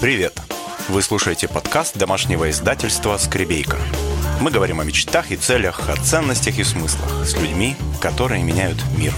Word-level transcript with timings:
Привет! 0.00 0.32
Вы 0.88 1.02
слушаете 1.02 1.46
подкаст 1.46 1.98
домашнего 1.98 2.48
издательства 2.48 3.18
«Скребейка». 3.18 3.76
Мы 4.40 4.50
говорим 4.50 4.80
о 4.80 4.84
мечтах 4.84 5.30
и 5.30 5.36
целях, 5.36 5.90
о 5.90 5.96
ценностях 6.02 6.58
и 6.58 6.64
смыслах 6.64 7.26
с 7.26 7.36
людьми, 7.36 7.76
которые 8.00 8.42
меняют 8.42 8.78
мир. 8.96 9.12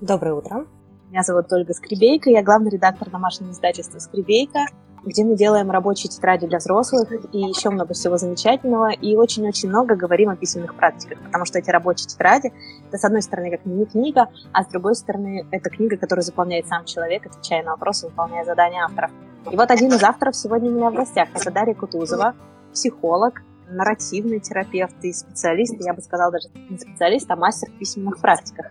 Доброе 0.00 0.32
утро. 0.36 0.66
Меня 1.10 1.22
зовут 1.22 1.52
Ольга 1.52 1.74
Скребейка, 1.74 2.30
я 2.30 2.42
главный 2.42 2.70
редактор 2.70 3.10
домашнего 3.10 3.50
издательства 3.50 3.98
«Скребейка», 3.98 4.68
где 5.04 5.24
мы 5.24 5.36
делаем 5.36 5.70
рабочие 5.70 6.10
тетради 6.10 6.46
для 6.46 6.58
взрослых 6.58 7.10
и 7.32 7.38
еще 7.38 7.70
много 7.70 7.94
всего 7.94 8.16
замечательного, 8.16 8.90
и 8.90 9.16
очень-очень 9.16 9.68
много 9.68 9.94
говорим 9.94 10.30
о 10.30 10.36
письменных 10.36 10.74
практиках, 10.74 11.18
потому 11.24 11.44
что 11.44 11.58
эти 11.58 11.70
рабочие 11.70 12.08
тетради— 12.08 12.52
это, 12.88 12.98
с 12.98 13.04
одной 13.04 13.22
стороны, 13.22 13.50
как 13.50 13.64
мини-книга, 13.64 14.28
а 14.52 14.64
с 14.64 14.66
другой 14.68 14.94
стороны, 14.94 15.46
это 15.50 15.70
книга, 15.70 15.96
которую 15.96 16.24
заполняет 16.24 16.66
сам 16.66 16.84
человек, 16.84 17.26
отвечая 17.26 17.62
на 17.62 17.72
вопросы, 17.72 18.06
выполняя 18.06 18.44
задания 18.44 18.84
авторов. 18.84 19.10
И 19.50 19.56
вот 19.56 19.70
один 19.70 19.92
из 19.92 20.02
авторов 20.02 20.36
сегодня 20.36 20.70
у 20.70 20.74
меня 20.74 20.90
в 20.90 20.94
гостях. 20.94 21.28
Это 21.34 21.50
Дарья 21.50 21.74
Кутузова, 21.74 22.34
психолог, 22.72 23.42
нарративный 23.70 24.40
терапевт 24.40 24.96
и 25.02 25.12
специалист, 25.12 25.74
я 25.80 25.94
бы 25.94 26.00
сказала 26.00 26.32
даже 26.32 26.48
не 26.70 26.78
специалист, 26.78 27.30
а 27.30 27.36
мастер 27.36 27.70
в 27.70 27.78
письменных 27.78 28.18
практиках. 28.18 28.66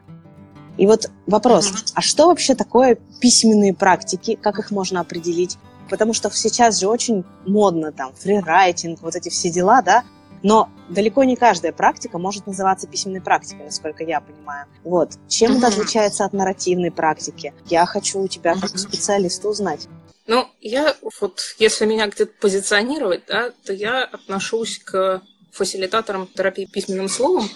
И 0.78 0.86
вот 0.86 1.09
вопрос, 1.26 1.92
а 1.96 2.02
что 2.02 2.28
вообще 2.28 2.54
такое 2.54 2.98
письменные 3.20 3.73
практики, 3.73 4.38
как 4.40 4.59
их 4.59 4.70
можно 4.72 5.00
определить? 5.00 5.58
Потому 5.90 6.14
что 6.14 6.30
сейчас 6.32 6.80
же 6.80 6.88
очень 6.88 7.23
модно 7.46 7.91
там 7.91 8.14
фрирайтинг, 8.14 9.02
вот 9.02 9.16
эти 9.16 9.30
все 9.30 9.50
дела, 9.50 9.82
да, 9.82 10.04
но 10.44 10.70
далеко 10.90 11.23
не 11.23 11.36
каждая 11.36 11.72
практика 11.72 12.18
может 12.18 12.48
называться 12.48 12.88
письменной 12.88 13.22
практикой, 13.22 13.66
насколько 13.66 14.04
я 14.04 14.22
понимаю. 14.22 14.68
Вот. 14.84 15.14
Чем 15.28 15.58
это 15.58 15.68
отличается 15.68 16.26
от 16.26 16.34
нарративной 16.34 16.92
практики? 16.92 17.53
Я 17.66 17.86
хочу 17.86 18.20
у 18.20 18.28
тебя 18.28 18.56
как 18.56 18.78
специалиста 18.78 19.50
узнать. 19.50 19.88
Ну, 20.28 20.47
я 20.59 20.95
вот, 21.20 21.39
если 21.58 21.86
меня 21.86 22.08
где-то 22.08 22.34
позиционировать, 22.40 23.23
да, 23.28 23.52
то 23.66 23.73
я 23.73 24.03
отношусь 24.03 24.80
к 24.80 25.22
фасилитаторам 25.52 26.28
терапии 26.28 26.66
письменным 26.66 27.09
словом. 27.09 27.50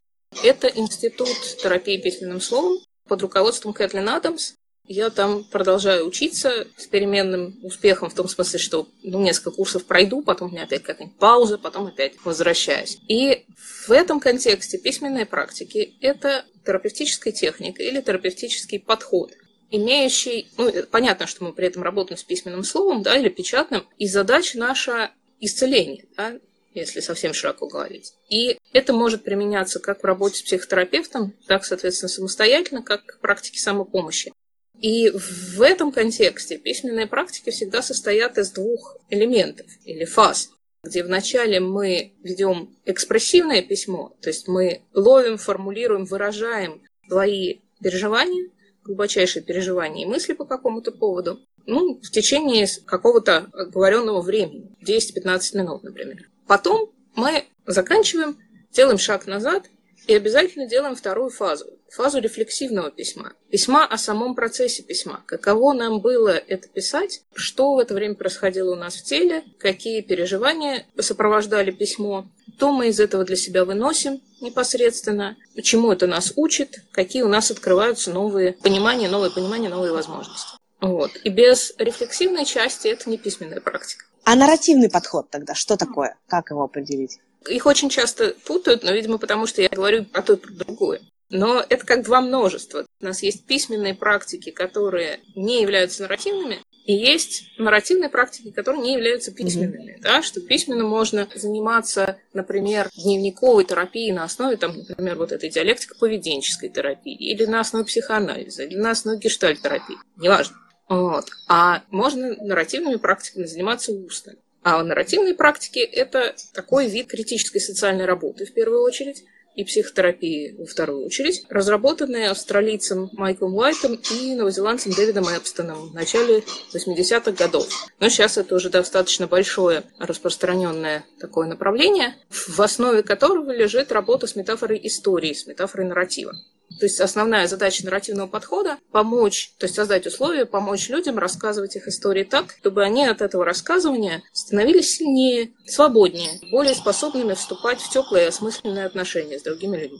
Это 0.44 0.68
институт 0.68 1.38
терапии 1.62 1.98
письменным 1.98 2.40
словом 2.40 2.80
под 3.08 3.22
руководством 3.22 3.74
Кэтлин 3.74 4.08
Адамс. 4.08 4.54
Я 4.86 5.10
там 5.10 5.44
продолжаю 5.44 6.06
учиться 6.06 6.68
с 6.76 6.88
переменным 6.88 7.60
успехом, 7.64 8.10
в 8.10 8.14
том 8.14 8.28
смысле, 8.28 8.60
что 8.60 8.88
ну, 9.04 9.22
несколько 9.22 9.52
курсов 9.52 9.86
пройду, 9.86 10.22
потом 10.22 10.50
у 10.50 10.52
меня 10.52 10.64
опять 10.64 10.84
какая-нибудь 10.84 11.18
пауза, 11.18 11.58
потом 11.58 11.88
опять 11.88 12.14
возвращаюсь. 12.26 12.98
И 13.08 13.46
в 13.86 13.92
этом 13.92 14.20
контексте 14.20 14.78
письменные 14.78 15.26
практики– 15.26 15.94
это 16.02 16.46
терапевтическая 16.66 17.32
техника 17.32 17.82
или 17.84 18.02
терапевтический 18.02 18.80
подход, 18.80 19.32
имеющий, 19.70 20.50
ну, 20.58 20.72
понятно, 20.92 21.28
что 21.28 21.44
мы 21.44 21.54
при 21.54 21.68
этом 21.68 21.84
работаем 21.84 22.18
с 22.18 22.24
письменным 22.24 22.64
словом, 22.64 23.04
да, 23.04 23.16
или 23.18 23.30
печатным, 23.30 23.88
и 23.98 24.08
задача 24.08 24.58
наша 24.58 25.12
исцеление, 25.40 26.06
да, 26.18 26.38
если 26.74 27.02
совсем 27.02 27.34
широко 27.34 27.68
говорить. 27.68 28.14
И 28.30 28.58
это 28.74 28.94
может 28.94 29.24
применяться 29.24 29.80
как 29.80 30.02
в 30.02 30.06
работе 30.06 30.38
с 30.38 30.42
психотерапевтом, 30.42 31.34
так, 31.48 31.66
соответственно, 31.66 32.10
самостоятельно, 32.10 32.82
как 32.82 33.16
в 33.18 33.20
практике 33.20 33.60
самопомощи. 33.60 34.34
И 34.82 35.12
в 35.12 35.62
этом 35.62 35.92
контексте 35.92 36.58
письменные 36.58 37.06
практики 37.06 37.52
всегда 37.52 37.84
состоят 37.84 38.40
из 38.40 38.50
двух 38.52 38.98
элементов 39.12 39.68
или 39.86 40.06
фаз, 40.06 40.50
где 40.84 41.04
вначале 41.04 41.60
мы 41.60 42.14
ведем 42.24 42.76
экспрессивное 42.86 43.62
письмо, 43.62 44.16
то 44.22 44.30
есть 44.30 44.48
мы 44.48 44.82
ловим, 44.96 45.38
формулируем, 45.38 46.06
выражаем 46.06 46.82
свои 47.08 47.60
переживания, 47.80 48.50
глубочайшие 48.84 49.44
переживания 49.44 50.06
и 50.06 50.10
мысли 50.10 50.34
по 50.34 50.46
какому-то 50.46 50.92
поводу, 50.92 51.40
ну, 51.68 52.00
в 52.02 52.10
течение 52.10 52.68
какого-то 52.86 53.50
оговоренного 53.54 54.22
времени, 54.22 54.72
10-15 54.84 55.58
минут, 55.58 55.84
например. 55.84 56.28
Потом 56.48 56.92
мы 57.14 57.46
заканчиваем, 57.68 58.40
делаем 58.72 58.98
шаг 58.98 59.28
назад 59.28 59.70
и 60.08 60.16
обязательно 60.16 60.66
делаем 60.66 60.96
вторую 60.96 61.30
фазу, 61.30 61.68
фазу 61.92 62.20
рефлексивного 62.20 62.92
письма. 62.92 63.34
Письма 63.50 63.86
о 63.86 63.98
самом 63.98 64.36
процессе 64.36 64.84
письма. 64.84 65.24
Каково 65.26 65.74
нам 65.74 66.00
было 66.00 66.30
это 66.30 66.68
писать, 66.68 67.22
что 67.34 67.76
в 67.76 67.80
это 67.80 67.94
время 67.94 68.16
происходило 68.16 68.74
у 68.74 68.76
нас 68.76 68.96
в 68.96 69.04
теле, 69.04 69.44
какие 69.60 70.02
переживания 70.02 70.86
сопровождали 71.00 71.72
письмо, 71.72 72.28
что 72.62 72.72
мы 72.72 72.90
из 72.90 73.00
этого 73.00 73.24
для 73.24 73.36
себя 73.36 73.66
выносим 73.66 74.22
непосредственно, 74.40 75.36
чему 75.64 75.92
это 75.92 76.06
нас 76.06 76.34
учит, 76.36 76.84
какие 76.92 77.24
у 77.24 77.28
нас 77.28 77.50
открываются 77.50 78.12
новые 78.12 78.54
понимания, 78.54 79.10
новые 79.10 79.32
понимания, 79.32 79.68
новые 79.68 79.94
возможности. 79.94 80.60
Вот. 80.80 81.10
И 81.24 81.30
без 81.30 81.74
рефлексивной 81.80 82.46
части 82.46 82.88
это 82.88 83.10
не 83.10 83.18
письменная 83.18 83.62
практика. 83.62 84.06
А 84.26 84.36
нарративный 84.36 84.92
подход 84.92 85.32
тогда, 85.32 85.56
что 85.56 85.76
такое? 85.76 86.18
Как 86.28 86.52
его 86.52 86.62
определить? 86.62 87.18
Их 87.50 87.66
очень 87.66 87.90
часто 87.90 88.36
путают, 88.46 88.84
но, 88.84 88.92
видимо, 88.92 89.18
потому 89.18 89.48
что 89.48 89.64
я 89.64 89.70
говорю 89.70 90.06
про 90.06 90.22
то 90.22 90.34
и 90.34 90.36
про 90.36 90.52
другое. 90.52 91.02
Но 91.32 91.66
это 91.68 91.86
как 91.86 92.04
два 92.04 92.22
множества. 92.22 92.86
У 93.00 93.06
нас 93.06 93.24
есть 93.24 93.46
письменные 93.48 93.96
практики, 93.96 94.52
которые 94.52 95.22
не 95.36 95.62
являются 95.62 96.04
нарративными, 96.04 96.60
и 96.86 96.94
есть 96.94 97.44
нарративные 97.58 98.10
практики, 98.10 98.52
которые 98.52 98.82
не 98.82 98.94
являются 98.94 99.32
письменными. 99.32 99.94
Mm-hmm. 99.94 100.02
Да, 100.02 100.22
что 100.24 100.42
письменно 100.42 100.84
можно 100.84 101.30
заниматься, 101.34 102.18
например, 102.34 102.90
дневниковой 102.96 103.64
терапией 103.66 104.12
на 104.12 104.26
основе, 104.26 104.58
там, 104.58 104.76
например, 104.76 105.16
вот 105.16 105.32
этой 105.32 105.50
диалектико-поведенческой 105.50 106.70
терапии, 106.70 107.16
или 107.16 107.46
на 107.46 107.62
основе 107.62 107.86
психоанализа, 107.86 108.64
или 108.64 108.78
на 108.78 108.92
основе 108.92 109.20
гештальт-терапии. 109.20 109.98
Неважно. 110.18 110.58
Вот. 110.90 111.30
А 111.48 111.84
можно 111.92 112.36
нарративными 112.44 112.98
практиками 112.98 113.46
заниматься 113.46 113.94
устно. 113.94 114.34
А 114.64 114.84
нарративные 114.84 115.34
практики– 115.34 115.80
это 115.80 116.36
такой 116.54 116.88
вид 116.88 117.08
критической 117.08 117.62
социальной 117.62 118.06
работы, 118.06 118.46
в 118.46 118.54
первую 118.54 118.82
очередь, 118.82 119.24
и 119.56 119.64
психотерапии 119.64 120.56
во 120.58 120.66
вторую 120.66 121.06
очередь, 121.06 121.44
разработанные 121.50 122.30
австралийцем 122.30 123.10
Майклом 123.14 123.56
Уайтом 123.56 124.00
и 124.12 124.36
новозеландцем 124.36 124.94
Дэвидом 124.94 125.26
Эпстоном 125.26 125.90
в 125.90 125.94
начале 125.94 126.44
80-х 126.74 127.32
годов. 127.32 127.68
Но 128.00 128.10
сейчас 128.10 128.38
это 128.38 128.56
уже 128.56 128.70
достаточно 128.70 129.28
большое 129.28 129.84
распространенное 130.00 131.06
такое 131.20 131.48
направление, 131.48 132.16
в 132.30 132.60
основе 132.62 133.04
которого 133.04 133.52
лежит 133.52 133.92
работа 133.92 134.28
с 134.28 134.36
метафорой 134.36 134.80
истории, 134.84 135.34
с 135.34 135.48
метафорой 135.48 135.88
нарратива. 135.88 136.34
То 136.80 136.86
есть 136.86 137.00
основная 137.00 137.48
задача 137.48 137.84
нарративного 137.86 138.28
подхода– 138.28 138.78
помочь, 138.92 139.54
то 139.58 139.66
есть 139.66 139.76
создать 139.76 140.08
условия, 140.08 140.46
помочь 140.46 140.90
людям 140.90 141.18
рассказывать 141.18 141.76
их 141.76 141.88
истории 141.88 142.24
так, 142.24 142.56
чтобы 142.60 142.84
они 142.84 143.06
от 143.06 143.22
этого 143.22 143.46
рассказывания 143.46 144.24
становились 144.34 144.96
сильнее, 144.96 145.52
свободнее, 145.66 146.40
более 146.52 146.76
способными 146.76 147.34
вступать 147.34 147.82
в 147.82 147.90
теплые 147.90 148.28
осмысленные 148.28 148.86
отношения 148.86 149.40
с 149.40 149.44
другими 149.44 149.78
людьми. 149.78 150.00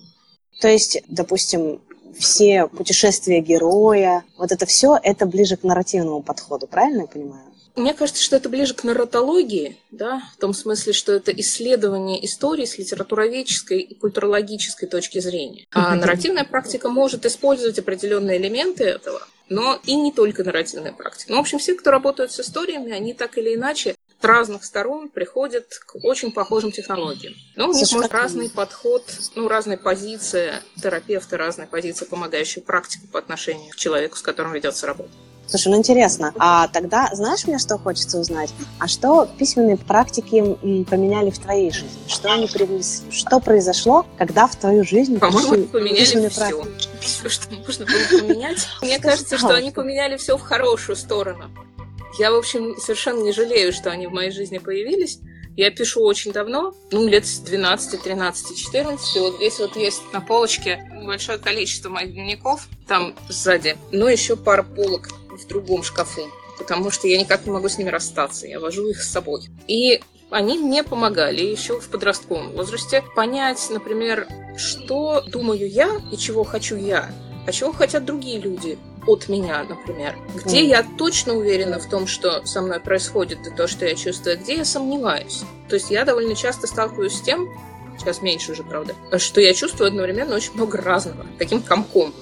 То 0.60 0.68
есть, 0.68 1.02
допустим, 1.08 1.82
все 2.18 2.68
путешествия 2.68 3.42
героя, 3.42 4.24
вот 4.38 4.52
это 4.52 4.66
все, 4.66 4.98
это 5.02 5.26
ближе 5.26 5.58
к 5.58 5.64
нарративному 5.64 6.22
подходу, 6.22 6.68
правильно 6.68 7.02
я 7.02 7.08
понимаю? 7.08 7.51
Мне 7.76 7.94
кажется, 7.94 8.22
что 8.24 8.36
это 8.36 8.50
ближе 8.50 8.74
к 8.74 8.84
нарратологии, 8.84 9.78
да, 9.92 10.22
в 10.36 10.40
том 10.40 10.54
смысле, 10.54 10.94
что 10.94 11.14
это 11.14 11.32
исследование 11.32 12.24
истории 12.26 12.66
с 12.66 12.78
литературоведческой 12.78 13.80
и 13.80 13.96
культурологической 13.96 14.90
точки 14.90 15.20
зрения. 15.20 15.66
А 15.72 15.96
нарративная 15.96 16.44
практика 16.44 16.90
может 16.90 17.26
использовать 17.26 17.80
определенные 17.80 18.38
элементы 18.38 18.84
этого, 18.84 19.22
но 19.50 19.80
и 19.86 19.96
не 19.96 20.12
только 20.12 20.44
нарративная 20.44 20.94
практика. 20.94 21.32
Ну, 21.32 21.38
в 21.38 21.42
общем, 21.42 21.60
все, 21.60 21.76
кто 21.76 21.92
работают 21.92 22.32
с 22.32 22.40
историями, 22.40 22.92
они 22.92 23.14
так 23.14 23.38
или 23.38 23.56
иначе 23.56 23.96
с 24.22 24.24
разных 24.24 24.64
сторон 24.64 25.10
приходят 25.10 25.66
к 25.86 25.96
очень 26.04 26.32
похожим 26.32 26.72
технологиям. 26.72 27.34
Но 27.56 27.66
у 27.66 27.74
них 27.74 27.88
Слушай, 27.88 27.94
может 27.96 28.12
разный 28.14 28.50
подход, 28.50 29.04
ну, 29.36 29.48
разная 29.48 29.78
позиция 29.78 30.62
терапевта, 30.82 31.38
разная 31.38 31.68
позиция 31.68 32.08
помогающей 32.08 32.62
практики 32.62 33.08
по 33.12 33.20
отношению 33.20 33.72
к 33.72 33.76
человеку, 33.76 34.18
с 34.18 34.22
которым 34.22 34.54
ведется 34.54 34.86
работа. 34.86 35.12
Слушай, 35.52 35.68
ну 35.68 35.78
интересно. 35.80 36.34
А 36.40 36.70
тогда, 36.70 37.10
знаешь, 37.12 37.46
мне 37.46 37.60
что 37.60 37.78
хочется 37.78 38.18
узнать? 38.18 38.54
А 38.80 38.88
что 38.88 39.28
письменные 39.38 39.76
практики 39.76 40.56
поменяли 40.86 41.30
в 41.30 41.40
твоей 41.40 41.72
жизни? 41.72 41.90
Что 42.08 42.32
они 42.32 42.48
привнесли? 42.48 43.12
Что 43.12 43.42
произошло, 43.42 44.06
когда 44.18 44.48
в 44.48 44.56
твою 44.56 44.86
жизнь 44.86 45.20
По-моему, 45.20 45.66
поменяли 45.66 46.30
все. 46.30 46.64
Все, 47.02 47.28
что 47.28 47.54
можно 47.54 47.86
было 47.86 48.22
поменять. 48.22 48.66
Мне 48.82 48.98
кажется, 48.98 49.38
что 49.38 49.50
они 49.50 49.72
поменяли 49.72 50.16
все 50.16 50.38
в 50.38 50.42
хорошую 50.42 50.96
сторону. 50.96 51.52
Я, 52.18 52.32
в 52.32 52.36
общем, 52.36 52.78
совершенно 52.78 53.22
не 53.22 53.34
жалею, 53.34 53.74
что 53.74 53.92
они 53.92 54.08
в 54.08 54.12
моей 54.12 54.32
жизни 54.32 54.58
появились. 54.58 55.20
Я 55.58 55.70
пишу 55.70 56.02
очень 56.02 56.32
давно, 56.32 56.74
ну, 56.92 57.06
лет 57.06 57.28
с 57.28 57.40
12, 57.40 58.02
13, 58.02 58.58
14. 58.58 59.16
И 59.18 59.20
вот 59.20 59.36
здесь 59.36 59.60
вот 59.60 59.76
есть 59.76 60.02
на 60.14 60.22
полочке 60.22 60.90
большое 61.06 61.40
количество 61.40 61.90
моих 61.90 62.14
дневников, 62.14 62.70
там 62.88 63.14
сзади, 63.28 63.76
но 63.92 64.08
еще 64.08 64.38
пара 64.38 64.64
полок 64.64 65.10
в 65.42 65.48
другом 65.48 65.84
шкафу, 65.84 66.30
потому 66.58 66.92
что 66.92 67.08
я 67.08 67.20
никак 67.20 67.46
не 67.46 67.52
могу 67.52 67.70
с 67.70 67.78
ними 67.78 67.90
расстаться, 67.90 68.48
я 68.48 68.60
вожу 68.60 68.88
их 68.88 69.02
с 69.02 69.12
собой. 69.12 69.44
И 69.68 70.02
они 70.30 70.58
мне 70.58 70.84
помогали 70.84 71.42
еще 71.42 71.80
в 71.80 71.90
подростковом 71.90 72.52
возрасте 72.52 73.04
понять, 73.16 73.68
например, 73.70 74.28
что 74.58 75.22
думаю 75.22 75.70
я 75.70 75.90
и 76.12 76.18
чего 76.18 76.44
хочу 76.44 76.76
я, 76.78 77.12
а 77.46 77.52
чего 77.52 77.74
хотят 77.74 78.06
другие 78.06 78.40
люди 78.40 78.78
от 79.08 79.28
меня, 79.28 79.64
например. 79.64 80.16
Где 80.36 80.62
mm. 80.62 80.68
я 80.68 80.86
точно 80.98 81.34
уверена 81.34 81.80
в 81.80 81.90
том, 81.90 82.08
что 82.08 82.46
со 82.46 82.62
мной 82.62 82.80
происходит, 82.80 83.46
и 83.48 83.56
то, 83.56 83.68
что 83.68 83.86
я 83.86 83.96
чувствую, 83.96 84.40
где 84.40 84.58
я 84.58 84.66
сомневаюсь. 84.66 85.42
То 85.68 85.76
есть 85.76 85.90
я 85.90 86.06
довольно 86.06 86.36
часто 86.36 86.68
сталкиваюсь 86.68 87.16
с 87.16 87.22
тем, 87.22 87.50
сейчас 87.98 88.22
меньше 88.22 88.52
уже, 88.52 88.64
правда, 88.64 88.96
что 89.18 89.42
я 89.42 89.54
чувствую 89.54 89.88
одновременно 89.88 90.36
очень 90.36 90.54
много 90.54 90.78
разного, 90.78 91.26
таким 91.38 91.62
комком. 91.62 92.14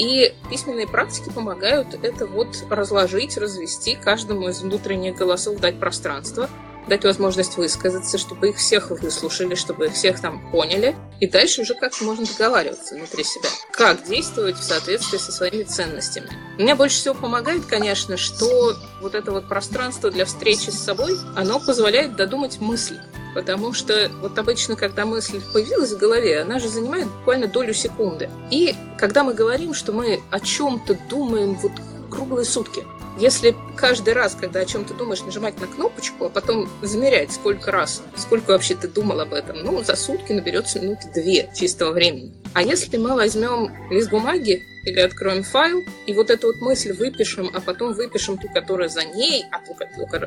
И 0.00 0.32
письменные 0.48 0.86
практики 0.86 1.30
помогают 1.30 1.88
это 2.02 2.24
вот 2.24 2.56
разложить, 2.70 3.36
развести, 3.36 3.96
каждому 3.96 4.48
из 4.48 4.62
внутренних 4.62 5.14
голосов 5.14 5.58
дать 5.60 5.78
пространство, 5.78 6.48
дать 6.88 7.04
возможность 7.04 7.56
высказаться, 7.56 8.18
чтобы 8.18 8.50
их 8.50 8.56
всех 8.56 8.90
выслушали, 8.90 9.54
чтобы 9.54 9.86
их 9.86 9.94
всех 9.94 10.20
там 10.20 10.50
поняли. 10.50 10.96
И 11.20 11.26
дальше 11.26 11.62
уже 11.62 11.74
как-то 11.74 12.04
можно 12.04 12.26
договариваться 12.26 12.94
внутри 12.94 13.24
себя. 13.24 13.48
Как 13.72 14.04
действовать 14.04 14.56
в 14.56 14.62
соответствии 14.62 15.18
со 15.18 15.32
своими 15.32 15.62
ценностями. 15.62 16.28
Мне 16.58 16.74
больше 16.74 16.96
всего 16.96 17.14
помогает, 17.14 17.64
конечно, 17.66 18.16
что 18.16 18.76
вот 19.00 19.14
это 19.14 19.32
вот 19.32 19.48
пространство 19.48 20.10
для 20.10 20.24
встречи 20.24 20.70
с 20.70 20.78
собой, 20.78 21.16
оно 21.36 21.60
позволяет 21.60 22.16
додумать 22.16 22.60
мысли. 22.60 23.00
Потому 23.34 23.72
что 23.72 24.10
вот 24.20 24.36
обычно, 24.38 24.74
когда 24.74 25.06
мысль 25.06 25.40
появилась 25.52 25.92
в 25.92 25.98
голове, 25.98 26.40
она 26.40 26.58
же 26.58 26.68
занимает 26.68 27.06
буквально 27.06 27.46
долю 27.46 27.72
секунды. 27.72 28.28
И 28.50 28.74
когда 28.98 29.22
мы 29.22 29.34
говорим, 29.34 29.72
что 29.72 29.92
мы 29.92 30.20
о 30.30 30.40
чем-то 30.40 30.98
думаем 31.08 31.54
вот 31.54 31.72
круглые 32.10 32.44
сутки, 32.44 32.84
если 33.18 33.54
каждый 33.76 34.14
раз, 34.14 34.34
когда 34.38 34.60
о 34.60 34.64
чем-то 34.64 34.94
думаешь, 34.94 35.22
нажимать 35.22 35.60
на 35.60 35.66
кнопочку, 35.66 36.26
а 36.26 36.28
потом 36.30 36.68
замерять, 36.80 37.32
сколько 37.32 37.70
раз, 37.70 38.02
сколько 38.16 38.52
вообще 38.52 38.74
ты 38.74 38.88
думал 38.88 39.20
об 39.20 39.34
этом, 39.34 39.62
ну, 39.62 39.82
за 39.82 39.96
сутки 39.96 40.32
наберется 40.32 40.80
минуты 40.80 41.10
две 41.12 41.50
чистого 41.54 41.92
времени. 41.92 42.34
А 42.54 42.62
если 42.62 42.96
мы 42.96 43.14
возьмем 43.14 43.70
лист 43.90 44.10
бумаги 44.10 44.62
или 44.84 45.00
откроем 45.00 45.42
файл, 45.42 45.82
и 46.06 46.14
вот 46.14 46.30
эту 46.30 46.48
вот 46.48 46.56
мысль 46.62 46.92
выпишем, 46.92 47.50
а 47.52 47.60
потом 47.60 47.92
выпишем 47.92 48.38
ту, 48.38 48.48
которая 48.48 48.88
за 48.88 49.04
ней, 49.04 49.44
а 49.52 49.58
ту, 49.58 49.76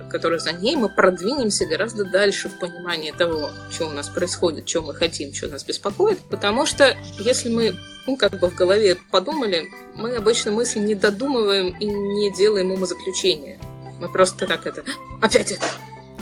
которая 0.09 0.39
за 0.39 0.51
ней, 0.51 0.75
мы 0.75 0.89
продвинемся 0.89 1.65
гораздо 1.65 2.05
дальше 2.05 2.49
в 2.49 2.59
понимании 2.59 3.11
того, 3.11 3.49
что 3.71 3.87
у 3.87 3.91
нас 3.91 4.07
происходит, 4.09 4.69
что 4.69 4.81
мы 4.81 4.93
хотим, 4.93 5.33
что 5.33 5.47
нас 5.47 5.63
беспокоит. 5.63 6.19
Потому 6.29 6.65
что 6.65 6.95
если 7.17 7.49
мы 7.49 7.75
ну, 8.05 8.17
как 8.17 8.39
бы 8.39 8.49
в 8.49 8.55
голове 8.55 8.97
подумали, 9.11 9.69
мы 9.95 10.15
обычно 10.15 10.51
мысли 10.51 10.79
не 10.79 10.95
додумываем 10.95 11.75
и 11.79 11.85
не 11.85 12.31
делаем 12.33 12.71
умозаключения. 12.71 13.57
Мы 13.99 14.09
просто 14.09 14.45
так 14.45 14.65
это... 14.65 14.83
Опять 15.21 15.51
это! 15.51 15.65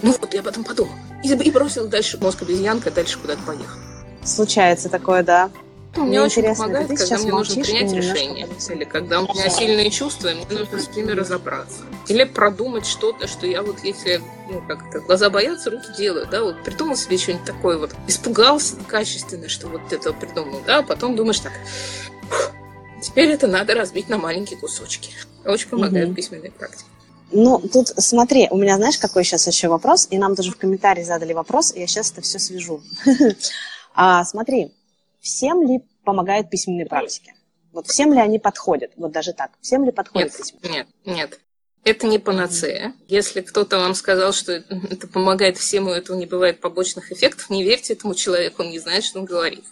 Ну 0.03 0.15
вот, 0.19 0.33
я 0.33 0.41
об 0.41 0.47
этом 0.47 0.63
подумал. 0.63 0.93
И, 1.23 1.33
и 1.33 1.51
бросил 1.51 1.87
дальше 1.87 2.17
мозг 2.19 2.41
обезьянка, 2.41 2.91
дальше 2.91 3.19
куда-то 3.19 3.41
поехал. 3.43 3.77
Случается 4.23 4.89
такое, 4.89 5.23
да. 5.23 5.49
Ну, 5.95 6.03
мне, 6.03 6.11
мне 6.11 6.21
очень 6.21 6.43
помогает, 6.43 6.87
когда 6.87 7.17
мне 7.17 7.31
нужно 7.31 7.63
принять 7.63 7.91
решение. 7.91 8.47
Или 8.69 8.83
когда 8.85 9.21
у 9.21 9.23
меня 9.23 9.49
сильные 9.49 9.91
чувства, 9.91 10.29
и 10.29 10.35
мне 10.35 10.45
нужно 10.49 10.79
с 10.79 10.95
ними 10.95 11.11
разобраться. 11.11 11.81
Или 12.07 12.23
продумать 12.23 12.85
что-то, 12.85 13.27
что 13.27 13.45
я 13.45 13.61
вот 13.61 13.83
если, 13.83 14.21
ну, 14.49 14.61
как 14.67 14.87
это, 14.87 15.01
глаза 15.01 15.29
боятся, 15.29 15.69
руки 15.69 15.87
делают, 15.97 16.29
да, 16.29 16.43
вот 16.43 16.63
придумал 16.63 16.95
себе 16.95 17.17
что-нибудь 17.17 17.45
такое 17.45 17.77
вот, 17.77 17.91
испугался 18.07 18.75
качественно, 18.87 19.49
что 19.49 19.67
вот 19.67 19.81
это 19.91 20.13
придумал, 20.13 20.61
да, 20.65 20.79
а 20.79 20.83
потом 20.83 21.17
думаешь 21.17 21.39
так, 21.39 21.51
теперь 23.01 23.29
это 23.29 23.47
надо 23.47 23.75
разбить 23.75 24.07
на 24.07 24.17
маленькие 24.17 24.59
кусочки. 24.59 25.11
Очень 25.45 25.69
помогает 25.69 26.07
угу. 26.09 26.15
письменной 26.15 26.51
практике. 26.51 26.85
Ну, 27.33 27.59
тут 27.59 27.89
смотри, 27.97 28.47
у 28.49 28.57
меня, 28.57 28.77
знаешь, 28.77 28.97
какой 28.97 29.23
сейчас 29.23 29.47
еще 29.47 29.67
вопрос, 29.67 30.07
и 30.09 30.17
нам 30.17 30.35
тоже 30.35 30.51
в 30.51 30.57
комментарии 30.57 31.03
задали 31.03 31.33
вопрос, 31.33 31.73
и 31.73 31.79
я 31.79 31.87
сейчас 31.87 32.11
это 32.11 32.21
все 32.21 32.39
свяжу. 32.39 32.81
а, 33.95 34.23
смотри, 34.25 34.71
всем 35.21 35.65
ли 35.65 35.81
помогают 36.03 36.49
письменные 36.49 36.85
практики? 36.85 37.33
Вот 37.71 37.87
всем 37.87 38.11
ли 38.13 38.19
они 38.19 38.39
подходят? 38.39 38.91
Вот 38.97 39.11
даже 39.11 39.33
так. 39.33 39.51
Всем 39.61 39.85
ли 39.85 39.91
подходят 39.91 40.31
нет, 40.31 40.37
письменные? 40.37 40.71
Нет, 40.73 40.87
нет. 41.05 41.39
Это 41.83 42.05
не 42.05 42.19
панацея. 42.19 42.93
Если 43.07 43.41
кто-то 43.41 43.79
вам 43.79 43.95
сказал, 43.95 44.33
что 44.33 44.51
это 44.53 45.07
помогает 45.07 45.57
всем, 45.57 45.87
у 45.87 45.91
этого 45.91 46.17
не 46.17 46.25
бывает 46.25 46.59
побочных 46.59 47.11
эффектов, 47.11 47.49
не 47.49 47.63
верьте 47.63 47.93
этому 47.93 48.13
человеку, 48.13 48.61
он 48.61 48.69
не 48.69 48.79
знает, 48.79 49.03
что 49.03 49.19
он 49.19 49.25
говорит. 49.25 49.63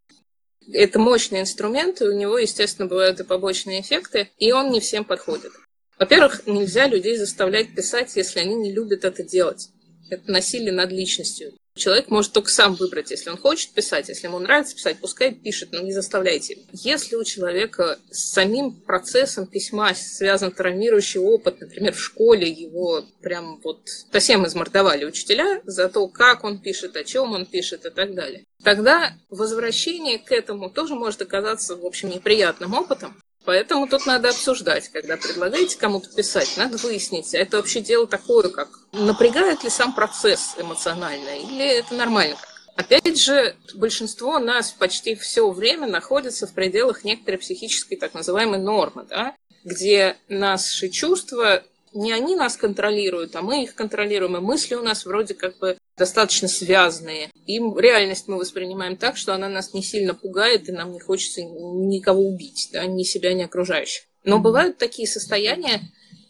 Это 0.72 0.98
мощный 0.98 1.42
инструмент, 1.42 2.02
и 2.02 2.06
у 2.06 2.16
него, 2.16 2.38
естественно, 2.38 2.88
бывают 2.88 3.20
и 3.20 3.24
побочные 3.24 3.82
эффекты, 3.82 4.30
и 4.38 4.52
он 4.52 4.72
не 4.72 4.80
всем 4.80 5.04
подходит. 5.04 5.52
Во-первых, 6.00 6.48
нельзя 6.48 6.88
людей 6.88 7.18
заставлять 7.18 7.76
писать, 7.76 8.16
если 8.16 8.40
они 8.40 8.56
не 8.56 8.72
любят 8.72 9.04
это 9.04 9.24
делать. 9.24 9.70
Это 10.10 10.32
насилие 10.32 10.72
над 10.72 10.92
личностью. 10.92 11.54
Человек 11.80 12.10
может 12.10 12.34
только 12.34 12.50
сам 12.50 12.76
выбрать, 12.76 13.10
если 13.10 13.30
он 13.30 13.38
хочет 13.38 13.72
писать, 13.72 14.10
если 14.10 14.28
ему 14.28 14.38
нравится 14.40 14.76
писать, 14.76 14.98
пускай 15.00 15.34
пишет, 15.34 15.70
но 15.72 15.80
не 15.80 15.94
заставляйте. 15.94 16.60
Если 16.74 17.16
у 17.16 17.24
человека 17.24 17.98
с 18.12 18.32
самим 18.32 18.74
процессом 18.74 19.48
письма 19.48 19.94
связан 19.96 20.52
травмирующий 20.52 21.22
опыт, 21.22 21.62
например, 21.62 21.94
в 21.94 22.00
школе 22.00 22.50
его 22.50 23.06
прям 23.22 23.62
вот 23.64 23.80
совсем 24.12 24.46
измордовали 24.46 25.06
учителя 25.06 25.62
за 25.64 25.88
то, 25.88 26.08
как 26.10 26.44
он 26.44 26.60
пишет, 26.60 26.98
о 26.98 27.06
чем 27.06 27.32
он 27.32 27.46
пишет 27.46 27.86
и 27.86 27.90
так 27.90 28.14
далее, 28.14 28.46
тогда 28.64 29.14
возвращение 29.30 30.20
к 30.20 30.34
этому 30.34 30.70
тоже 30.70 30.96
может 30.96 31.22
оказаться, 31.22 31.78
в 31.78 31.86
общем, 31.86 32.10
неприятным 32.10 32.74
опытом, 32.74 33.16
Поэтому 33.50 33.88
тут 33.88 34.06
надо 34.06 34.30
обсуждать, 34.30 34.90
когда 34.90 35.18
предлагаете 35.18 35.76
кому-то 35.76 36.08
писать, 36.16 36.54
надо 36.58 36.78
выяснить, 36.78 37.34
это 37.34 37.58
вообще 37.58 37.82
дело 37.82 38.06
такое, 38.06 38.48
как 38.50 38.70
напрягает 38.92 39.64
ли 39.64 39.72
сам 39.72 39.96
процесс 39.96 40.54
эмоционально, 40.56 41.30
или 41.30 41.66
это 41.66 41.96
нормально. 41.96 42.38
Опять 42.76 43.20
же, 43.20 43.56
большинство 43.74 44.38
нас 44.38 44.70
почти 44.70 45.16
все 45.16 45.50
время 45.50 45.88
находится 45.88 46.46
в 46.46 46.54
пределах 46.54 47.04
некоторой 47.04 47.40
психической 47.40 47.98
так 47.98 48.14
называемой 48.14 48.60
нормы, 48.60 49.08
да, 49.10 49.36
где 49.64 50.16
наши 50.28 50.90
чувства 50.90 51.64
не 51.94 52.12
они 52.12 52.36
нас 52.36 52.58
контролируют, 52.58 53.36
а 53.36 53.42
мы 53.42 53.64
их 53.64 53.76
контролируем, 53.76 54.38
и 54.38 54.40
мысли 54.40 54.76
у 54.76 54.82
нас 54.82 55.06
вроде 55.06 55.34
как 55.34 55.58
бы 55.58 55.78
достаточно 55.98 56.48
связанные. 56.48 57.32
И 57.46 57.60
реальность 57.60 58.28
мы 58.28 58.38
воспринимаем 58.38 58.98
так, 58.98 59.18
что 59.18 59.34
она 59.34 59.50
нас 59.50 59.74
не 59.74 59.84
сильно 59.84 60.14
пугает, 60.14 60.70
и 60.70 60.72
нам 60.72 60.92
не 60.92 61.00
хочется 61.00 61.42
никого 61.42 62.22
убить, 62.22 62.70
да, 62.72 62.86
ни 62.86 63.04
себя, 63.04 63.34
ни 63.34 63.44
окружающих. 63.44 64.04
Но 64.24 64.40
бывают 64.40 64.78
такие 64.78 65.08
состояния, 65.08 65.82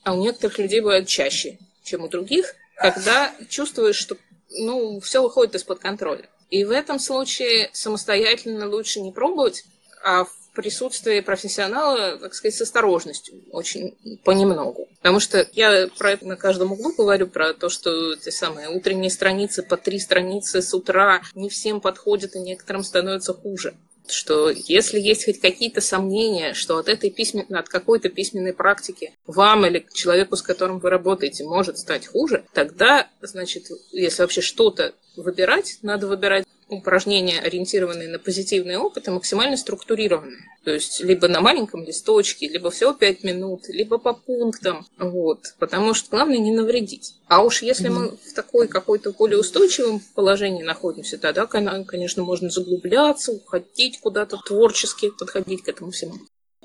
а 0.03 0.13
у 0.13 0.21
некоторых 0.21 0.57
людей 0.59 0.81
бывают 0.81 1.07
чаще, 1.07 1.57
чем 1.83 2.03
у 2.03 2.07
других, 2.07 2.55
когда 2.75 3.33
чувствуешь, 3.49 3.97
что 3.97 4.17
ну, 4.57 4.99
все 4.99 5.21
выходит 5.21 5.55
из-под 5.55 5.79
контроля. 5.79 6.25
И 6.49 6.63
в 6.63 6.71
этом 6.71 6.99
случае 6.99 7.69
самостоятельно 7.73 8.67
лучше 8.67 9.01
не 9.01 9.11
пробовать, 9.11 9.65
а 10.03 10.23
в 10.23 10.48
присутствие 10.59 11.21
профессионала, 11.21 12.17
так 12.17 12.33
сказать, 12.33 12.55
с 12.57 12.61
осторожностью, 12.61 13.35
очень 13.51 13.95
понемногу. 14.25 14.89
Потому 14.97 15.21
что 15.21 15.47
я 15.53 15.87
про 15.97 16.11
это 16.11 16.27
на 16.27 16.35
каждом 16.35 16.73
углу 16.73 16.93
говорю, 16.97 17.27
про 17.27 17.53
то, 17.53 17.69
что 17.69 18.17
те 18.17 18.29
самые 18.29 18.67
утренние 18.67 19.09
страницы 19.09 19.63
по 19.63 19.77
три 19.77 19.99
страницы 19.99 20.61
с 20.61 20.73
утра 20.73 21.21
не 21.33 21.47
всем 21.47 21.79
подходят, 21.79 22.35
и 22.35 22.39
некоторым 22.39 22.83
становится 22.83 23.33
хуже 23.33 23.73
что 24.11 24.49
если 24.49 24.99
есть 24.99 25.25
хоть 25.25 25.39
какие-то 25.39 25.81
сомнения, 25.81 26.55
что 26.55 26.79
от 26.79 26.89
этой 26.89 27.11
письмен... 27.11 27.45
от 27.53 27.69
какой-то 27.69 28.09
письменной 28.09 28.53
практики 28.53 29.13
вам 29.27 29.67
или 29.67 29.85
человеку, 29.93 30.35
с 30.35 30.41
которым 30.41 30.79
вы 30.79 30.89
работаете, 30.89 31.43
может 31.43 31.77
стать 31.77 32.07
хуже, 32.07 32.43
тогда, 32.53 33.07
значит, 33.21 33.65
если 33.91 34.23
вообще 34.23 34.41
что-то 34.41 34.95
выбирать, 35.15 35.77
надо 35.83 36.07
выбирать 36.07 36.45
упражнения, 36.69 37.39
ориентированные 37.39 38.07
на 38.07 38.19
позитивный 38.19 38.77
опыт, 38.77 39.07
и 39.07 39.11
максимально 39.11 39.57
структурированные. 39.57 40.37
То 40.63 40.71
есть 40.71 41.01
либо 41.01 41.27
на 41.27 41.41
маленьком 41.41 41.83
листочке, 41.83 42.47
либо 42.47 42.69
всего 42.69 42.93
5 42.93 43.23
минут, 43.23 43.67
либо 43.69 43.97
по 43.97 44.13
пунктам. 44.13 44.85
Вот. 44.97 45.39
Потому 45.57 45.93
что 45.93 46.09
главное 46.11 46.37
не 46.37 46.51
навредить. 46.51 47.15
А 47.27 47.43
уж 47.43 47.61
если 47.61 47.89
мы 47.89 48.09
в 48.09 48.33
такой 48.33 48.67
какой-то 48.67 49.11
более 49.11 49.39
устойчивом 49.39 50.01
положении 50.15 50.63
находимся, 50.63 51.17
тогда, 51.17 51.45
конечно, 51.45 52.23
можно 52.23 52.49
заглубляться, 52.49 53.31
уходить 53.31 53.99
куда-то 53.99 54.37
творчески, 54.37 55.11
подходить 55.17 55.63
к 55.63 55.69
этому 55.69 55.91
всему. 55.91 56.13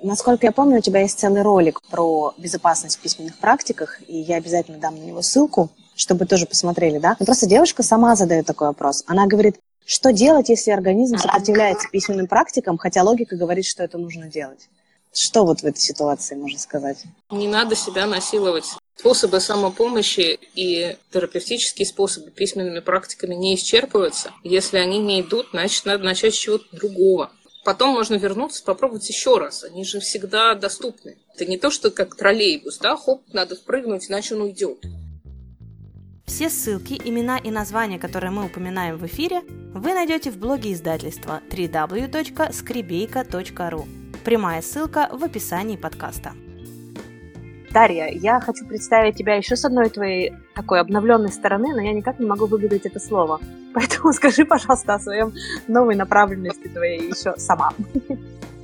Насколько 0.02 0.46
я 0.46 0.52
помню, 0.52 0.78
у 0.78 0.82
тебя 0.82 1.00
есть 1.00 1.18
целый 1.18 1.40
ролик 1.40 1.80
про 1.88 2.34
безопасность 2.36 2.98
в 2.98 3.00
письменных 3.00 3.38
практиках, 3.38 4.00
и 4.06 4.18
я 4.18 4.36
обязательно 4.36 4.76
дам 4.78 4.96
на 4.96 5.02
него 5.02 5.22
ссылку, 5.22 5.70
чтобы 5.94 6.26
тоже 6.26 6.44
посмотрели, 6.46 6.98
да? 6.98 7.16
Но 7.18 7.24
просто 7.24 7.46
девушка 7.46 7.82
сама 7.82 8.14
задает 8.14 8.44
такой 8.44 8.66
вопрос. 8.66 9.04
Она 9.06 9.26
говорит, 9.26 9.56
что 9.86 10.12
делать, 10.12 10.48
если 10.48 10.70
организм 10.70 11.18
сопротивляется 11.18 11.88
письменным 11.90 12.26
практикам, 12.26 12.78
хотя 12.78 13.02
логика 13.02 13.36
говорит, 13.36 13.66
что 13.66 13.82
это 13.82 13.98
нужно 13.98 14.28
делать? 14.28 14.68
Что 15.12 15.44
вот 15.44 15.60
в 15.60 15.64
этой 15.64 15.78
ситуации 15.78 16.34
можно 16.34 16.58
сказать? 16.58 17.04
Не 17.30 17.46
надо 17.46 17.76
себя 17.76 18.06
насиловать. 18.06 18.64
Способы 18.96 19.40
самопомощи 19.40 20.38
и 20.54 20.96
терапевтические 21.12 21.86
способы 21.86 22.30
письменными 22.30 22.80
практиками 22.80 23.34
не 23.34 23.54
исчерпываются. 23.54 24.32
Если 24.42 24.78
они 24.78 24.98
не 24.98 25.20
идут, 25.20 25.48
значит, 25.52 25.84
надо 25.84 26.04
начать 26.04 26.34
с 26.34 26.38
чего-то 26.38 26.64
другого. 26.72 27.30
Потом 27.64 27.90
можно 27.90 28.14
вернуться, 28.14 28.62
попробовать 28.62 29.08
еще 29.08 29.38
раз. 29.38 29.64
Они 29.64 29.84
же 29.84 30.00
всегда 30.00 30.54
доступны. 30.54 31.16
Это 31.34 31.46
не 31.46 31.58
то, 31.58 31.70
что 31.70 31.90
как 31.90 32.14
троллейбус, 32.14 32.78
да, 32.78 32.96
хоп, 32.96 33.22
надо 33.32 33.56
впрыгнуть, 33.56 34.10
иначе 34.10 34.34
он 34.34 34.42
уйдет. 34.42 34.78
Все 36.26 36.48
ссылки, 36.48 37.00
имена 37.04 37.38
и 37.38 37.50
названия, 37.50 37.98
которые 37.98 38.30
мы 38.30 38.46
упоминаем 38.46 38.96
в 38.96 39.04
эфире, 39.06 39.42
вы 39.74 39.92
найдете 39.92 40.30
в 40.30 40.38
блоге 40.38 40.72
издательства 40.72 41.42
www.skribeyka.ru. 41.50 43.84
Прямая 44.24 44.62
ссылка 44.62 45.10
в 45.12 45.22
описании 45.22 45.76
подкаста. 45.76 46.32
Дарья, 47.70 48.08
я 48.08 48.40
хочу 48.40 48.66
представить 48.66 49.16
тебя 49.16 49.34
еще 49.34 49.54
с 49.56 49.66
одной 49.66 49.90
твоей 49.90 50.32
такой 50.54 50.80
обновленной 50.80 51.30
стороны, 51.30 51.74
но 51.74 51.82
я 51.82 51.92
никак 51.92 52.18
не 52.18 52.24
могу 52.26 52.46
выговорить 52.46 52.86
это 52.86 53.00
слово. 53.00 53.38
Поэтому 53.74 54.14
скажи, 54.14 54.46
пожалуйста, 54.46 54.94
о 54.94 55.00
своем 55.00 55.34
новой 55.68 55.94
направленности 55.94 56.68
твоей 56.68 57.10
еще 57.10 57.34
сама. 57.36 57.74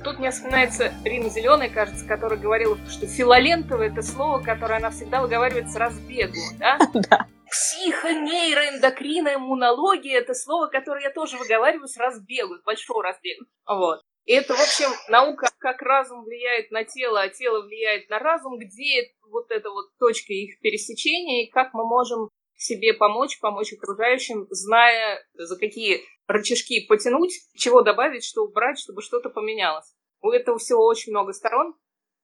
Тут 0.03 0.17
мне 0.17 0.31
вспоминается 0.31 0.91
Рина 1.03 1.29
Зеленая, 1.29 1.69
кажется, 1.69 2.03
которая 2.05 2.39
говорила, 2.39 2.75
что 2.89 3.05
филолентово 3.05 3.83
это 3.83 4.01
слово, 4.01 4.39
которое 4.39 4.77
она 4.77 4.89
всегда 4.89 5.21
выговаривает 5.21 5.69
с 5.69 5.75
разбегу, 5.75 6.33
да? 6.57 6.79
Да. 7.09 7.27
Психонейроэндокринная 7.51 9.35
иммунология– 9.35 10.17
это 10.19 10.33
слово, 10.33 10.67
которое 10.67 11.03
я 11.03 11.11
тоже 11.11 11.37
выговариваю 11.37 11.87
с 11.87 11.97
разбегу, 11.97 12.55
с 12.55 12.63
большого 12.63 13.03
разбега. 13.03 13.45
Вот. 13.67 14.01
И 14.23 14.33
это, 14.33 14.53
в 14.53 14.61
общем, 14.61 14.89
наука, 15.09 15.49
как 15.57 15.81
разум 15.81 16.23
влияет 16.23 16.71
на 16.71 16.85
тело, 16.85 17.21
а 17.21 17.29
тело 17.29 17.61
влияет 17.61 18.09
на 18.09 18.19
разум, 18.19 18.57
где 18.57 19.11
вот 19.29 19.51
эта 19.51 19.69
вот 19.69 19.87
точка 19.99 20.31
их 20.31 20.59
пересечения, 20.61 21.45
и 21.45 21.51
как 21.51 21.73
мы 21.73 21.85
можем 21.85 22.29
себе 22.55 22.93
помочь, 22.93 23.39
помочь 23.39 23.73
окружающим, 23.73 24.47
зная, 24.49 25.21
за 25.33 25.57
какие 25.57 26.03
рычажки 26.27 26.85
потянуть, 26.87 27.33
чего 27.55 27.81
добавить, 27.81 28.23
что 28.23 28.43
убрать, 28.43 28.79
чтобы 28.79 29.01
что-то 29.01 29.29
поменялось. 29.29 29.93
У 30.21 30.29
этого 30.29 30.57
всего 30.57 30.85
очень 30.85 31.11
много 31.11 31.33
сторон, 31.33 31.75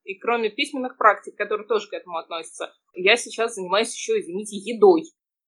и 0.03 0.15
кроме 0.15 0.49
письменных 0.49 0.97
практик, 0.97 1.35
которые 1.35 1.67
тоже 1.67 1.89
к 1.89 1.93
этому 1.93 2.17
относятся, 2.17 2.73
я 2.93 3.17
сейчас 3.17 3.55
занимаюсь 3.55 3.93
еще, 3.93 4.19
извините, 4.19 4.55
едой. 4.55 5.03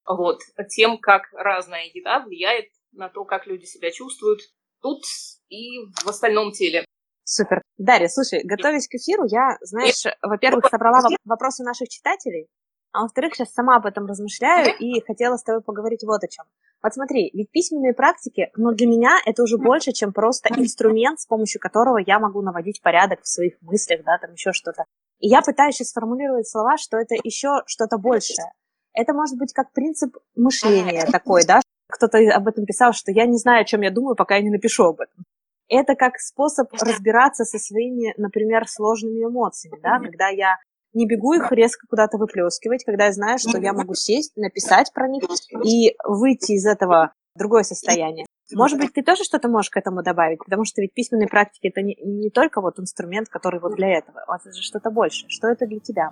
Вот, 0.06 0.40
тем, 0.68 0.98
как 0.98 1.22
разная 1.32 1.84
еда 1.92 2.20
влияет 2.20 2.66
на 2.92 3.08
то, 3.08 3.24
как 3.24 3.46
люди 3.46 3.64
себя 3.64 3.90
чувствуют 3.90 4.40
тут 4.82 5.02
и 5.48 5.78
в 6.04 6.08
остальном 6.08 6.52
теле. 6.52 6.84
Супер. 7.24 7.62
Дарья, 7.78 8.08
слушай, 8.08 8.40
готовясь 8.42 8.88
к 8.88 8.94
эфиру, 8.94 9.24
я, 9.26 9.56
знаешь, 9.60 10.02
во-первых, 10.22 10.66
собрала 10.68 11.00
вопросы 11.24 11.62
наших 11.62 11.88
читателей, 11.88 12.48
а 12.92 13.02
во-вторых, 13.02 13.34
сейчас 13.34 13.52
сама 13.52 13.76
об 13.76 13.86
этом 13.86 14.06
размышляю 14.06 14.76
и 14.78 15.00
хотела 15.06 15.36
с 15.36 15.44
тобой 15.44 15.62
поговорить 15.62 16.02
вот 16.02 16.24
о 16.24 16.28
чем. 16.28 16.44
Вот 16.82 16.92
смотри, 16.92 17.30
ведь 17.32 17.50
письменные 17.50 17.94
практики, 17.94 18.50
ну, 18.56 18.72
для 18.72 18.86
меня 18.86 19.18
это 19.26 19.42
уже 19.42 19.58
больше, 19.58 19.92
чем 19.92 20.12
просто 20.12 20.48
инструмент, 20.56 21.20
с 21.20 21.26
помощью 21.26 21.60
которого 21.60 21.98
я 21.98 22.18
могу 22.18 22.42
наводить 22.42 22.82
порядок 22.82 23.20
в 23.22 23.28
своих 23.28 23.60
мыслях, 23.60 24.02
да, 24.04 24.18
там 24.18 24.32
еще 24.32 24.52
что-то. 24.52 24.84
И 25.20 25.28
я 25.28 25.42
пытаюсь 25.42 25.76
сейчас 25.76 25.90
сформулировать 25.90 26.48
слова, 26.48 26.78
что 26.78 26.96
это 26.96 27.14
еще 27.22 27.62
что-то 27.66 27.98
большее. 27.98 28.50
Это 28.92 29.12
может 29.14 29.38
быть 29.38 29.52
как 29.52 29.72
принцип 29.72 30.16
мышления 30.34 31.06
такой, 31.06 31.44
да, 31.44 31.60
кто-то 31.88 32.18
об 32.18 32.48
этом 32.48 32.64
писал, 32.64 32.92
что 32.92 33.12
я 33.12 33.26
не 33.26 33.36
знаю, 33.36 33.62
о 33.62 33.64
чем 33.64 33.82
я 33.82 33.90
думаю, 33.90 34.16
пока 34.16 34.36
я 34.36 34.42
не 34.42 34.50
напишу 34.50 34.84
об 34.84 35.00
этом. 35.00 35.24
Это 35.68 35.94
как 35.94 36.18
способ 36.18 36.72
разбираться 36.72 37.44
со 37.44 37.58
своими, 37.58 38.12
например, 38.16 38.66
сложными 38.66 39.24
эмоциями, 39.24 39.78
да, 39.80 39.98
когда 40.00 40.28
я 40.28 40.56
не 40.92 41.06
бегу 41.06 41.34
их 41.34 41.52
резко 41.52 41.86
куда-то 41.88 42.18
выплескивать, 42.18 42.84
когда 42.84 43.06
я 43.06 43.12
знаю, 43.12 43.38
что 43.38 43.58
я 43.58 43.72
могу 43.72 43.94
сесть, 43.94 44.36
написать 44.36 44.92
про 44.92 45.06
них 45.08 45.22
и 45.64 45.94
выйти 46.04 46.52
из 46.52 46.66
этого 46.66 47.12
в 47.36 47.38
другое 47.38 47.62
состояние. 47.62 48.26
Может 48.52 48.80
быть, 48.80 48.92
ты 48.92 49.02
тоже 49.02 49.22
что-то 49.22 49.48
можешь 49.48 49.70
к 49.70 49.76
этому 49.76 50.02
добавить, 50.02 50.40
потому 50.44 50.64
что 50.64 50.82
ведь 50.82 50.92
письменные 50.92 51.28
практики 51.28 51.68
это 51.68 51.82
не, 51.82 51.96
не 52.02 52.30
только 52.30 52.60
вот 52.60 52.80
инструмент, 52.80 53.28
который 53.28 53.60
вот 53.60 53.76
для 53.76 53.98
этого, 53.98 54.24
а 54.26 54.36
это 54.36 54.52
же 54.52 54.62
что-то 54.62 54.90
больше. 54.90 55.26
Что 55.28 55.46
это 55.46 55.66
для 55.66 55.78
тебя? 55.78 56.10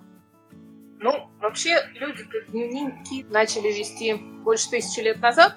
Ну, 1.01 1.31
вообще, 1.41 1.79
люди 1.95 2.25
дневники 2.49 3.25
начали 3.31 3.69
вести 3.69 4.15
больше 4.15 4.71
тысячи 4.71 5.01
лет 5.01 5.21
назад, 5.21 5.57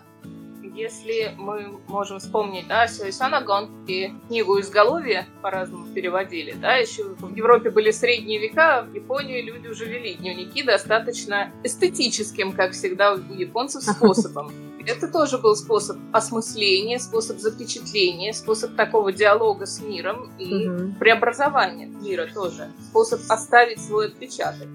если 0.74 1.33
мы 1.38 1.79
можем 1.88 2.19
вспомнить, 2.19 2.67
да, 2.67 2.88
Сюэсанагон 2.88 3.86
и 3.88 4.13
книгу 4.27 4.60
«Изголовье» 4.60 5.27
по-разному 5.41 5.88
переводили, 5.93 6.53
да, 6.53 6.75
еще 6.75 7.03
в 7.03 7.36
Европе 7.36 7.69
были 7.69 7.91
средние 7.91 8.39
века, 8.39 8.79
а 8.79 8.81
в 8.83 8.93
Японии 8.93 9.41
люди 9.41 9.67
уже 9.67 9.86
вели 9.86 10.13
дневники 10.13 10.63
достаточно 10.63 11.51
эстетическим, 11.63 12.53
как 12.53 12.71
всегда 12.71 13.13
у 13.13 13.17
японцев, 13.33 13.83
способом. 13.83 14.51
Это 14.88 15.07
тоже 15.07 15.38
был 15.38 15.55
способ 15.55 15.98
осмысления, 16.12 16.98
способ 16.98 17.38
запечатления, 17.38 18.33
способ 18.33 18.75
такого 18.75 19.12
диалога 19.12 19.67
с 19.67 19.79
миром 19.79 20.31
и 20.39 20.67
угу. 20.67 20.93
преобразования 21.00 21.86
мира 21.86 22.27
тоже, 22.33 22.71
способ 22.89 23.19
оставить 23.29 23.79
свой 23.79 24.07
отпечаток. 24.07 24.67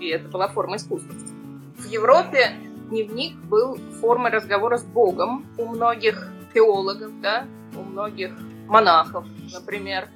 И 0.00 0.08
это 0.08 0.28
была 0.28 0.48
форма 0.48 0.76
искусства. 0.76 1.14
В 1.76 1.86
Европе 1.86 2.52
дневник 2.88 3.36
был 3.36 3.78
формой 4.00 4.30
разговора 4.30 4.78
с 4.78 4.84
Богом 4.84 5.46
у 5.58 5.66
многих 5.66 6.28
теологов, 6.52 7.12
да, 7.20 7.46
у 7.76 7.82
многих 7.82 8.32
монахов, 8.66 9.26
например. 9.52 10.08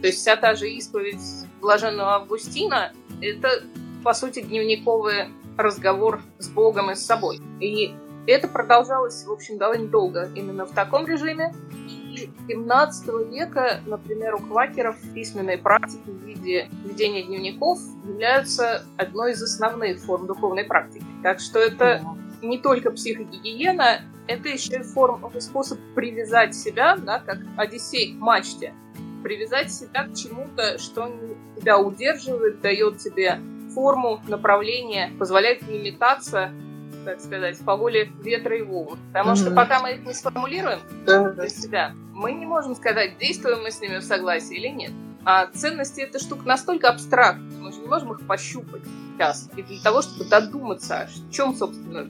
То 0.00 0.06
есть 0.06 0.18
вся 0.18 0.36
та 0.36 0.54
же 0.54 0.70
исповедь 0.70 1.20
блаженного 1.60 2.14
Августина– 2.16 2.92
это, 3.20 3.62
по 4.04 4.14
сути, 4.14 4.40
дневниковый 4.40 5.28
разговор 5.56 6.20
с 6.38 6.48
Богом 6.48 6.90
и 6.90 6.94
с 6.94 7.04
собой. 7.04 7.40
И 7.60 7.94
это 8.26 8.48
продолжалось, 8.48 9.24
в 9.24 9.32
общем, 9.32 9.58
довольно 9.58 9.88
долго 9.88 10.30
именно 10.34 10.66
в 10.66 10.72
таком 10.72 11.06
режиме. 11.06 11.54
И 12.20 12.30
17 12.48 13.08
века, 13.30 13.80
например, 13.86 14.34
у 14.34 14.38
квакеров 14.38 14.96
письменные 15.14 15.58
практики 15.58 16.08
в 16.08 16.24
виде 16.24 16.68
ведения 16.84 17.22
дневников 17.22 17.78
являются 18.04 18.84
одной 18.96 19.32
из 19.32 19.42
основных 19.42 20.00
форм 20.00 20.26
духовной 20.26 20.64
практики. 20.64 21.04
Так 21.22 21.40
что 21.40 21.58
это 21.58 22.02
не 22.42 22.58
только 22.58 22.90
психогигиена, 22.90 24.02
это 24.26 24.48
еще 24.48 24.80
и 24.80 24.82
форма, 24.82 25.30
способ 25.40 25.78
привязать 25.94 26.54
себя, 26.54 26.96
да, 26.96 27.20
как 27.20 27.38
Одиссей 27.56 28.14
к 28.14 28.20
мачте, 28.20 28.74
привязать 29.22 29.72
себя 29.72 30.04
к 30.04 30.14
чему-то, 30.14 30.78
что 30.78 31.10
тебя 31.56 31.78
удерживает, 31.78 32.60
дает 32.60 32.98
тебе 32.98 33.40
форму, 33.74 34.20
направление, 34.28 35.12
позволяет 35.18 35.66
не 35.68 35.78
метаться, 35.78 36.52
так 37.04 37.20
сказать, 37.20 37.58
по 37.64 37.76
воле 37.76 38.10
ветра 38.22 38.56
и 38.56 38.62
волн. 38.62 38.98
Потому 39.12 39.32
mm-hmm. 39.32 39.36
что 39.36 39.50
пока 39.52 39.80
мы 39.80 39.92
их 39.92 40.06
не 40.06 40.14
сформулируем 40.14 40.80
mm-hmm. 41.06 41.32
для 41.34 41.48
себя, 41.48 41.92
мы 42.12 42.32
не 42.32 42.46
можем 42.46 42.74
сказать, 42.74 43.18
действуем 43.18 43.62
мы 43.62 43.70
с 43.70 43.80
ними 43.80 43.98
в 43.98 44.04
согласии 44.04 44.56
или 44.56 44.68
нет. 44.68 44.92
А 45.24 45.46
ценности 45.46 46.00
эта 46.00 46.18
штука 46.18 46.46
настолько 46.46 46.88
абстрактна, 46.88 47.44
мы 47.58 47.72
же 47.72 47.80
не 47.80 47.88
можем 47.88 48.12
их 48.12 48.26
пощупать 48.26 48.82
сейчас. 49.12 49.50
И 49.56 49.62
для 49.62 49.80
того, 49.82 50.02
чтобы 50.02 50.24
додуматься, 50.24 51.08
в 51.28 51.32
чем, 51.32 51.54
собственно, 51.54 52.08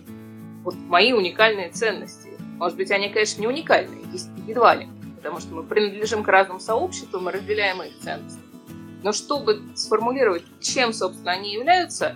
вот 0.62 0.74
мои 0.74 1.12
уникальные 1.12 1.70
ценности. 1.70 2.30
Может 2.58 2.76
быть, 2.76 2.90
они, 2.90 3.08
конечно, 3.08 3.40
не 3.40 3.46
уникальные, 3.46 4.02
едва 4.46 4.74
ли, 4.74 4.88
потому 5.16 5.40
что 5.40 5.54
мы 5.54 5.62
принадлежим 5.62 6.22
к 6.22 6.28
разным 6.28 6.60
сообществам 6.60 7.28
и 7.28 7.32
разделяем 7.32 7.82
их 7.82 7.98
ценности. 7.98 8.40
Но 9.02 9.12
чтобы 9.12 9.62
сформулировать, 9.74 10.44
чем, 10.60 10.92
собственно, 10.92 11.32
они 11.32 11.54
являются, 11.54 12.14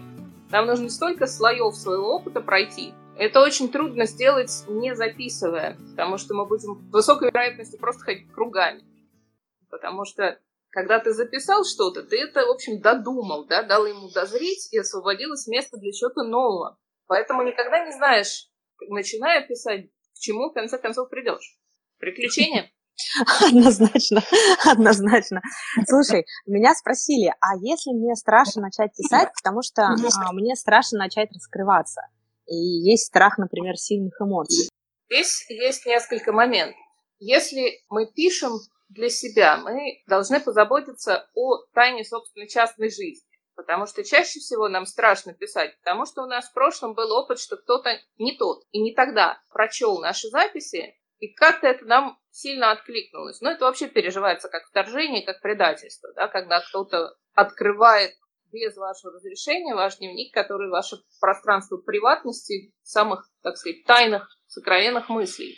нам 0.51 0.67
нужно 0.67 0.89
столько 0.89 1.27
слоев 1.27 1.75
своего 1.75 2.17
опыта 2.17 2.41
пройти. 2.41 2.95
Это 3.17 3.41
очень 3.41 3.71
трудно 3.71 4.07
сделать, 4.07 4.65
не 4.69 4.95
записывая, 4.95 5.77
потому 5.91 6.19
что 6.19 6.35
мы 6.35 6.47
будем 6.47 6.89
с 6.89 6.93
высокой 6.93 7.31
вероятностью 7.31 7.79
просто 7.79 8.03
ходить 8.03 8.31
кругами. 8.33 8.83
Потому 9.71 10.05
что 10.05 10.39
когда 10.71 10.99
ты 10.99 11.13
записал 11.13 11.65
что-то, 11.65 12.03
ты 12.03 12.21
это, 12.21 12.45
в 12.47 12.51
общем, 12.51 12.81
додумал, 12.81 13.47
да, 13.47 13.63
дал 13.63 13.87
ему 13.87 14.11
дозреть 14.11 14.73
и 14.73 14.79
освободилось 14.79 15.47
место 15.47 15.77
для 15.77 15.93
чего-то 15.93 16.25
нового. 16.25 16.79
Поэтому 17.07 17.43
никогда 17.43 17.85
не 17.85 17.93
знаешь, 17.93 18.49
начиная 18.89 19.47
писать, 19.47 19.87
к 20.15 20.19
чему 20.19 20.51
в 20.51 20.55
конце 20.55 20.79
концов 20.79 21.11
придешь. 21.11 21.59
Приключения? 21.99 22.73
Однозначно, 23.47 24.23
однозначно. 24.65 25.41
Слушай, 25.89 26.27
меня 26.47 26.75
спросили, 26.75 27.33
а 27.41 27.57
если 27.61 27.93
мне 27.93 28.15
страшно 28.15 28.63
начать 28.63 28.95
писать, 28.97 29.31
потому 29.35 29.63
что 29.63 29.83
а, 29.83 30.33
мне 30.33 30.55
страшно 30.57 30.99
начать 30.99 31.31
раскрываться, 31.33 32.03
и 32.47 32.55
есть 32.55 33.07
страх, 33.07 33.39
например, 33.39 33.77
сильных 33.77 34.15
эмоций. 34.21 34.69
Здесь 35.09 35.45
есть 35.49 35.87
несколько 35.87 36.33
моментов. 36.33 36.77
Если 37.19 37.83
мы 37.89 38.11
пишем 38.11 38.53
для 38.89 39.09
себя, 39.09 39.57
мы 39.57 40.03
должны 40.07 40.41
позаботиться 40.41 41.29
о 41.35 41.59
тайне 41.73 42.05
собственной 42.05 42.49
частной 42.49 42.91
жизни. 42.91 43.27
Потому 43.57 43.87
что 43.87 44.03
чаще 44.03 44.41
всего 44.41 44.69
нам 44.69 44.85
страшно 44.85 45.33
писать, 45.33 45.79
потому 45.79 46.07
что 46.07 46.23
у 46.23 46.27
нас 46.27 46.47
в 46.49 46.53
прошлом 46.53 46.95
был 46.95 47.13
опыт, 47.13 47.39
что 47.39 47.57
кто-то 47.57 47.91
не 48.19 48.37
тот 48.37 48.65
и 48.73 48.83
не 48.83 48.95
тогда 48.95 49.41
прочел 49.53 50.01
наши 50.01 50.29
записи, 50.29 50.97
и 51.18 51.33
как-то 51.33 51.66
это 51.66 51.85
нам 51.85 52.18
сильно 52.30 52.73
откликнулось. 52.73 53.40
Но 53.40 53.50
это 53.50 53.64
вообще 53.64 53.88
переживается 53.88 54.49
как 54.49 54.66
вторжение, 54.66 55.25
как 55.25 55.40
предательство, 55.40 56.12
да, 56.14 56.28
когда 56.28 56.61
кто-то 56.61 57.16
открывает 57.35 58.12
без 58.52 58.76
вашего 58.76 59.12
разрешения 59.12 59.75
ваш 59.75 59.99
дневник, 59.99 60.33
который 60.33 60.71
ваше 60.71 60.97
пространство 61.21 61.76
приватности, 61.76 62.73
самых, 62.83 63.28
так 63.42 63.56
сказать, 63.56 63.85
тайных, 63.85 64.28
сокровенных 64.47 65.09
мыслей. 65.09 65.56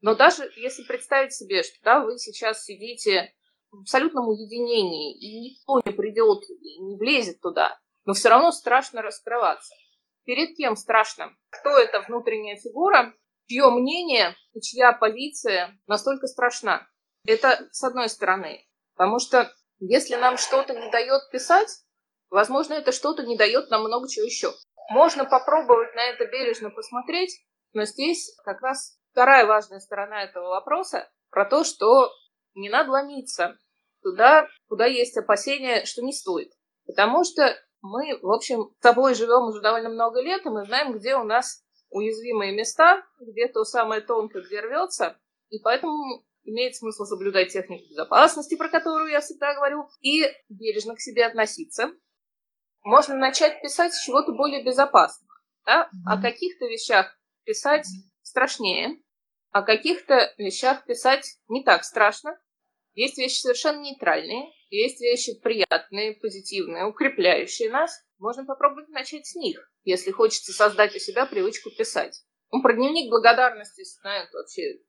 Но 0.00 0.14
даже 0.14 0.50
если 0.56 0.84
представить 0.84 1.32
себе, 1.32 1.62
что 1.62 1.76
да, 1.82 2.00
вы 2.00 2.18
сейчас 2.18 2.64
сидите 2.64 3.34
в 3.70 3.80
абсолютном 3.80 4.28
уединении, 4.28 5.18
и 5.18 5.50
никто 5.50 5.80
не 5.84 5.96
придет 5.96 6.42
и 6.48 6.78
не 6.80 6.96
влезет 6.96 7.40
туда, 7.40 7.78
но 8.04 8.14
все 8.14 8.28
равно 8.28 8.52
страшно 8.52 9.02
раскрываться. 9.02 9.74
Перед 10.24 10.56
кем 10.56 10.76
страшно? 10.76 11.34
Кто 11.50 11.70
эта 11.78 12.00
внутренняя 12.00 12.56
фигура, 12.56 13.14
чье 13.50 13.68
мнение 13.68 14.36
и 14.54 14.60
чья 14.60 14.92
позиция 14.92 15.76
настолько 15.88 16.28
страшна? 16.28 16.86
Это 17.26 17.68
с 17.72 17.82
одной 17.82 18.08
стороны. 18.08 18.64
Потому 18.94 19.18
что 19.18 19.52
Если 19.82 20.14
нам 20.16 20.36
что-то 20.36 20.74
не 20.74 20.90
дает 20.90 21.22
писать, 21.32 21.70
возможно, 22.28 22.74
это 22.74 22.92
что-то 22.92 23.22
не 23.22 23.38
дает 23.38 23.70
нам 23.70 23.82
много 23.82 24.08
чего 24.10 24.26
еще. 24.26 24.52
Можно 24.90 25.24
попробовать 25.24 25.94
на 25.94 26.02
это 26.02 26.26
бережно 26.26 26.68
посмотреть, 26.68 27.34
но 27.72 27.86
здесь 27.86 28.36
как 28.44 28.60
раз 28.60 28.98
вторая 29.12 29.46
важная 29.46 29.80
сторона 29.80 30.22
этого 30.22 30.48
вопроса 30.48 31.08
про 31.30 31.46
то, 31.46 31.64
что 31.64 32.12
не 32.54 32.68
надо 32.68 32.90
ломиться 32.90 33.56
туда, 34.02 34.48
куда 34.68 34.84
есть 34.84 35.16
опасения, 35.16 35.86
что 35.86 36.02
не 36.02 36.12
стоит. 36.12 36.52
Потому 36.86 37.24
что 37.24 37.56
мы, 37.80 38.18
в 38.20 38.30
общем, 38.30 38.74
с 38.76 38.82
тобой 38.82 39.14
живем 39.14 39.48
уже 39.48 39.62
довольно 39.62 39.88
много 39.88 40.20
лет, 40.20 40.44
и 40.44 40.50
мы 40.50 40.66
знаем, 40.66 40.92
где 40.92 41.16
у 41.16 41.24
нас 41.24 41.64
уязвимые 41.90 42.52
места, 42.52 43.04
где 43.20 43.48
то 43.48 43.64
самое 43.64 44.00
тонкое, 44.00 44.42
где 44.42 44.60
рвется, 44.60 45.18
и 45.50 45.58
поэтому 45.58 46.24
имеет 46.44 46.76
смысл 46.76 47.04
соблюдать 47.04 47.52
технику 47.52 47.88
безопасности, 47.90 48.56
про 48.56 48.68
которую 48.68 49.10
я 49.10 49.20
всегда 49.20 49.54
говорю, 49.54 49.88
и 50.00 50.24
бережно 50.48 50.94
к 50.94 51.00
себе 51.00 51.26
относиться. 51.26 51.92
Можно 52.82 53.16
начать 53.16 53.60
писать 53.60 53.92
с 53.92 54.02
чего-то 54.02 54.32
более 54.32 54.64
безопасного. 54.64 55.34
Да? 55.66 55.82
Mm-hmm. 55.82 56.12
О 56.18 56.22
каких-то 56.22 56.66
вещах 56.66 57.14
писать 57.44 57.86
страшнее, 58.22 59.02
о 59.50 59.62
каких-то 59.62 60.32
вещах 60.38 60.84
писать 60.86 61.38
не 61.48 61.62
так 61.62 61.84
страшно. 61.84 62.38
Есть 63.00 63.16
вещи 63.16 63.40
совершенно 63.40 63.80
нейтральные, 63.80 64.52
есть 64.68 65.00
вещи 65.00 65.40
приятные, 65.40 66.16
позитивные, 66.20 66.84
укрепляющие 66.84 67.70
нас. 67.70 67.98
Можно 68.18 68.44
попробовать 68.44 68.90
начать 68.90 69.26
с 69.26 69.34
них, 69.36 69.58
если 69.84 70.10
хочется 70.10 70.52
создать 70.52 70.94
у 70.94 70.98
себя 70.98 71.24
привычку 71.24 71.70
писать. 71.70 72.20
Ну, 72.52 72.60
про 72.60 72.74
дневник 72.74 73.08
благодарности 73.08 73.82
знают 74.02 74.30
вообще 74.34 74.80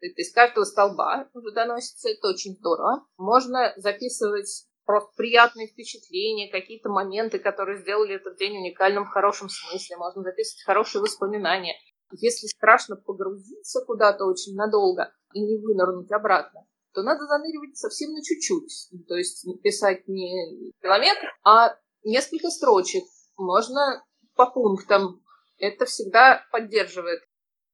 это 0.00 0.14
из 0.16 0.32
каждого 0.32 0.64
столба 0.64 1.28
уже 1.34 1.52
доносится, 1.52 2.08
это 2.08 2.28
очень 2.28 2.54
здорово. 2.54 3.06
Можно 3.18 3.74
записывать 3.76 4.64
просто 4.86 5.10
приятные 5.18 5.66
впечатления, 5.66 6.50
какие-то 6.50 6.88
моменты, 6.88 7.38
которые 7.38 7.82
сделали 7.82 8.14
этот 8.14 8.38
день 8.38 8.56
уникальным 8.56 9.04
в 9.04 9.10
хорошем 9.10 9.50
смысле. 9.50 9.98
Можно 9.98 10.22
записывать 10.22 10.64
хорошие 10.64 11.02
воспоминания. 11.02 11.74
Если 12.12 12.46
страшно 12.46 12.96
погрузиться 12.96 13.84
куда-то 13.84 14.24
очень 14.24 14.54
надолго 14.54 15.12
и 15.34 15.40
не 15.40 15.58
вынырнуть 15.58 16.10
обратно, 16.10 16.64
то 16.98 17.04
надо 17.04 17.26
заныривать 17.26 17.76
совсем 17.76 18.10
на 18.10 18.22
чуть-чуть. 18.24 19.06
То 19.06 19.14
есть 19.14 19.46
писать 19.62 20.08
не 20.08 20.72
километр, 20.82 21.28
а 21.44 21.76
несколько 22.02 22.50
строчек. 22.50 23.04
Можно 23.36 24.04
по 24.34 24.50
пунктам. 24.50 25.20
Это 25.58 25.86
всегда 25.86 26.42
поддерживает, 26.50 27.20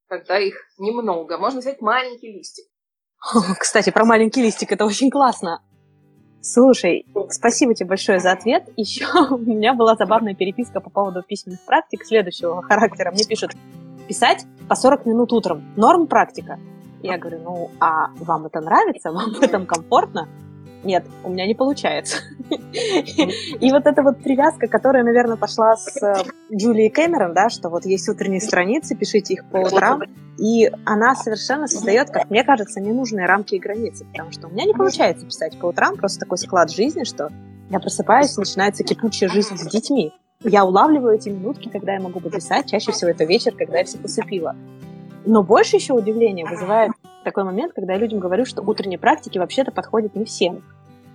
когда 0.09 0.39
их 0.39 0.57
немного. 0.77 1.39
Можно 1.39 1.61
взять 1.61 1.81
маленький 1.81 2.33
листик. 2.33 2.67
Кстати, 3.59 3.89
про 3.89 4.05
маленький 4.05 4.43
листик 4.43 4.73
это 4.73 4.85
очень 4.85 5.11
классно. 5.11 5.63
Слушай, 6.43 7.07
спасибо 7.31 7.75
тебе 7.75 7.89
большое 7.89 8.21
за 8.21 8.33
ответ. 8.33 8.69
Еще 8.77 9.07
у 9.31 9.39
меня 9.39 9.73
была 9.73 9.97
забавная 9.97 10.35
переписка 10.35 10.81
по 10.83 10.91
поводу 10.91 11.23
письменных 11.23 11.65
практик 11.65 12.05
следующего 12.05 12.61
характера. 12.61 13.11
Мне 13.11 13.25
пишут, 13.25 13.53
писать 14.07 14.45
по 14.69 14.75
40 14.75 15.07
минут 15.07 15.33
утром. 15.33 15.65
Норм 15.77 16.09
практика. 16.09 16.61
Я 17.05 17.19
говорю, 17.19 17.41
ну, 17.45 17.71
а 17.81 18.09
вам 18.17 18.47
это 18.47 18.63
нравится? 18.63 19.13
Вам 19.13 19.35
в 19.35 19.43
этом 19.43 19.67
комфортно? 19.67 20.27
Нет, 20.85 21.05
у 21.23 21.29
меня 21.29 21.47
не 21.47 21.55
получается. 21.55 22.17
И 22.41 23.71
вот 23.71 23.87
эта 23.87 24.03
вот 24.03 24.23
привязка, 24.23 24.69
которая, 24.69 25.03
наверное, 25.03 25.37
пошла 25.37 25.77
с 25.77 26.03
э, 26.03 26.15
Джулией 26.51 26.89
Кэмерон, 26.89 27.35
да, 27.35 27.51
что 27.51 27.69
вот 27.69 27.85
есть 27.85 28.09
утренние 28.09 28.41
страницы, 28.41 28.97
пишите 28.97 29.35
их 29.35 29.45
по 29.51 29.59
утрам, 29.59 30.01
и 30.39 30.71
она 30.87 31.15
совершенно 31.15 31.67
создает, 31.67 32.09
как 32.11 32.31
мне 32.31 32.43
кажется, 32.43 32.81
ненужные 32.81 33.27
рамки 33.27 33.55
и 33.55 33.59
границы, 33.59 34.07
потому 34.07 34.33
что 34.33 34.49
у 34.49 34.51
меня 34.51 34.65
не 34.65 34.73
получается 34.73 35.27
писать 35.27 35.59
по 35.59 35.67
утрам, 35.67 35.97
просто 35.97 36.21
такой 36.21 36.39
склад 36.39 36.71
жизни, 36.71 37.05
что 37.05 37.31
я 37.69 37.81
просыпаюсь, 37.81 38.37
начинается 38.37 38.83
кипучая 38.83 39.29
жизнь 39.29 39.59
с 39.59 39.67
детьми. 39.67 40.15
Я 40.43 40.65
улавливаю 40.65 41.17
эти 41.17 41.29
минутки, 41.29 41.69
когда 41.69 41.95
я 41.95 42.01
могу 42.01 42.21
пописать. 42.21 42.71
Чаще 42.71 42.93
всего 42.93 43.11
это 43.11 43.25
вечер, 43.25 43.55
когда 43.57 43.79
я 43.79 43.85
все 43.85 43.99
посыпила. 43.99 44.55
Но 45.27 45.43
больше 45.43 45.77
еще 45.77 45.95
удивления 45.95 46.45
вызывает 46.45 46.93
такой 47.25 47.45
момент, 47.45 47.73
когда 47.73 47.95
я 47.95 47.99
людям 47.99 48.21
говорю, 48.21 48.45
что 48.45 48.63
утренние 48.63 48.99
практики 48.99 49.39
вообще-то 49.39 49.73
подходят 49.73 50.15
не 50.15 50.25
всем. 50.25 50.63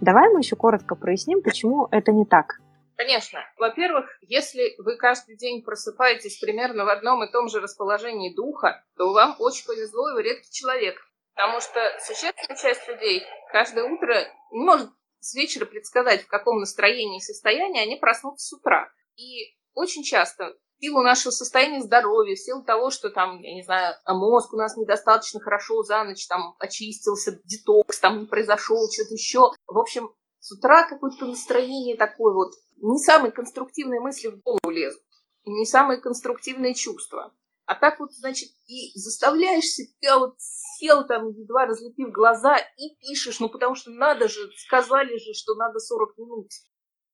Давай 0.02 0.30
мы 0.30 0.40
еще 0.40 0.56
коротко 0.56 0.96
проясним, 0.96 1.42
почему 1.42 1.88
это 1.92 2.12
не 2.12 2.26
так. 2.26 2.60
Конечно. 2.96 3.40
Во-первых, 3.58 4.06
если 4.22 4.76
вы 4.78 4.98
каждый 4.98 5.38
день 5.38 5.64
просыпаетесь 5.64 6.38
примерно 6.40 6.84
в 6.84 6.90
одном 6.90 7.24
и 7.24 7.32
том 7.32 7.48
же 7.48 7.62
расположении 7.62 8.36
духа, 8.36 8.84
то 8.98 9.14
вам 9.14 9.38
очень 9.40 9.66
повезло, 9.66 10.10
и 10.10 10.14
вы 10.16 10.24
редкий 10.24 10.52
человек. 10.52 10.98
Потому 11.34 11.62
что 11.62 11.80
существенная 12.02 12.58
часть 12.58 12.86
людей 12.90 13.24
каждое 13.54 13.86
утро 13.86 14.16
не 14.52 14.66
может 14.66 14.90
с 15.22 15.34
вечера 15.34 15.66
предсказать, 15.66 16.24
в 16.24 16.28
каком 16.28 16.60
настроении 16.60 17.20
и 17.20 17.24
состоянии 17.24 17.82
они 17.82 17.96
проснутся 17.96 18.48
с 18.48 18.54
утра. 18.54 18.92
И 19.16 19.56
очень 19.74 20.04
часто 20.04 20.58
силу 20.80 21.02
нашего 21.02 21.32
состояния 21.32 21.82
здоровья, 21.82 22.36
в 22.36 22.40
силу 22.40 22.64
того, 22.64 22.90
что 22.90 23.10
там, 23.10 23.42
я 23.42 23.54
не 23.54 23.64
знаю, 23.64 23.96
а 24.06 24.14
мозг 24.14 24.54
у 24.54 24.58
нас 24.58 24.78
недостаточно 24.78 25.40
хорошо 25.40 25.84
за 25.84 26.04
ночь 26.04 26.28
там 26.28 26.56
очистился, 26.60 27.40
детокс 27.46 28.00
там 28.00 28.28
произошел, 28.28 28.90
что-то 28.92 29.14
еще. 29.14 29.52
В 29.68 29.78
общем, 29.78 30.10
с 30.40 30.52
утра 30.52 30.88
какое-то 30.88 31.26
настроение 31.26 31.98
такое 31.98 32.34
вот, 32.34 32.54
не 32.78 32.98
самые 33.00 33.32
конструктивные 33.32 34.00
мысли 34.00 34.30
в 34.30 34.42
голову 34.42 34.70
лезут, 34.70 35.04
не 35.46 35.66
самые 35.66 36.00
конструктивные 36.00 36.74
чувства. 36.74 37.34
А 37.66 37.76
так 37.76 38.00
вот, 38.00 38.12
значит, 38.14 38.50
и 38.68 38.92
заставляешь 38.96 39.66
себя 39.66 40.18
вот 40.18 40.36
сел 40.40 41.06
там, 41.06 41.30
едва 41.30 41.68
разлепив 41.68 42.10
глаза, 42.10 42.58
и 42.58 42.96
пишешь, 43.00 43.40
ну 43.40 43.48
потому 43.48 43.76
что 43.76 43.92
надо 43.92 44.28
же, 44.28 44.50
сказали 44.58 45.18
же, 45.18 45.34
что 45.34 45.54
надо 45.54 45.80
40 45.80 46.18
минут 46.18 46.48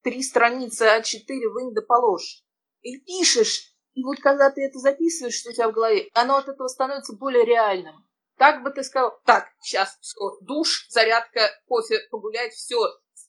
три 0.01 0.21
страницы 0.21 0.86
А4 0.86 1.49
вынь 1.49 1.73
да 1.73 1.82
положь. 1.82 2.44
И 2.85 2.99
пишешь. 2.99 3.73
И 3.95 4.03
вот 4.03 4.19
когда 4.19 4.51
ты 4.51 4.63
это 4.63 4.77
записываешь, 4.77 5.33
что 5.33 5.49
у 5.49 5.53
тебя 5.53 5.69
в 5.69 5.73
голове, 5.73 6.07
оно 6.13 6.37
от 6.37 6.47
этого 6.47 6.67
становится 6.67 7.13
более 7.13 7.43
реальным. 7.43 7.95
Так 8.37 8.61
бы 8.61 8.69
ты 8.69 8.83
сказал, 8.83 9.19
так, 9.25 9.47
сейчас 9.59 9.97
все, 10.01 10.37
душ, 10.41 10.85
зарядка, 10.89 11.49
кофе, 11.67 11.99
погулять, 12.11 12.53
все. 12.53 12.77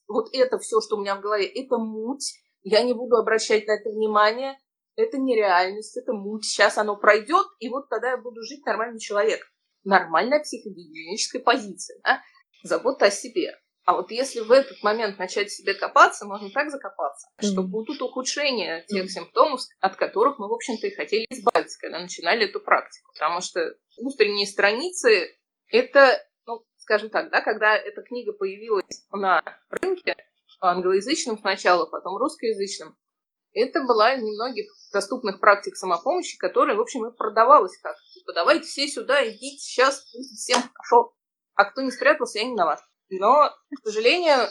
Вот 0.08 0.28
это 0.34 0.58
все, 0.58 0.82
что 0.82 0.96
у 0.96 1.00
меня 1.00 1.16
в 1.16 1.22
голове, 1.22 1.46
это 1.46 1.78
муть. 1.78 2.34
Я 2.64 2.82
не 2.82 2.92
буду 2.92 3.16
обращать 3.16 3.66
на 3.66 3.72
это 3.72 3.88
внимание. 3.88 4.58
Это 4.94 5.16
нереальность, 5.16 5.96
это 5.96 6.12
муть. 6.12 6.44
Сейчас 6.44 6.76
оно 6.76 6.96
пройдет, 6.96 7.46
и 7.58 7.70
вот 7.70 7.88
тогда 7.88 8.10
я 8.10 8.16
буду 8.18 8.42
жить 8.42 8.66
нормальный 8.66 9.00
человек. 9.00 9.40
Нормальная 9.84 10.40
психогигиеническая 10.40 11.40
позиция. 11.40 11.98
Да? 12.04 12.20
Забота 12.62 13.06
о 13.06 13.10
себе. 13.10 13.54
А 13.86 13.94
вот 13.94 14.10
если 14.10 14.40
в 14.40 14.50
этот 14.50 14.82
момент 14.82 15.16
начать 15.16 15.52
себе 15.52 15.72
копаться, 15.72 16.26
можно 16.26 16.50
так 16.50 16.70
закопаться, 16.70 17.28
mm-hmm. 17.28 17.46
что 17.46 17.62
будут 17.62 18.02
ухудшения 18.02 18.84
тех 18.88 19.08
симптомов, 19.08 19.60
от 19.80 19.94
которых 19.94 20.40
мы, 20.40 20.48
в 20.48 20.52
общем-то, 20.52 20.88
и 20.88 20.94
хотели 20.94 21.24
избавиться, 21.30 21.78
когда 21.80 22.00
начинали 22.00 22.48
эту 22.48 22.58
практику. 22.58 23.12
Потому 23.12 23.40
что 23.40 23.76
утренние 23.96 24.48
страницы— 24.48 25.38
это, 25.70 26.20
ну, 26.46 26.64
скажем 26.78 27.10
так, 27.10 27.30
да, 27.30 27.40
когда 27.40 27.76
эта 27.76 28.02
книга 28.02 28.32
появилась 28.32 29.06
на 29.12 29.40
рынке, 29.70 30.16
англоязычном 30.60 31.38
сначала, 31.38 31.86
потом 31.86 32.16
русскоязычном, 32.16 32.96
это 33.52 33.84
была 33.84 34.14
из 34.14 34.22
немногих 34.22 34.66
доступных 34.92 35.38
практик 35.38 35.76
самопомощи, 35.76 36.36
которая, 36.38 36.76
в 36.76 36.80
общем, 36.80 37.06
и 37.06 37.16
продавалась 37.16 37.78
как. 37.80 37.96
Типа, 38.14 38.32
давайте 38.32 38.66
все 38.66 38.88
сюда, 38.88 39.24
идите, 39.28 39.58
сейчас 39.58 40.12
будет 40.12 40.26
всем 40.26 40.60
хорошо. 40.74 41.14
А 41.54 41.66
кто 41.66 41.82
не 41.82 41.92
спрятался, 41.92 42.38
я 42.40 42.44
не 42.46 42.52
виноват. 42.52 42.80
Но, 43.10 43.50
к 43.74 43.84
сожалению, 43.84 44.48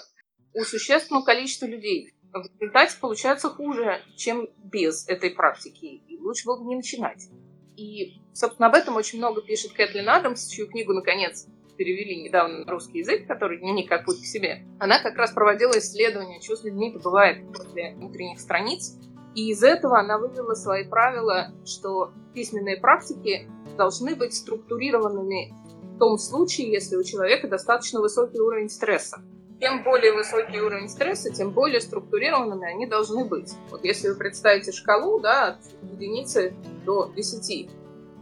у 0.54 0.64
существенного 0.64 1.24
количества 1.24 1.66
людей 1.66 2.14
в 2.32 2.62
результате 2.62 2.98
получается 3.00 3.50
хуже, 3.50 4.02
чем 4.18 4.48
без 4.58 5.08
этой 5.08 5.32
практики. 5.32 5.86
И 5.86 6.18
лучше 6.20 6.46
было 6.46 6.60
бы 6.60 6.66
не 6.66 6.76
начинать. 6.76 7.30
И, 7.78 8.22
собственно, 8.34 8.68
об 8.68 8.76
этом 8.76 8.96
очень 8.96 9.20
много 9.20 9.42
пишет 9.42 9.74
Кэтлин 9.74 10.08
Адамс, 10.10 10.48
чью 10.48 10.68
книгу, 10.68 10.94
наконец, 10.94 11.48
перевели 11.78 12.24
недавно 12.24 12.66
на 12.66 12.72
русский 12.72 13.00
язык, 13.00 13.28
который 13.28 13.62
не 13.62 13.74
никак 13.74 14.06
путь 14.06 14.22
к 14.22 14.26
себе. 14.26 14.66
Она 14.80 15.00
как 15.00 15.16
раз 15.16 15.32
проводила 15.32 15.78
исследование, 15.78 16.42
что 16.42 16.56
с 16.56 16.64
людьми 16.64 16.96
бывает 16.98 17.46
после 17.54 17.96
утренних 17.96 18.40
страниц. 18.40 18.98
И 19.36 19.52
из 19.52 19.64
этого 19.64 20.00
она 20.00 20.18
вывела 20.18 20.54
свои 20.54 20.86
правила, 20.86 21.54
что 21.66 22.14
письменные 22.34 22.78
практики 22.78 23.50
должны 23.78 24.16
быть 24.16 24.34
структурированными 24.34 25.54
в 25.96 25.98
том 25.98 26.18
случае, 26.18 26.72
если 26.72 26.98
у 26.98 27.04
человека 27.04 27.48
достаточно 27.48 28.02
высокий 28.02 28.40
уровень 28.40 28.70
стресса. 28.70 29.22
Чем 29.62 29.84
более 29.84 30.12
высокий 30.12 30.60
уровень 30.60 30.90
стресса, 30.90 31.34
тем 31.34 31.52
более 31.52 31.80
структурированными 31.80 32.70
они 32.70 32.86
должны 32.86 33.24
быть. 33.24 33.54
Вот 33.72 33.86
если 33.86 34.10
вы 34.10 34.16
представите 34.16 34.74
шкалу 34.74 35.22
да, 35.22 35.48
от 35.48 35.58
единицы 35.94 36.54
до 36.86 37.10
10, 37.16 37.70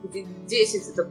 где 0.03 0.23
10 0.23 0.89
это 0.89 1.09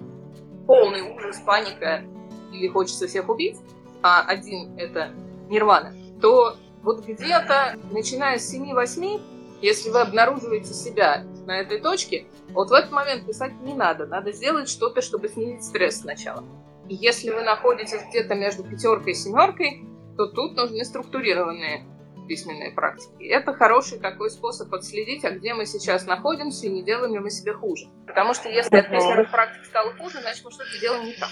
полный 0.68 1.02
ужас, 1.16 1.40
паника 1.44 2.04
или 2.52 2.68
хочется 2.68 3.08
всех 3.08 3.28
убить, 3.28 3.56
а 4.02 4.22
один 4.22 4.78
это 4.78 5.10
нирвана, 5.48 5.92
то 6.20 6.54
вот 6.84 7.04
где-то, 7.04 7.76
начиная 7.90 8.38
с 8.38 8.54
7-8, 8.54 9.20
если 9.60 9.90
вы 9.90 10.00
обнаруживаете 10.00 10.72
себя 10.72 11.24
на 11.46 11.60
этой 11.60 11.80
точке, 11.80 12.26
вот 12.50 12.70
в 12.70 12.72
этот 12.72 12.92
момент 12.92 13.26
писать 13.26 13.52
не 13.62 13.74
надо. 13.74 14.06
Надо 14.06 14.32
сделать 14.32 14.68
что-то, 14.68 15.02
чтобы 15.02 15.28
снизить 15.28 15.64
стресс 15.64 16.00
сначала. 16.00 16.44
И 16.88 16.94
если 16.94 17.30
вы 17.30 17.42
находитесь 17.42 18.02
где-то 18.08 18.34
между 18.34 18.64
пятеркой 18.64 19.12
и 19.12 19.14
семеркой, 19.14 19.84
то 20.16 20.26
тут 20.26 20.56
нужны 20.56 20.84
структурированные 20.84 21.86
письменные 22.28 22.70
практики. 22.70 23.24
Это 23.24 23.52
хороший 23.52 23.98
такой 23.98 24.30
способ 24.30 24.72
отследить, 24.72 25.24
а 25.24 25.30
где 25.30 25.54
мы 25.54 25.66
сейчас 25.66 26.06
находимся 26.06 26.66
и 26.66 26.70
не 26.70 26.82
делаем 26.82 27.14
ли 27.14 27.18
мы 27.18 27.30
себе 27.30 27.52
хуже. 27.52 27.86
Потому 28.06 28.34
что 28.34 28.48
если 28.48 28.76
от 28.76 28.90
письменных 28.90 29.30
практик 29.30 29.64
стало 29.64 29.92
хуже, 29.94 30.20
значит 30.20 30.44
мы 30.44 30.50
что-то 30.50 30.80
делаем 30.80 31.04
не 31.04 31.14
так. 31.14 31.30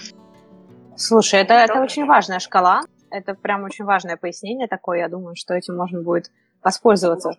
Слушай, 0.96 1.40
это, 1.40 1.55
это 1.55 1.81
очень 1.81 2.07
важная 2.07 2.38
шкала. 2.38 2.83
Это 3.11 3.35
прям 3.35 3.64
очень 3.64 3.85
важное 3.85 4.16
пояснение 4.16 4.68
такое. 4.68 4.99
Я 4.99 5.09
думаю, 5.09 5.35
что 5.37 5.55
этим 5.55 5.77
можно 5.77 6.03
будет 6.03 6.31
воспользоваться 6.62 7.33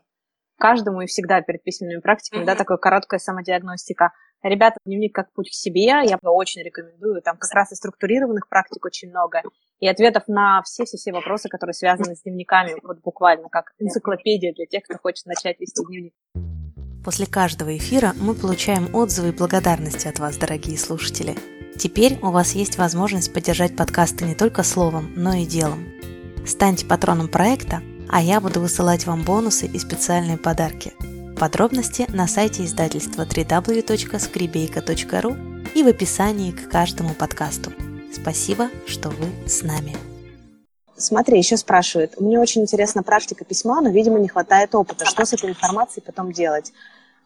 каждому 0.61 1.01
и 1.01 1.07
всегда 1.07 1.41
перед 1.41 1.63
письменными 1.63 1.99
практиками, 1.99 2.43
mm-hmm. 2.43 2.45
да, 2.45 2.55
такая 2.55 2.77
короткая 2.77 3.19
самодиагностика. 3.19 4.11
Ребята, 4.43 4.77
дневник 4.85 5.13
как 5.13 5.33
путь 5.33 5.49
к 5.49 5.53
себе, 5.53 5.85
я 5.85 6.17
очень 6.23 6.61
рекомендую. 6.61 7.21
Там 7.21 7.37
как 7.37 7.51
раз 7.51 7.71
и 7.71 7.75
структурированных 7.75 8.47
практик 8.47 8.85
очень 8.85 9.09
много. 9.09 9.41
И 9.79 9.87
ответов 9.87 10.23
на 10.27 10.61
все-все-все 10.63 11.11
вопросы, 11.11 11.49
которые 11.49 11.73
связаны 11.73 12.15
с 12.15 12.21
дневниками, 12.21 12.75
вот 12.83 12.99
буквально 13.01 13.49
как 13.49 13.73
энциклопедия 13.79 14.53
для 14.53 14.65
тех, 14.67 14.83
кто 14.83 14.97
хочет 14.97 15.25
начать 15.25 15.59
вести 15.59 15.83
дневник. 15.85 16.13
После 17.03 17.25
каждого 17.25 17.75
эфира 17.75 18.13
мы 18.19 18.35
получаем 18.35 18.93
отзывы 18.93 19.29
и 19.29 19.35
благодарности 19.35 20.07
от 20.07 20.19
вас, 20.19 20.37
дорогие 20.37 20.77
слушатели. 20.77 21.35
Теперь 21.77 22.19
у 22.21 22.29
вас 22.29 22.53
есть 22.53 22.77
возможность 22.77 23.33
поддержать 23.33 23.75
подкасты 23.75 24.25
не 24.25 24.35
только 24.35 24.61
словом, 24.61 25.11
но 25.15 25.33
и 25.33 25.45
делом. 25.45 25.83
Станьте 26.45 26.85
патроном 26.85 27.27
проекта, 27.27 27.81
а 28.11 28.21
я 28.21 28.39
буду 28.41 28.59
высылать 28.59 29.07
вам 29.07 29.23
бонусы 29.23 29.65
и 29.65 29.79
специальные 29.79 30.37
подарки. 30.37 30.93
Подробности 31.39 32.05
на 32.09 32.27
сайте 32.27 32.65
издательства 32.65 33.23
www.skribeyka.ru 33.23 35.73
и 35.73 35.83
в 35.83 35.87
описании 35.87 36.51
к 36.51 36.69
каждому 36.69 37.15
подкасту. 37.15 37.71
Спасибо, 38.13 38.69
что 38.85 39.09
вы 39.09 39.25
с 39.47 39.63
нами. 39.63 39.95
Смотри, 40.97 41.37
еще 41.37 41.55
спрашивают. 41.57 42.19
Мне 42.19 42.37
очень 42.39 42.61
интересна 42.61 43.01
практика 43.01 43.45
письма, 43.45 43.81
но, 43.81 43.89
видимо, 43.89 44.19
не 44.19 44.27
хватает 44.27 44.75
опыта. 44.75 45.05
Что 45.05 45.25
с 45.25 45.33
этой 45.33 45.49
информацией 45.49 46.03
потом 46.05 46.31
делать? 46.31 46.71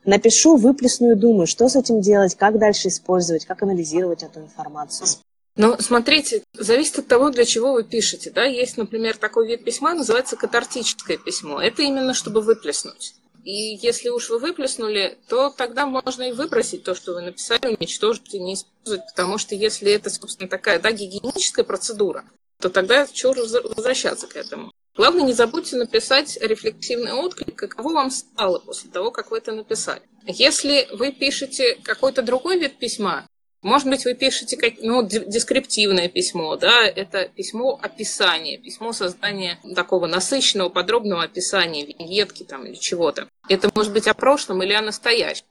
Напишу, 0.06 0.56
выплесну 0.56 1.12
и 1.12 1.15
думаю, 1.15 1.48
что 1.48 1.67
с 1.67 1.76
этим 1.76 2.00
делать, 2.00 2.36
как 2.36 2.58
дальше 2.60 2.88
использовать, 2.89 3.45
как 3.45 3.63
анализировать 3.63 4.24
эту 4.24 4.39
информацию. 4.39 5.08
Ну, 5.56 5.78
смотрите, 5.80 6.44
зависит 6.54 7.00
от 7.00 7.08
того, 7.08 7.30
для 7.30 7.46
чего 7.46 7.74
вы 7.74 7.84
пишете. 7.84 8.30
Да? 8.30 8.44
Есть, 8.44 8.78
например, 8.78 9.18
такой 9.18 9.48
вид 9.48 9.63
письма, 9.63 9.94
называется 9.94 10.36
катартическое 10.36 11.18
письмо. 11.18 11.62
Это 11.62 11.82
именно 11.82 12.13
чтобы 12.13 12.41
выплеснуть. 12.41 13.15
И 13.46 13.78
если 13.82 14.10
уж 14.10 14.30
вы 14.32 14.39
выплеснули, 14.39 15.18
то 15.30 15.52
тогда 15.52 15.86
можно 15.86 16.24
и 16.24 16.32
выбросить 16.32 16.84
то, 16.84 16.96
что 16.96 17.13
вы 17.13 17.22
написали, 17.22 17.78
уничтожить 17.80 18.34
и 18.34 18.39
не 18.39 18.56
использовать, 18.56 19.06
потому 19.15 19.38
что 19.38 19.54
если 19.54 19.91
это, 19.91 20.10
собственно, 20.10 20.50
такая 20.50 20.80
да, 20.80 20.91
гигиеническая 20.91 21.63
процедура, 21.63 22.26
то 22.60 22.70
тогда 22.70 23.06
чего 23.06 23.34
возвращаться 23.34 24.26
к 24.26 24.36
этому. 24.36 24.72
Главное, 24.96 25.24
не 25.24 25.34
забудьте 25.34 25.76
написать 25.76 26.38
рефлексивный 26.41 27.13
отклик, 27.13 27.56
каково 27.56 27.94
вам 27.94 28.12
стало 28.12 28.60
после 28.60 28.89
того, 28.89 29.12
как 29.12 29.30
вы 29.30 29.38
это 29.38 29.52
написали. 29.52 30.02
Если 30.26 30.88
вы 30.94 31.12
пишете 31.12 31.78
какой-то 31.84 32.24
другой 32.24 32.58
вид 32.58 32.80
письма, 32.80 33.28
может 33.65 33.88
быть, 33.88 34.06
вы 34.06 34.13
пишете 34.13 34.58
ну, 34.84 35.01
дескриптивное 35.01 36.08
письмо, 36.08 36.56
да, 36.56 36.86
это 36.86 37.28
письмо 37.28 37.80
описания, 37.82 38.60
письмо 38.60 38.93
создания 38.93 39.58
такого 39.73 40.06
насыщенного, 40.06 40.69
подробного 40.69 41.23
описания 41.23 41.84
виньетки 41.84 42.43
там 42.43 42.67
или 42.67 42.75
чего-то. 42.75 43.28
Это 43.49 43.71
может 43.73 43.91
быть 43.91 44.08
о 44.08 44.13
прошлом 44.13 44.62
или 44.62 44.73
о 44.73 44.82
настоящем. 44.82 45.45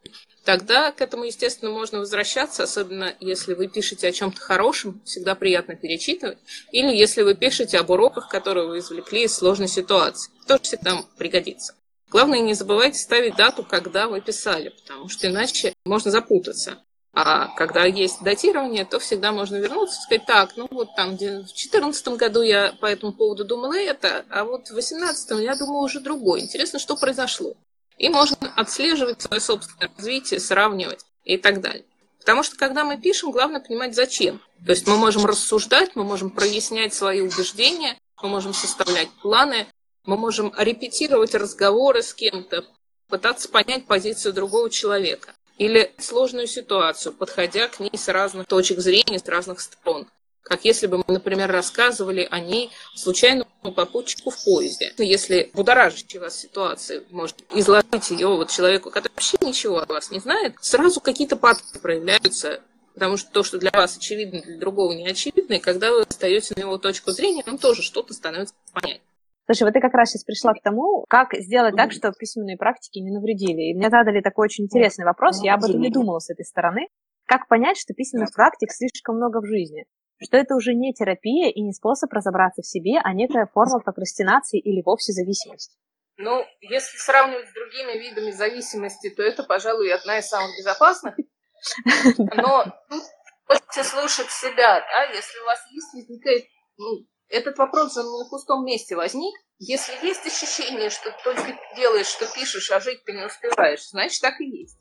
Тогда 0.45 0.93
к 0.93 1.01
этому, 1.01 1.25
естественно, 1.25 1.73
можно 1.73 1.99
возвращаться, 1.99 2.63
особенно 2.63 3.17
если 3.19 3.55
вы 3.55 3.67
пишете 3.67 4.07
о 4.07 4.13
чем-то 4.13 4.41
хорошем, 4.41 5.01
всегда 5.05 5.35
приятно 5.35 5.75
перечитывать, 5.75 6.39
или 6.71 6.95
если 6.95 7.23
вы 7.23 7.35
пишете 7.35 7.79
об 7.79 7.91
уроках, 7.91 8.29
которые 8.29 8.69
вы 8.69 8.79
извлекли 8.79 9.25
из 9.25 9.35
сложной 9.35 9.67
ситуации, 9.67 10.31
тоже 10.47 10.63
всегда 10.63 11.03
пригодится. 11.19 11.75
Главное, 12.11 12.39
не 12.39 12.55
забывайте 12.55 12.97
ставить 13.01 13.35
дату, 13.35 13.65
когда 13.65 14.07
вы 14.07 14.21
писали, 14.21 14.69
потому 14.69 15.09
что 15.09 15.27
иначе 15.27 15.75
можно 15.85 16.13
запутаться. 16.13 16.79
А 17.17 17.47
когда 17.55 17.85
есть 17.85 18.23
датирование, 18.23 18.85
то 18.85 18.99
всегда 18.99 19.31
можно 19.31 19.57
вернуться 19.57 20.01
и 20.01 20.03
сказать, 20.03 20.27
так, 20.27 20.57
ну 20.57 20.67
вот 20.71 20.97
там 20.97 21.15
в 21.15 21.19
2014 21.19 22.09
году 22.09 22.43
я 22.43 22.73
по 22.81 22.87
этому 22.87 23.13
поводу 23.13 23.45
думала 23.45 23.79
это, 23.79 24.25
а 24.31 24.45
вот 24.45 24.63
в 24.63 24.75
2018 24.75 25.41
я 25.41 25.55
думала 25.55 25.85
уже 25.85 26.01
другое. 26.01 26.41
Интересно, 26.41 26.81
что 26.81 26.97
произошло. 26.97 27.55
И 27.99 28.09
можно 28.09 28.53
отслеживать 28.57 29.23
свое 29.23 29.41
собственное 29.41 29.93
развитие, 29.97 30.41
сравнивать 30.41 31.05
и 31.23 31.37
так 31.37 31.61
далее. 31.61 31.85
Потому 32.19 32.43
что 32.43 32.57
когда 32.57 32.83
мы 32.83 33.01
пишем, 33.01 33.31
главное 33.31 33.61
понимать 33.61 33.95
зачем. 33.95 34.41
То 34.67 34.73
есть 34.73 34.89
мы 34.89 34.97
можем 34.97 35.25
рассуждать, 35.25 35.95
мы 35.95 36.03
можем 36.03 36.31
прояснять 36.31 36.95
свои 36.95 37.21
убеждения, 37.21 37.97
мы 38.21 38.29
можем 38.29 38.55
составлять 38.55 39.11
планы, 39.23 39.69
мы 40.05 40.17
можем 40.17 40.53
репетировать 40.59 41.37
разговоры 41.37 42.03
с 42.03 42.13
кем-то, 42.13 42.65
пытаться 43.09 43.49
понять 43.49 43.87
позицию 43.87 44.33
другого 44.33 44.69
человека 44.69 45.33
или 45.59 45.95
сложную 45.99 46.47
ситуацию, 46.47 47.13
подходя 47.13 47.69
к 47.69 47.81
ней 47.81 47.93
с 47.95 48.09
разных 48.09 48.47
точек 48.47 48.81
зрения, 48.81 49.19
с 49.19 49.29
разных 49.29 49.61
сторон. 49.61 50.07
Как 50.43 50.65
если 50.67 50.87
бы 50.87 50.99
мы, 50.99 51.05
например, 51.09 51.51
рассказывали 51.51 52.29
о 52.31 52.39
ней 52.39 52.71
случайному 52.95 53.49
попутчику 53.75 54.31
в 54.31 54.45
поезде. 54.45 54.93
Если 54.99 55.51
будоражащая 55.55 56.21
вас 56.21 56.39
ситуация, 56.39 57.03
может 57.11 57.37
изложить 57.55 58.11
ее 58.11 58.29
вот 58.29 58.51
человеку, 58.51 58.91
который 58.91 59.13
вообще 59.15 59.39
ничего 59.41 59.79
о 59.79 59.87
вас 59.87 60.11
не 60.11 60.21
знает, 60.21 60.55
сразу 60.61 61.01
какие-то 61.01 61.37
паттерны 61.37 61.81
проявляются 61.81 62.61
Потому 62.95 63.17
что 63.17 63.31
то, 63.33 63.43
что 63.43 63.59
для 63.59 63.73
вас 63.73 63.97
очевидно, 63.97 64.41
для 64.41 64.57
другого 64.57 64.93
не 64.93 65.09
очевидно, 65.09 65.55
и 65.55 65.59
когда 65.59 65.91
вы 65.91 66.03
остаете 66.03 66.55
на 66.57 66.61
его 66.61 66.79
точку 66.79 67.11
зрения, 67.11 67.43
вам 67.45 67.59
тоже 67.59 67.83
что-то 67.83 68.15
становится 68.15 68.55
понятно. 68.73 69.03
Слушай, 69.47 69.65
вот 69.65 69.75
ты 69.75 69.81
как 69.81 69.93
раз 69.93 70.11
сейчас 70.11 70.25
пришла 70.25 70.55
к 70.55 70.63
тому, 70.63 71.05
как 71.09 71.35
сделать 71.35 71.77
так, 71.77 71.93
чтобы 71.93 72.15
письменные 72.19 72.57
практики 72.57 72.99
не 72.99 73.11
навредили. 73.11 73.71
И 73.71 73.75
мне 73.75 73.91
задали 73.91 74.23
такой 74.23 74.47
очень 74.47 74.65
интересный 74.65 75.05
вопрос, 75.05 75.43
я 75.43 75.55
об 75.55 75.65
этом 75.65 75.81
не 75.81 75.91
думала 75.91 76.19
с 76.19 76.31
этой 76.31 76.45
стороны. 76.45 76.89
Как 77.27 77.49
понять, 77.49 77.79
что 77.79 77.95
письменных 77.95 78.33
практик 78.35 78.71
слишком 78.71 79.17
много 79.17 79.41
в 79.41 79.47
жизни? 79.47 79.85
Что 80.23 80.37
это 80.37 80.55
уже 80.55 80.75
не 80.75 80.93
терапия 80.95 81.51
и 81.51 81.61
не 81.61 81.73
способ 81.73 82.13
разобраться 82.13 82.63
в 82.63 82.67
себе, 82.67 82.99
а 83.03 83.13
некая 83.13 83.47
форма 83.53 83.81
прокрастинации 83.81 84.61
или 84.61 84.83
вовсе 84.85 85.13
зависимость? 85.13 85.77
Ну, 86.17 86.45
если 86.61 86.97
сравнивать 86.97 87.49
с 87.49 87.53
другими 87.53 87.99
видами 87.99 88.31
зависимости, 88.31 89.11
то 89.11 89.23
это, 89.23 89.43
пожалуй, 89.43 89.93
одна 89.93 90.19
из 90.19 90.29
самых 90.29 90.57
безопасных. 90.57 91.17
Но 92.19 92.65
тут 92.89 93.03
хочется 93.47 93.83
слушать 93.83 94.31
себя, 94.31 94.81
да, 94.81 95.05
если 95.13 95.39
у 95.41 95.47
вас 95.47 95.59
есть, 95.73 95.93
возникает 95.93 96.45
ну, 96.77 97.07
этот 97.29 97.59
вопрос 97.59 97.95
же 97.95 98.03
на 98.03 98.29
пустом 98.29 98.65
месте 98.65 98.97
возник. 98.97 99.35
Если 99.59 99.93
есть 100.07 100.27
ощущение, 100.27 100.91
что 100.91 101.11
только 101.25 101.59
делаешь, 101.77 102.07
что 102.07 102.27
пишешь, 102.33 102.71
а 102.71 102.81
жить 102.81 103.05
ты 103.05 103.13
не 103.13 103.25
успеваешь, 103.25 103.89
значит 103.89 104.21
так 104.21 104.41
и 104.41 104.45
есть. 104.45 104.79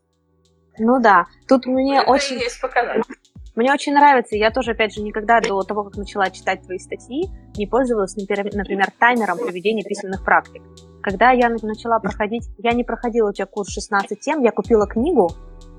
Ну 0.77 0.99
да, 0.99 1.25
тут 1.47 1.65
мне 1.65 1.99
Это 1.99 2.09
очень... 2.09 2.37
есть 2.37 2.59
показатель. 2.59 3.03
Мне 3.55 3.71
очень 3.71 3.93
нравится, 3.93 4.35
я 4.35 4.49
тоже, 4.49 4.71
опять 4.71 4.95
же, 4.95 5.01
никогда 5.01 5.39
до 5.39 5.61
того, 5.61 5.83
как 5.83 5.95
начала 5.95 6.31
читать 6.31 6.63
твои 6.63 6.79
статьи, 6.79 7.29
не 7.55 7.67
пользовалась, 7.67 8.15
например, 8.15 8.87
таймером 8.99 9.37
проведения 9.37 9.83
письменных 9.83 10.25
практик. 10.25 10.63
Когда 11.03 11.29
я 11.31 11.49
начала 11.49 11.99
проходить, 11.99 12.45
я 12.57 12.71
не 12.71 12.83
проходила 12.83 13.29
у 13.29 13.33
тебя 13.33 13.45
курс 13.45 13.69
16 13.69 14.19
тем, 14.19 14.41
я 14.41 14.51
купила 14.51 14.87
книгу 14.87 15.29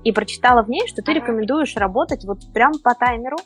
и 0.05 0.13
прочитала 0.13 0.63
в 0.63 0.69
ней, 0.69 0.87
что 0.87 1.01
ты 1.01 1.11
рекомендуешь 1.11 1.75
работать 1.75 2.23
вот 2.23 2.53
прям 2.53 2.79
по 2.81 2.95
таймеру, 2.95 3.37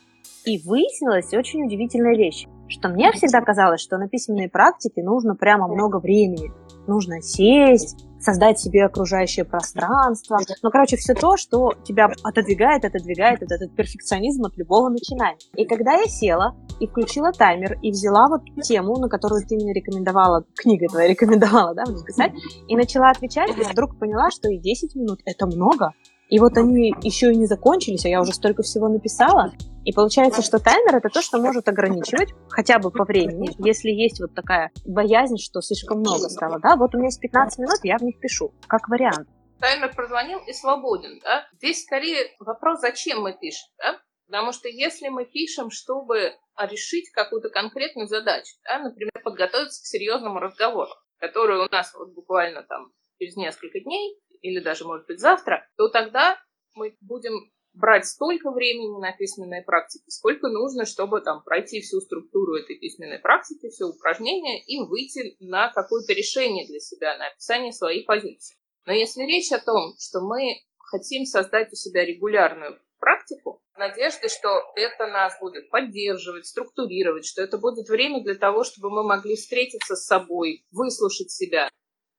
и 0.46 0.62
выяснилась 0.64 1.34
очень 1.34 1.66
удивительная 1.66 2.16
вещь 2.16 2.46
что 2.70 2.90
мне 2.90 3.12
всегда 3.12 3.42
казалось, 3.42 3.82
что 3.82 3.98
на 3.98 4.08
письменной 4.08 4.50
практике 4.50 5.04
нужно 5.04 5.36
прямо 5.36 5.68
много 5.68 6.00
времени. 6.00 6.52
Нужно 6.88 7.22
сесть, 7.22 8.06
создать 8.20 8.60
себе 8.60 8.86
окружающее 8.86 9.46
пространство. 9.46 10.40
Ну, 10.62 10.70
короче, 10.70 10.98
все 10.98 11.14
то, 11.14 11.38
что 11.38 11.74
тебя 11.84 12.10
отодвигает, 12.24 12.86
отодвигает 12.86 13.42
от 13.44 13.52
этот 13.52 13.76
перфекционизм 13.76 14.46
от 14.46 14.58
любого 14.58 14.90
начинания. 14.90 15.38
И 15.56 15.66
когда 15.66 15.94
я 15.94 16.06
села 16.06 16.56
и 16.80 16.88
включила 16.88 17.32
таймер, 17.32 17.78
и 17.82 17.92
взяла 17.92 18.28
вот 18.28 18.42
тему, 18.64 18.98
на 18.98 19.10
которую 19.10 19.46
ты 19.46 19.56
мне 19.56 19.74
рекомендовала, 19.74 20.46
книга 20.56 20.88
твоя 20.88 21.08
рекомендовала, 21.08 21.74
да, 21.74 21.86
мне 21.86 22.04
писать, 22.04 22.34
и 22.68 22.76
начала 22.76 23.10
отвечать, 23.10 23.52
я 23.58 23.70
вдруг 23.70 23.98
поняла, 23.98 24.32
что 24.32 24.50
и 24.50 24.58
10 24.58 24.96
минут— 24.96 25.20
это 25.26 25.46
много. 25.46 25.94
И 26.30 26.38
вот 26.40 26.58
они 26.58 26.94
еще 27.02 27.32
и 27.32 27.36
не 27.36 27.48
закончились, 27.48 28.06
а 28.06 28.10
я 28.10 28.22
уже 28.22 28.34
столько 28.34 28.62
всего 28.62 28.88
написала. 28.88 29.52
И 29.86 29.94
получается, 29.94 30.42
что 30.42 30.60
таймер 30.60 30.98
это 30.98 31.10
то, 31.10 31.22
что 31.22 31.40
может 31.40 31.68
ограничивать 31.68 32.30
хотя 32.50 32.80
бы 32.80 32.92
по 32.92 33.06
времени, 33.06 33.50
если 33.58 33.90
есть 33.90 34.20
вот 34.20 34.34
такая 34.36 34.72
боязнь, 34.86 35.38
что 35.38 35.62
слишком 35.62 36.00
много 36.00 36.30
стало, 36.30 36.60
да, 36.60 36.76
вот 36.76 36.94
у 36.94 36.98
меня 36.98 37.08
есть 37.08 37.22
15 37.22 37.60
минут, 37.60 37.80
я 37.84 37.98
в 37.98 38.02
них 38.02 38.20
пишу, 38.20 38.54
как 38.68 38.90
вариант. 38.90 39.28
Таймер 39.60 39.94
прозвонил 39.94 40.40
и 40.48 40.54
свободен, 40.54 41.20
да. 41.24 41.48
Здесь 41.54 41.84
скорее 41.84 42.28
вопрос, 42.40 42.80
зачем 42.80 43.22
мы 43.22 43.34
пишем, 43.34 43.70
да. 43.78 44.00
Потому 44.28 44.52
что 44.54 44.70
если 44.70 45.10
мы 45.10 45.26
пишем, 45.26 45.72
чтобы 45.72 46.36
решить 46.58 47.10
какую-то 47.12 47.50
конкретную 47.50 48.08
задачу, 48.08 48.56
да, 48.64 48.80
например, 48.80 49.12
подготовиться 49.24 49.82
к 49.82 49.86
серьезному 49.86 50.40
разговору, 50.40 50.92
который 51.18 51.58
у 51.58 51.68
нас 51.70 51.94
вот 51.96 52.14
буквально 52.14 52.64
там 52.64 52.92
через 53.18 53.36
несколько 53.36 53.80
дней 53.80 54.20
или 54.42 54.60
даже, 54.60 54.86
может 54.86 55.08
быть, 55.08 55.20
завтра, 55.20 55.68
то 55.78 55.90
тогда 55.90 56.38
мы 56.76 56.96
будем 57.02 57.52
брать 57.80 58.06
столько 58.06 58.52
времени 58.52 59.00
на 59.00 59.12
письменные 59.14 59.64
практики, 59.64 60.04
сколько 60.10 60.50
нужно, 60.50 60.86
чтобы 60.86 61.22
там 61.22 61.44
пройти 61.44 61.82
всю 61.82 62.02
структуру 62.02 62.56
этой 62.56 62.78
письменной 62.78 63.20
практики, 63.20 63.70
все 63.70 63.86
упражнения 63.86 64.62
и 64.64 64.80
выйти 64.80 65.38
на 65.40 65.72
какое-то 65.72 66.14
решение 66.14 66.68
для 66.68 66.80
себя, 66.80 67.18
на 67.18 67.28
описание 67.28 67.72
своей 67.72 68.04
позиции. 68.04 68.58
Но 68.86 68.94
если 68.94 69.24
речь 69.24 69.52
о 69.52 69.60
том, 69.60 69.94
что 69.98 70.22
мы 70.22 70.62
хотим 70.78 71.26
создать 71.26 71.72
у 71.72 71.76
себя 71.76 72.06
регулярную 72.06 72.80
практику, 73.00 73.62
надежды, 73.78 74.28
что 74.28 74.50
это 74.76 75.08
нас 75.08 75.40
будет 75.40 75.70
поддерживать, 75.70 76.48
структурировать, 76.48 77.26
что 77.26 77.42
это 77.42 77.58
будет 77.58 77.88
время 77.88 78.22
для 78.22 78.36
того, 78.36 78.64
чтобы 78.64 78.90
мы 78.90 79.04
могли 79.04 79.36
встретиться 79.36 79.96
с 79.96 80.06
собой, 80.06 80.66
выслушать 80.72 81.32
себя, 81.32 81.70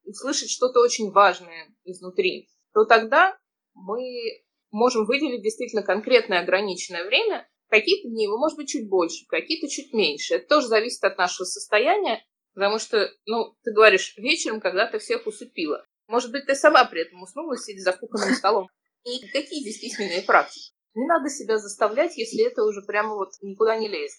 услышать 0.05 0.51
что-то 0.51 0.81
очень 0.81 1.11
важное 1.11 1.68
изнутри, 1.85 2.49
то 2.73 2.85
тогда 2.85 3.37
мы 3.75 4.42
можем 4.70 5.04
выделить 5.06 5.42
действительно 5.42 5.83
конкретное 5.83 6.40
ограниченное 6.40 7.04
время. 7.04 7.48
Какие-то 7.68 8.09
дни, 8.09 8.26
может 8.28 8.56
быть, 8.56 8.68
чуть 8.68 8.88
больше, 8.88 9.26
какие-то 9.28 9.68
чуть 9.68 9.92
меньше. 9.92 10.35
Это 10.35 10.48
тоже 10.48 10.66
зависит 10.66 11.02
от 11.04 11.16
нашего 11.18 11.44
состояния, 11.44 12.24
потому 12.54 12.78
что, 12.78 13.11
ну, 13.26 13.54
ты 13.62 13.72
говоришь 13.72 14.16
вечером, 14.16 14.61
когда 14.61 14.87
ты 14.87 14.98
всех 14.98 15.26
усыпила. 15.26 15.87
Может 16.09 16.33
быть, 16.33 16.46
ты 16.46 16.56
сама 16.56 16.85
при 16.85 17.02
этом 17.02 17.22
уснула, 17.22 17.56
сидя 17.56 17.83
за 17.83 17.92
кухонным 17.92 18.35
столом. 18.35 18.68
И 19.04 19.20
какие 19.28 19.61
здесь 19.61 19.80
письменные 19.80 20.22
практики? 20.22 20.72
Не 20.94 21.06
надо 21.06 21.30
себя 21.30 21.59
заставлять, 21.59 22.16
если 22.16 22.44
это 22.44 22.64
уже 22.64 22.83
прямо 22.83 23.14
вот 23.14 23.30
никуда 23.42 23.76
не 23.76 23.88
лезет. 23.88 24.18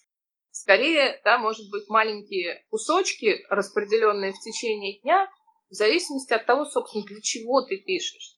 Скорее, 0.51 1.19
да, 1.23 1.37
может 1.37 1.69
быть, 1.69 1.87
маленькие 1.87 2.65
кусочки, 2.69 3.45
распределенные 3.49 4.31
в 4.31 4.39
течение 4.39 4.99
дня, 5.01 5.29
в 5.69 5.73
зависимости 5.73 6.33
от 6.33 6.45
того, 6.45 6.65
собственно, 6.65 7.05
для 7.05 7.21
чего 7.21 7.61
ты 7.61 7.77
пишешь. 7.77 8.37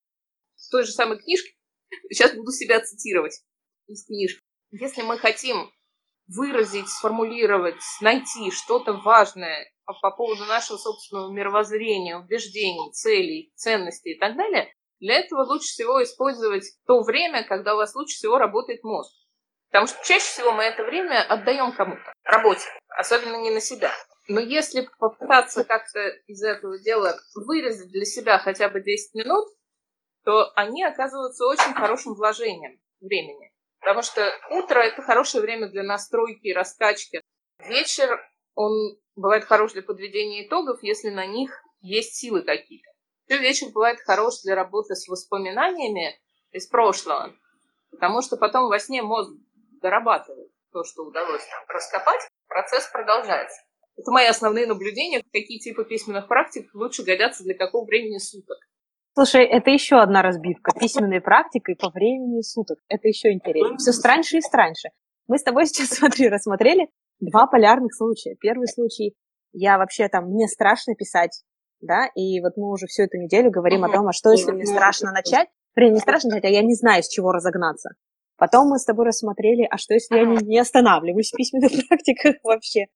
В 0.56 0.70
той 0.70 0.84
же 0.84 0.92
самой 0.92 1.18
книжке 1.18 1.54
Сейчас 2.10 2.34
буду 2.34 2.52
себя 2.52 2.80
цитировать 2.80 3.40
из 3.86 4.06
книжки. 4.06 4.40
Если 4.70 5.02
мы 5.02 5.18
хотим 5.18 5.70
выразить, 6.26 6.88
сформулировать, 6.88 7.80
найти 8.00 8.50
что-то 8.50 8.94
важное 8.94 9.70
по 9.84 10.10
поводу 10.10 10.44
нашего 10.46 10.78
собственного 10.78 11.30
мировоззрения, 11.30 12.16
убеждений, 12.16 12.90
целей, 12.92 13.52
ценностей 13.54 14.14
и 14.14 14.18
так 14.18 14.36
далее, 14.36 14.72
для 15.00 15.16
этого 15.16 15.42
лучше 15.42 15.68
всего 15.68 16.02
использовать 16.02 16.64
то 16.86 17.02
время, 17.02 17.44
когда 17.44 17.74
у 17.74 17.76
вас 17.76 17.94
лучше 17.94 18.16
всего 18.16 18.38
работает 18.38 18.82
мозг. 18.82 19.12
Потому 19.70 19.86
что 19.86 19.98
чаще 20.04 20.24
всего 20.24 20.52
мы 20.52 20.62
это 20.62 20.84
время 20.84 21.22
отдаем 21.22 21.72
кому-то, 21.72 22.12
работе, 22.22 22.64
особенно 22.88 23.36
не 23.42 23.50
на 23.50 23.60
себя. 23.60 23.92
Но 24.28 24.40
если 24.40 24.88
попытаться 24.98 25.64
как-то 25.64 26.08
из 26.26 26.42
этого 26.42 26.78
дела 26.78 27.18
вырезать 27.34 27.90
для 27.90 28.04
себя 28.04 28.38
хотя 28.38 28.68
бы 28.68 28.80
10 28.80 29.14
минут, 29.14 29.48
то 30.24 30.50
они 30.56 30.82
оказываются 30.82 31.46
очень 31.46 31.74
хорошим 31.74 32.14
вложением 32.14 32.80
времени. 33.00 33.52
Потому 33.80 34.02
что 34.02 34.32
утро– 34.50 34.80
это 34.80 35.02
хорошее 35.02 35.42
время 35.42 35.68
для 35.68 35.82
настройки 35.82 36.46
и 36.46 36.54
раскачки. 36.54 37.20
Вечер, 37.58 38.18
он 38.54 38.72
бывает 39.14 39.44
хорош 39.44 39.72
для 39.72 39.82
подведения 39.82 40.46
итогов, 40.46 40.82
если 40.82 41.10
на 41.10 41.26
них 41.26 41.62
есть 41.80 42.14
силы 42.14 42.42
какие-то. 42.42 42.90
Еще 43.28 43.40
вечер 43.40 43.66
бывает 43.72 44.00
хорош 44.00 44.40
для 44.42 44.54
работы 44.54 44.94
с 44.94 45.06
воспоминаниями 45.06 46.18
из 46.52 46.66
прошлого, 46.66 47.34
потому 47.90 48.22
что 48.22 48.36
потом 48.36 48.68
во 48.68 48.78
сне 48.78 49.02
мозг 49.02 49.30
дорабатывает 49.80 50.50
то, 50.72 50.84
что 50.84 51.04
удалось 51.04 51.44
там 51.46 51.64
раскопать, 51.68 52.20
процесс 52.48 52.88
продолжается. 52.90 53.62
Это 53.96 54.10
мои 54.10 54.26
основные 54.26 54.66
наблюдения, 54.66 55.22
какие 55.32 55.58
типы 55.58 55.84
письменных 55.84 56.26
практик 56.26 56.68
лучше 56.74 57.02
годятся 57.04 57.44
для 57.44 57.54
какого 57.54 57.84
времени 57.84 58.18
суток. 58.18 58.58
Слушай, 59.14 59.44
это 59.44 59.70
еще 59.70 59.96
одна 59.96 60.22
разбивка. 60.22 60.72
Письменной 60.78 61.20
практикой 61.20 61.76
по 61.76 61.90
времени 61.90 62.40
суток. 62.42 62.78
Это 62.88 63.06
еще 63.06 63.32
интереснее. 63.32 63.78
Все 63.78 63.92
страньше 63.92 64.38
и 64.38 64.40
страньше. 64.40 64.88
Мы 65.28 65.38
с 65.38 65.42
тобой 65.44 65.66
сейчас, 65.68 65.90
смотри, 65.90 66.28
рассмотрели 66.28 66.88
два 67.20 67.46
полярных 67.46 67.94
случая. 67.94 68.34
Первый 68.40 68.66
случай, 68.66 69.14
я 69.52 69.78
вообще 69.78 70.08
там, 70.08 70.30
мне 70.30 70.48
страшно 70.48 70.96
писать, 70.96 71.42
да, 71.80 72.06
и 72.16 72.40
вот 72.40 72.56
мы 72.56 72.72
уже 72.72 72.86
всю 72.86 73.04
эту 73.04 73.18
неделю 73.18 73.52
говорим 73.52 73.84
о 73.84 73.92
том, 73.92 74.08
а 74.08 74.12
что 74.12 74.32
если 74.32 74.50
мне 74.50 74.66
страшно 74.66 75.12
начать? 75.12 75.48
При 75.74 75.90
не 75.90 76.00
страшно 76.00 76.30
начать, 76.30 76.44
а 76.46 76.48
я 76.48 76.62
не 76.62 76.74
знаю, 76.74 77.02
с 77.02 77.08
чего 77.08 77.30
разогнаться. 77.30 77.90
Потом 78.36 78.68
мы 78.68 78.78
с 78.78 78.84
тобой 78.84 79.06
рассмотрели, 79.06 79.66
а 79.70 79.78
что 79.78 79.94
если 79.94 80.16
я 80.16 80.24
не, 80.24 80.38
не 80.44 80.58
останавливаюсь 80.58 81.30
в 81.30 81.36
письменных 81.36 81.70
практиках 81.88 82.34
вообще? 82.42 82.86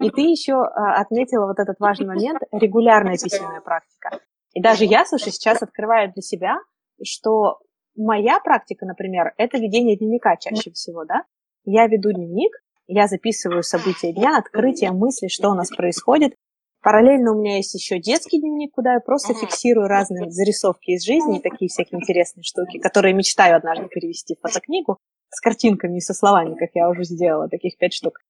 И 0.00 0.10
ты 0.10 0.22
еще 0.22 0.54
а, 0.54 1.00
отметила 1.00 1.46
вот 1.46 1.58
этот 1.58 1.78
важный 1.78 2.06
момент, 2.06 2.40
регулярная 2.52 3.16
письменная 3.16 3.60
практика. 3.60 4.20
И 4.54 4.62
даже 4.62 4.84
я, 4.84 5.04
слушай, 5.04 5.32
сейчас 5.32 5.62
открываю 5.62 6.12
для 6.12 6.22
себя, 6.22 6.56
что 7.02 7.58
моя 7.96 8.40
практика, 8.40 8.86
например, 8.86 9.34
это 9.36 9.58
ведение 9.58 9.96
дневника 9.96 10.36
чаще 10.36 10.70
всего, 10.70 11.04
да. 11.04 11.24
Я 11.64 11.86
веду 11.86 12.12
дневник, 12.12 12.52
я 12.86 13.06
записываю 13.06 13.62
события 13.62 14.12
дня, 14.12 14.38
открытия, 14.38 14.90
мысли, 14.92 15.28
что 15.28 15.50
у 15.50 15.54
нас 15.54 15.68
происходит. 15.68 16.34
Параллельно 16.80 17.32
у 17.32 17.40
меня 17.40 17.56
есть 17.56 17.74
еще 17.74 17.98
детский 17.98 18.40
дневник, 18.40 18.72
куда 18.72 18.94
я 18.94 19.00
просто 19.00 19.34
фиксирую 19.34 19.88
разные 19.88 20.30
зарисовки 20.30 20.92
из 20.92 21.04
жизни, 21.04 21.40
такие 21.40 21.68
всякие 21.68 22.00
интересные 22.00 22.44
штуки, 22.44 22.78
которые 22.78 23.14
мечтаю 23.14 23.56
однажды 23.56 23.88
перевести 23.88 24.36
в 24.36 24.40
фотокнигу 24.40 24.98
с 25.28 25.40
картинками 25.40 25.98
и 25.98 26.00
со 26.00 26.14
словами, 26.14 26.54
как 26.54 26.70
я 26.74 26.88
уже 26.88 27.04
сделала, 27.04 27.48
таких 27.48 27.76
пять 27.76 27.92
штук. 27.92 28.20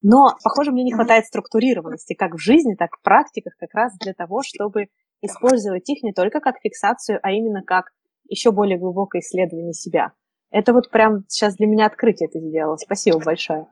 Но, 0.00 0.36
похоже, 0.42 0.72
мне 0.72 0.84
не 0.84 0.92
хватает 0.92 1.26
структурированности 1.26 2.14
как 2.14 2.34
в 2.34 2.38
жизни, 2.38 2.74
так 2.74 2.90
и 2.94 2.98
в 2.98 3.02
практиках, 3.02 3.54
как 3.58 3.74
раз 3.74 3.92
для 3.98 4.14
того, 4.14 4.42
чтобы 4.42 4.88
использовать 5.22 5.88
их 5.88 6.02
не 6.02 6.12
только 6.12 6.40
как 6.40 6.58
фиксацию, 6.60 7.18
а 7.22 7.32
именно 7.32 7.62
как 7.62 7.90
еще 8.28 8.52
более 8.52 8.78
глубокое 8.78 9.20
исследование 9.20 9.72
себя. 9.72 10.12
Это 10.50 10.72
вот 10.72 10.90
прям 10.90 11.24
сейчас 11.28 11.56
для 11.56 11.66
меня 11.66 11.86
открытие 11.86 12.28
ты 12.28 12.40
сделала. 12.40 12.76
Спасибо 12.76 13.18
большое. 13.18 13.66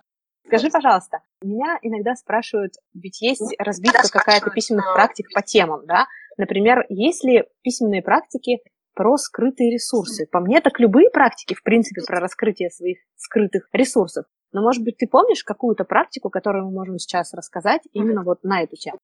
Скажи, 0.47 0.71
пожалуйста, 0.71 1.19
меня 1.43 1.79
иногда 1.83 2.15
спрашивают, 2.15 2.75
ведь 2.95 3.21
есть 3.21 3.55
разбивка 3.59 4.09
какая-то 4.09 4.51
письменных 4.51 4.95
практик 4.95 5.27
по 5.35 5.43
темам, 5.43 5.85
да? 5.87 6.07
Например, 6.37 6.85
есть 6.89 7.25
ли 7.25 7.45
письменные 7.63 8.03
практики 8.03 8.59
про 8.95 9.17
скрытые 9.17 9.73
ресурсы? 9.73 10.27
По 10.31 10.41
мне, 10.41 10.61
так 10.61 10.79
любые 10.79 11.11
практики, 11.11 11.55
в 11.55 11.63
принципе, 11.65 12.03
про 12.07 12.21
раскрытие 12.21 12.71
своих 12.71 12.99
скрытых 13.17 13.69
ресурсов. 13.73 14.27
Но, 14.53 14.63
может 14.63 14.85
быть, 14.85 14.99
ты 14.99 15.09
помнишь 15.09 15.43
какую-то 15.43 15.85
практику, 15.85 16.31
которую 16.31 16.67
мы 16.67 16.73
можем 16.73 16.99
сейчас 16.99 17.35
рассказать 17.35 17.83
именно 17.93 18.23
вот 18.23 18.45
на 18.45 18.63
эту 18.63 18.77
тему? 18.77 18.99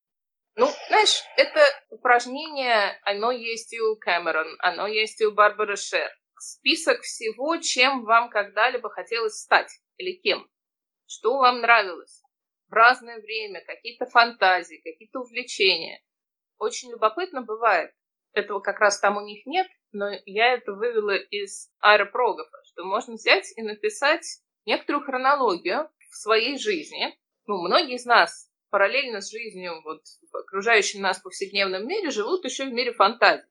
Ну, 0.55 0.69
знаешь, 0.89 1.23
это 1.37 1.61
упражнение, 1.89 2.99
оно 3.05 3.31
есть 3.31 3.73
и 3.73 3.81
у 3.81 3.97
Кэмерон, 3.97 4.57
оно 4.59 4.87
есть 4.87 5.21
и 5.21 5.25
у 5.25 5.33
Барбары 5.33 5.77
Шер. 5.77 6.11
Список 6.39 7.01
всего, 7.03 7.57
чем 7.57 8.05
вам 8.05 8.29
когда-либо 8.29 8.91
хотелось 8.91 9.41
стать 9.41 9.71
или 9.97 10.13
кем. 10.13 10.47
Что 11.07 11.39
вам 11.39 11.61
нравилось 11.61 12.23
в 12.69 12.73
разное 12.73 13.21
время, 13.21 13.65
какие-то 13.65 14.07
фантазии, 14.07 14.83
какие-то 14.83 15.21
увлечения. 15.21 16.03
Очень 16.59 16.91
любопытно 16.91 17.43
бывает. 17.43 17.95
Этого 18.33 18.61
как 18.61 18.79
раз 18.81 18.99
там 18.99 19.17
у 19.17 19.21
них 19.21 19.47
нет, 19.47 19.69
но 19.93 20.11
я 20.27 20.55
это 20.55 20.73
вывела 20.73 21.17
из 21.17 21.71
аэропрографа, 21.81 22.59
что 22.65 22.85
можно 22.85 23.15
взять 23.15 23.53
и 23.57 23.63
написать 23.63 24.27
некоторую 24.67 25.05
хронологию 25.05 25.91
в 26.11 26.17
своей 26.17 26.59
жизни. 26.59 27.19
Ну, 27.47 27.63
многие 27.63 27.97
из 27.97 28.05
нас 28.05 28.52
параллельно 28.73 29.21
с 29.21 29.31
жизнью 29.31 29.83
вот, 29.85 30.01
в 30.33 30.37
окружающем 30.37 31.03
нас 31.03 31.21
повседневном 31.21 31.87
мире 31.87 32.11
живут 32.11 32.45
еще 32.45 32.65
в 32.65 32.73
мире 32.73 32.93
фантазии. 32.93 33.45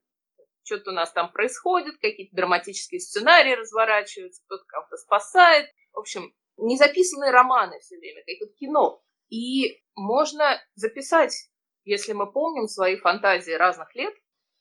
Что-то 0.64 0.90
у 0.92 0.94
нас 0.94 1.12
там 1.12 1.32
происходит, 1.32 2.00
какие-то 2.02 2.36
драматические 2.36 3.00
сценарии 3.00 3.54
разворачиваются, 3.54 4.44
кто-то 4.46 4.64
кого-то 4.66 4.98
спасает. 4.98 5.70
В 5.94 6.00
общем, 6.00 6.34
незаписанные 6.58 7.32
романы 7.32 7.80
все 7.80 7.98
время, 7.98 8.22
какое-то 8.22 8.54
кино. 8.56 9.04
И 9.30 9.82
можно 9.96 10.60
записать, 10.74 11.34
если 11.84 12.14
мы 12.14 12.32
помним 12.32 12.68
свои 12.68 12.98
фантазии 12.98 13.52
разных 13.52 13.94
лет, 13.96 14.14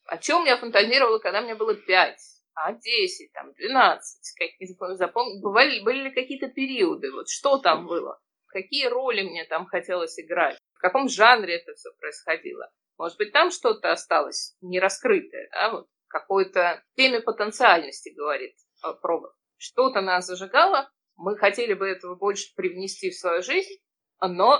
о 0.05 0.17
чем 0.17 0.45
я 0.45 0.57
фантазировала, 0.57 1.17
когда 1.19 1.41
мне 1.41 1.55
было 1.55 1.73
5, 1.73 2.17
а 2.53 2.73
10, 2.73 3.33
там, 3.33 3.53
12, 3.53 4.35
как, 4.37 4.97
запом... 4.97 5.41
Бывали, 5.41 5.83
были 5.83 6.03
ли 6.03 6.11
какие-то 6.11 6.49
периоды, 6.49 7.11
вот 7.11 7.29
что 7.29 7.57
там 7.57 7.87
было 7.87 8.19
какие 8.51 8.87
роли 8.87 9.21
мне 9.21 9.45
там 9.45 9.65
хотелось 9.65 10.19
играть, 10.19 10.57
в 10.73 10.79
каком 10.79 11.09
жанре 11.09 11.55
это 11.55 11.73
все 11.73 11.89
происходило. 11.99 12.69
Может 12.97 13.17
быть, 13.17 13.31
там 13.31 13.51
что-то 13.51 13.91
осталось 13.91 14.55
не 14.61 14.79
раскрытое, 14.79 15.49
да, 15.51 15.71
вот 15.71 15.87
какой-то 16.11 16.83
теме 16.95 17.21
потенциальности, 17.21 18.13
говорит 18.15 18.53
э, 18.83 18.93
Пробов. 19.01 19.33
Что-то 19.57 20.01
нас 20.01 20.25
зажигало, 20.25 20.91
мы 21.15 21.37
хотели 21.37 21.73
бы 21.73 21.87
этого 21.87 22.15
больше 22.15 22.53
привнести 22.55 23.09
в 23.09 23.15
свою 23.15 23.41
жизнь, 23.41 23.79
но 24.19 24.59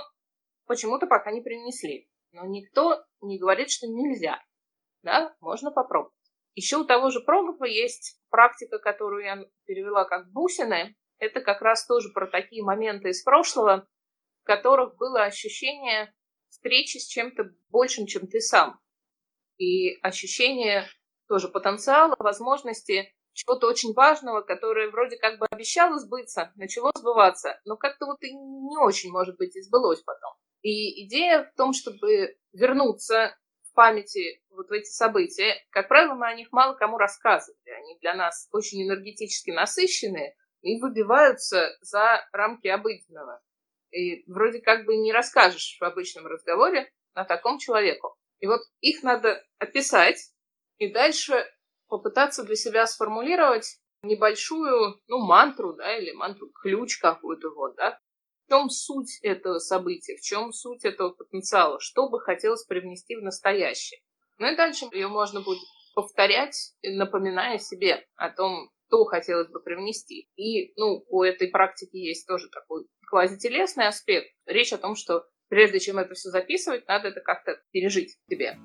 почему-то 0.66 1.06
пока 1.06 1.30
не 1.30 1.42
принесли. 1.42 2.08
Но 2.32 2.46
никто 2.46 3.04
не 3.20 3.38
говорит, 3.38 3.70
что 3.70 3.86
нельзя. 3.86 4.42
Да, 5.02 5.34
можно 5.40 5.70
попробовать. 5.70 6.14
Еще 6.54 6.78
у 6.78 6.84
того 6.84 7.10
же 7.10 7.20
Пробова 7.20 7.64
есть 7.64 8.20
практика, 8.30 8.78
которую 8.78 9.24
я 9.24 9.44
перевела 9.64 10.04
как 10.04 10.30
бусины 10.30 10.96
это 11.22 11.40
как 11.40 11.62
раз 11.62 11.86
тоже 11.86 12.08
про 12.08 12.26
такие 12.26 12.64
моменты 12.64 13.10
из 13.10 13.22
прошлого, 13.22 13.86
в 14.42 14.44
которых 14.44 14.96
было 14.96 15.22
ощущение 15.22 16.12
встречи 16.48 16.98
с 16.98 17.06
чем-то 17.06 17.44
большим, 17.70 18.06
чем 18.06 18.26
ты 18.26 18.40
сам. 18.40 18.80
И 19.56 20.00
ощущение 20.02 20.84
тоже 21.28 21.48
потенциала, 21.48 22.16
возможности 22.18 23.14
чего-то 23.34 23.68
очень 23.68 23.92
важного, 23.94 24.42
которое 24.42 24.90
вроде 24.90 25.16
как 25.16 25.38
бы 25.38 25.46
обещало 25.48 25.98
сбыться, 26.00 26.52
начало 26.56 26.90
сбываться, 26.96 27.60
но 27.64 27.76
как-то 27.76 28.06
вот 28.06 28.20
и 28.22 28.34
не 28.34 28.76
очень, 28.78 29.12
может 29.12 29.36
быть, 29.36 29.54
и 29.54 29.62
сбылось 29.62 30.02
потом. 30.02 30.32
И 30.62 31.06
идея 31.06 31.44
в 31.44 31.56
том, 31.56 31.72
чтобы 31.72 32.36
вернуться 32.52 33.36
в 33.70 33.74
памяти 33.74 34.42
вот 34.50 34.68
в 34.68 34.72
эти 34.72 34.90
события. 34.90 35.54
Как 35.70 35.86
правило, 35.86 36.14
мы 36.14 36.26
о 36.26 36.34
них 36.34 36.48
мало 36.50 36.74
кому 36.74 36.98
рассказывали. 36.98 37.70
Они 37.70 37.98
для 38.00 38.14
нас 38.14 38.48
очень 38.50 38.82
энергетически 38.82 39.52
насыщенные 39.52 40.36
и 40.62 40.80
выбиваются 40.80 41.76
за 41.80 42.26
рамки 42.32 42.68
обыденного. 42.68 43.42
И 43.90 44.24
вроде 44.30 44.60
как 44.60 44.86
бы 44.86 44.96
не 44.96 45.12
расскажешь 45.12 45.76
в 45.78 45.84
обычном 45.84 46.26
разговоре 46.26 46.90
о 47.14 47.24
таком 47.24 47.58
человеку. 47.58 48.16
И 48.40 48.46
вот 48.46 48.62
их 48.80 49.02
надо 49.02 49.44
описать 49.58 50.32
и 50.78 50.92
дальше 50.92 51.46
попытаться 51.88 52.42
для 52.42 52.56
себя 52.56 52.86
сформулировать 52.86 53.78
небольшую, 54.02 55.00
ну, 55.06 55.18
мантру, 55.18 55.74
да, 55.74 55.96
или 55.96 56.12
мантру, 56.12 56.50
ключ 56.50 56.98
какую-то 56.98 57.50
вот, 57.50 57.76
да, 57.76 58.00
в 58.46 58.50
чем 58.50 58.70
суть 58.70 59.20
этого 59.22 59.58
события, 59.58 60.16
в 60.16 60.22
чем 60.22 60.52
суть 60.52 60.84
этого 60.84 61.10
потенциала, 61.10 61.78
что 61.80 62.08
бы 62.08 62.20
хотелось 62.20 62.64
привнести 62.64 63.14
в 63.14 63.22
настоящее. 63.22 64.00
Ну 64.38 64.50
и 64.50 64.56
дальше 64.56 64.86
ее 64.90 65.08
можно 65.08 65.40
будет 65.40 65.62
повторять, 65.94 66.74
напоминая 66.82 67.58
себе 67.58 68.04
о 68.16 68.30
том, 68.30 68.70
что 68.92 69.04
хотелось 69.04 69.48
бы 69.48 69.60
привнести. 69.60 70.28
И, 70.36 70.72
ну, 70.76 71.04
у 71.08 71.22
этой 71.22 71.48
практики 71.48 71.96
есть 71.96 72.26
тоже 72.26 72.48
такой 72.50 72.84
квазителесный 73.08 73.88
аспект. 73.88 74.26
Речь 74.46 74.72
о 74.72 74.78
том, 74.78 74.96
что 74.96 75.24
прежде 75.48 75.80
чем 75.80 75.98
это 75.98 76.14
все 76.14 76.28
записывать, 76.28 76.86
надо 76.86 77.08
это 77.08 77.20
как-то 77.20 77.56
пережить 77.72 78.18
себе. 78.28 78.56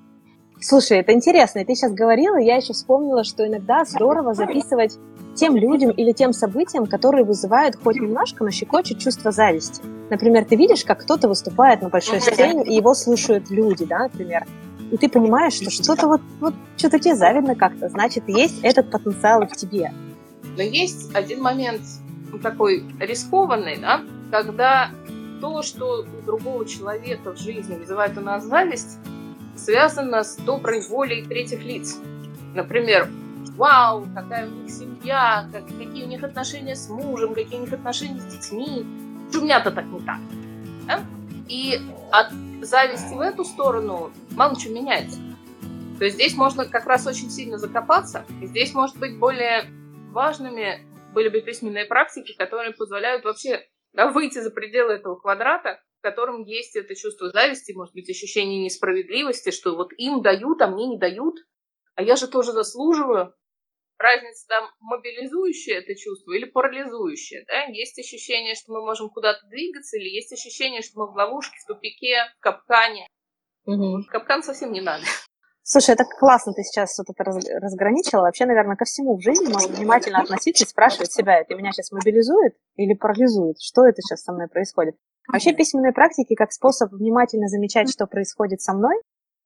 Слушай, 0.60 0.98
это 0.98 1.12
интересно. 1.12 1.64
Ты 1.64 1.74
сейчас 1.74 1.92
говорила, 1.92 2.36
я 2.36 2.56
еще 2.56 2.72
вспомнила, 2.72 3.24
что 3.24 3.46
иногда 3.46 3.84
здорово 3.84 4.34
записывать 4.34 4.98
тем 5.34 5.56
людям 5.56 5.92
или 5.92 6.12
тем 6.12 6.32
событиям, 6.32 6.86
которые 6.86 7.24
вызывают 7.24 7.76
хоть 7.76 7.96
немножко, 7.96 8.44
но 8.44 8.50
щекочут 8.50 8.98
чувство 8.98 9.30
зависти. 9.30 9.82
Например, 10.10 10.44
ты 10.44 10.56
видишь, 10.56 10.84
как 10.84 11.04
кто-то 11.04 11.28
выступает 11.28 11.80
на 11.80 11.88
большой 11.88 12.20
сцене, 12.20 12.64
и 12.64 12.74
его 12.74 12.92
слушают 12.94 13.50
люди, 13.50 13.84
да, 13.86 14.00
например. 14.00 14.46
И 14.90 14.96
ты 14.96 15.08
понимаешь, 15.08 15.54
что 15.54 15.70
что-то 15.70 16.08
вот, 16.08 16.20
вот 16.40 16.54
что-то 16.76 16.98
тебе 16.98 17.14
завидно 17.14 17.54
как-то, 17.54 17.88
значит, 17.88 18.24
есть 18.28 18.58
этот 18.62 18.90
потенциал 18.90 19.46
в 19.46 19.52
тебе. 19.52 19.92
Но 20.58 20.64
есть 20.64 21.14
один 21.14 21.40
момент 21.40 21.82
такой 22.42 22.84
рискованный, 22.98 23.76
да, 23.76 24.02
когда 24.32 24.90
то, 25.40 25.62
что 25.62 26.04
у 26.04 26.26
другого 26.26 26.66
человека 26.66 27.32
в 27.32 27.38
жизни 27.38 27.76
вызывает 27.76 28.18
у 28.18 28.20
нас 28.20 28.44
зависть, 28.44 28.98
связано 29.56 30.24
с 30.24 30.36
доброй 30.36 30.80
волей 30.80 31.22
третьих 31.22 31.62
лиц. 31.62 32.00
Например, 32.56 33.08
вау, 33.56 34.08
какая 34.12 34.48
у 34.48 34.50
них 34.50 34.68
семья, 34.68 35.48
как, 35.52 35.64
какие 35.68 36.04
у 36.04 36.08
них 36.08 36.24
отношения 36.24 36.74
с 36.74 36.88
мужем, 36.88 37.34
какие 37.34 37.60
у 37.60 37.62
них 37.62 37.72
отношения 37.72 38.20
с 38.20 38.24
детьми. 38.24 38.84
У 39.32 39.38
меня-то 39.38 39.70
так 39.70 39.86
не 39.86 40.00
так. 40.00 40.18
Да? 40.88 41.04
И 41.46 41.80
от 42.10 42.32
зависти 42.62 43.14
в 43.14 43.20
эту 43.20 43.44
сторону 43.44 44.10
мало 44.32 44.58
чего 44.58 44.74
меняется. 44.74 45.20
То 46.00 46.04
есть 46.04 46.16
здесь 46.16 46.34
можно 46.34 46.64
как 46.64 46.86
раз 46.86 47.06
очень 47.06 47.30
сильно 47.30 47.58
закопаться, 47.58 48.24
и 48.40 48.46
здесь, 48.46 48.74
может 48.74 48.96
быть, 48.96 49.18
более 49.18 49.66
важными 50.18 50.84
были 51.14 51.28
бы 51.28 51.40
письменные 51.40 51.86
практики, 51.86 52.34
которые 52.36 52.72
позволяют 52.72 53.24
вообще 53.24 53.66
да, 53.92 54.10
выйти 54.10 54.38
за 54.40 54.50
пределы 54.50 54.94
этого 54.94 55.16
квадрата 55.16 55.80
в 55.98 56.00
котором 56.00 56.44
есть 56.44 56.76
это 56.76 56.94
чувство 56.94 57.30
зависти, 57.30 57.72
может 57.72 57.94
быть, 57.94 58.08
ощущение 58.08 58.62
несправедливости, 58.62 59.50
что 59.50 59.74
вот 59.74 59.92
им 59.96 60.22
дают, 60.22 60.62
а 60.62 60.68
мне 60.68 60.86
не 60.86 60.98
дают, 60.98 61.34
а 61.96 62.02
я 62.02 62.16
же 62.16 62.28
тоже 62.28 62.52
заслуживаю. 62.52 63.34
Разница 63.98 64.46
там 64.46 64.70
мобилизующая 64.78 65.78
это 65.78 65.96
чувство 65.96 66.30
или 66.32 66.44
парализующее. 66.44 67.44
Да? 67.48 67.64
Есть 67.64 67.98
ощущение, 67.98 68.54
что 68.54 68.72
мы 68.72 68.84
можем 68.84 69.10
куда-то 69.10 69.44
двигаться, 69.48 69.96
или 69.96 70.08
есть 70.08 70.32
ощущение, 70.32 70.82
что 70.82 71.00
мы 71.00 71.12
в 71.12 71.16
ловушке, 71.16 71.56
в 71.64 71.66
тупике, 71.66 72.32
в 72.38 72.40
капкане. 72.40 73.08
Угу. 73.64 74.04
Капкан 74.08 74.44
совсем 74.44 74.70
не 74.72 74.80
надо. 74.80 75.02
Слушай, 75.70 75.96
это 75.96 76.04
классно 76.06 76.54
ты 76.54 76.62
сейчас 76.62 76.94
что-то 76.94 77.12
разграничила. 77.22 78.22
Вообще, 78.22 78.46
наверное, 78.46 78.76
ко 78.76 78.86
всему 78.86 79.18
в 79.18 79.20
жизни 79.20 79.52
можно 79.52 79.76
внимательно 79.76 80.20
относиться 80.20 80.64
и 80.64 80.66
спрашивать 80.66 81.12
себя, 81.12 81.40
это 81.40 81.54
меня 81.54 81.72
сейчас 81.72 81.92
мобилизует 81.92 82.54
или 82.76 82.94
парализует? 82.94 83.60
Что 83.60 83.84
это 83.84 84.00
сейчас 84.00 84.22
со 84.22 84.32
мной 84.32 84.48
происходит? 84.48 84.96
Вообще 85.30 85.52
письменные 85.52 85.92
практики 85.92 86.34
как 86.34 86.52
способ 86.52 86.90
внимательно 86.92 87.48
замечать, 87.48 87.92
что 87.92 88.06
происходит 88.06 88.62
со 88.62 88.72
мной, 88.72 88.96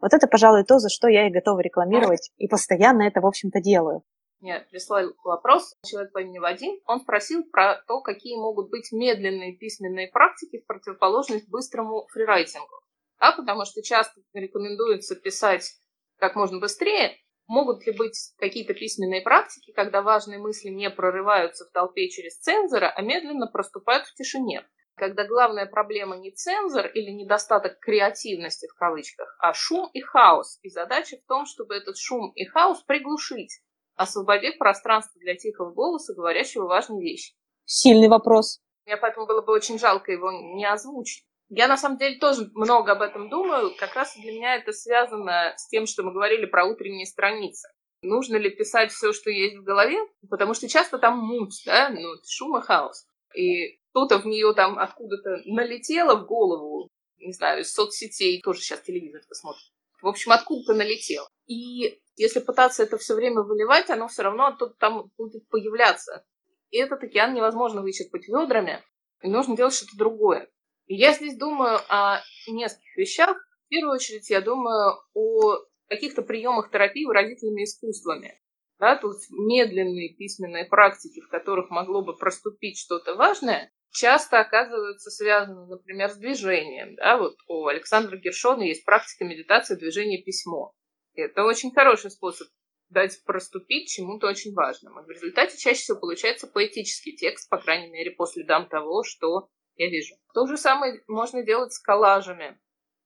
вот 0.01 0.15
это, 0.15 0.29
пожалуй, 0.29 0.65
то, 0.65 0.79
за 0.79 0.91
что 0.91 1.09
я 1.09 1.27
и 1.27 1.33
готова 1.33 1.59
рекламировать, 1.59 2.31
и 2.37 2.47
постоянно 2.47 3.03
это, 3.03 3.21
в 3.21 3.27
общем-то, 3.27 3.61
делаю. 3.61 4.05
Мне 4.39 4.61
прислал 4.71 5.13
вопрос 5.25 5.75
человек 5.85 6.13
по 6.13 6.19
имени 6.19 6.39
Вадим. 6.39 6.79
Он 6.87 7.01
спросил 7.01 7.43
про 7.51 7.83
то, 7.89 8.01
какие 8.01 8.37
могут 8.37 8.71
быть 8.71 8.93
медленные 8.93 9.57
письменные 9.57 10.07
практики 10.07 10.61
в 10.61 10.67
противоположность 10.67 11.49
быстрому 11.49 12.07
фрирайтингу. 12.13 12.81
Да, 13.19 13.33
потому 13.37 13.65
что 13.65 13.83
часто 13.83 14.21
рекомендуется 14.35 15.17
писать 15.17 15.82
как 16.23 16.37
можно 16.37 16.61
быстрее. 16.61 17.19
Могут 17.49 17.85
ли 17.85 17.93
быть 17.93 18.17
какие-то 18.39 18.75
письменные 18.75 19.23
практики, 19.23 19.73
когда 19.73 20.03
важные 20.03 20.39
мысли 20.39 20.69
не 20.69 20.89
прорываются 20.89 21.65
в 21.65 21.73
толпе 21.73 22.09
через 22.11 22.39
цензора, 22.39 22.93
а 22.95 23.03
медленно 23.03 23.49
проступают 23.49 24.07
в 24.07 24.15
тишине? 24.15 24.65
когда 24.95 25.27
главная 25.27 25.65
проблема 25.65 26.19
не 26.19 26.31
цензор 26.31 26.87
или 26.87 27.11
недостаток 27.11 27.81
креативности 27.81 28.69
в 28.69 28.75
кавычках, 28.75 29.35
а 29.41 29.55
шум 29.55 29.89
и 29.95 30.01
хаос. 30.03 30.59
И 30.63 30.69
задача 30.69 31.17
в 31.17 31.27
том, 31.27 31.47
чтобы 31.47 31.75
этот 31.75 31.97
шум 31.97 32.31
и 32.35 32.45
хаос 32.45 32.83
приглушить, 32.83 33.63
освободив 33.97 34.59
пространство 34.59 35.19
для 35.19 35.35
тихого 35.35 35.73
голоса, 35.73 36.15
говорящего 36.15 36.67
важные 36.67 37.03
вещи. 37.03 37.35
Сильный 37.65 38.09
вопрос. 38.09 38.61
Мне 38.85 38.99
поэтому 38.99 39.27
было 39.27 39.41
бы 39.41 39.55
очень 39.55 39.79
жалко 39.79 40.13
его 40.13 40.31
не 40.31 40.71
озвучить. 40.71 41.25
Я 41.55 41.69
на 41.69 41.77
самом 41.77 41.99
деле 41.99 42.19
тоже 42.19 42.51
много 42.55 42.93
об 42.93 43.03
этом 43.03 43.29
думаю. 43.29 43.75
Как 43.77 43.95
раз 43.95 44.17
для 44.17 44.33
меня 44.33 44.57
это 44.57 44.73
связано 44.73 45.53
с 45.59 45.69
тем, 45.69 45.85
что 45.85 46.03
мы 46.03 46.11
говорили 46.11 46.47
про 46.47 46.65
утренние 46.65 47.05
страницы. 47.05 47.69
Нужно 48.01 48.37
ли 48.37 48.49
писать 48.49 48.91
все, 48.91 49.13
что 49.13 49.31
есть 49.31 49.57
в 49.59 49.63
голове? 49.63 49.99
Потому 50.31 50.55
что 50.55 50.67
часто 50.67 50.99
там 50.99 51.19
муть, 51.19 51.63
да, 51.67 51.91
ну, 51.91 52.09
шум 52.27 52.57
и 52.57 52.63
хаос. 52.63 53.05
И 53.35 53.77
кто-то 53.91 54.19
в 54.19 54.25
нее 54.25 54.55
там 54.55 54.79
откуда-то 54.79 55.43
налетело 55.45 56.17
в 56.17 56.27
голову, 56.27 56.89
не 57.19 57.35
знаю, 57.35 57.61
из 57.61 57.73
соцсетей, 57.75 58.41
тоже 58.41 58.63
сейчас 58.63 58.81
телевизор 58.81 59.21
посмотрит. 59.29 59.71
В 60.01 60.09
общем, 60.09 60.33
откуда-то 60.33 60.73
налетело. 60.73 61.29
И 61.47 62.01
если 62.17 62.41
пытаться 62.41 62.83
это 62.83 62.97
все 62.97 63.15
время 63.15 63.43
выливать, 63.43 63.91
оно 63.91 64.09
все 64.09 64.23
равно 64.23 64.47
оттуда 64.47 64.73
там 64.79 65.11
будет 65.19 65.47
появляться. 65.51 66.25
И 66.71 66.79
этот 66.79 67.03
океан 67.03 67.35
невозможно 67.35 67.83
вычерпать 67.83 68.27
ведрами, 68.27 68.83
и 69.21 69.29
нужно 69.29 69.55
делать 69.55 69.75
что-то 69.75 69.99
другое. 69.99 70.49
Я 70.95 71.15
здесь 71.15 71.37
думаю 71.39 71.79
о 71.89 72.21
нескольких 72.47 72.97
вещах. 72.97 73.37
В 73.67 73.69
первую 73.69 73.95
очередь 73.95 74.29
я 74.29 74.43
думаю 74.43 74.99
о 75.15 75.59
каких-то 75.89 76.23
приемах 76.23 76.71
терапии 76.71 77.07
выразительными 77.07 77.65
искусствами. 77.65 78.39
Да, 78.79 78.97
тут 78.97 79.17
медленные 79.31 80.15
письменные 80.15 80.67
практики, 80.67 81.21
в 81.21 81.29
которых 81.29 81.71
могло 81.71 82.05
бы 82.05 82.15
проступить 82.17 82.79
что-то 82.79 83.15
важное, 83.15 83.73
часто 83.91 84.41
оказываются 84.41 85.11
связаны, 85.11 85.67
например, 85.67 86.11
с 86.11 86.17
движением. 86.17 86.95
Да? 86.97 87.17
Вот 87.17 87.37
у 87.47 87.69
Александра 87.69 88.19
Гершона 88.19 88.63
есть 88.63 88.85
практика 88.85 89.25
медитации 89.25 89.77
движения 89.77 90.23
письмо. 90.23 90.75
Это 91.15 91.45
очень 91.45 91.73
хороший 91.73 92.11
способ 92.11 92.49
дать 92.91 93.23
проступить 93.25 93.89
чему-то 93.89 94.27
очень 94.27 94.53
важному. 94.53 95.03
в 95.03 95.09
результате 95.09 95.57
чаще 95.57 95.81
всего 95.81 96.01
получается 96.01 96.47
поэтический 96.47 97.17
текст, 97.17 97.49
по 97.49 97.57
крайней 97.57 97.89
мере, 97.89 98.11
по 98.11 98.27
следам 98.27 98.69
того, 98.69 99.03
что 99.05 99.49
я 99.83 99.91
вижу. 99.91 100.15
То 100.35 100.47
же 100.47 100.57
самое 100.57 101.03
можно 101.09 101.43
делать 101.43 101.73
с 101.73 101.79
коллажами. 101.79 102.59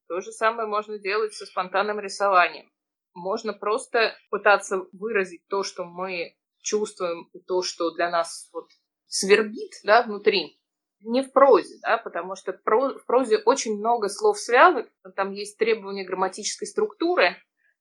То 0.08 0.20
же 0.20 0.30
самое 0.32 0.68
можно 0.68 0.98
делать 0.98 1.34
со 1.34 1.46
спонтанным 1.46 1.98
рисованием. 1.98 2.70
Можно 3.14 3.52
просто 3.52 4.16
пытаться 4.30 4.86
выразить 4.92 5.46
то, 5.48 5.62
что 5.62 5.84
мы 5.84 6.36
чувствуем, 6.60 7.28
и 7.32 7.40
то, 7.40 7.62
что 7.62 7.92
для 7.92 8.10
нас 8.10 8.50
вот 8.52 8.66
свербит 9.06 9.72
да, 9.85 10.02
внутри, 10.02 10.60
не 11.00 11.22
в 11.22 11.33
прозе, 11.33 11.79
да, 11.83 11.98
потому 11.98 12.35
что 12.37 12.52
в 12.52 13.06
прозе 13.06 13.38
очень 13.38 13.79
много 13.79 14.08
слов 14.08 14.38
связок, 14.38 14.88
там 15.14 15.33
есть 15.33 15.58
требования 15.58 16.04
грамматической 16.04 16.66
структуры, 16.66 17.37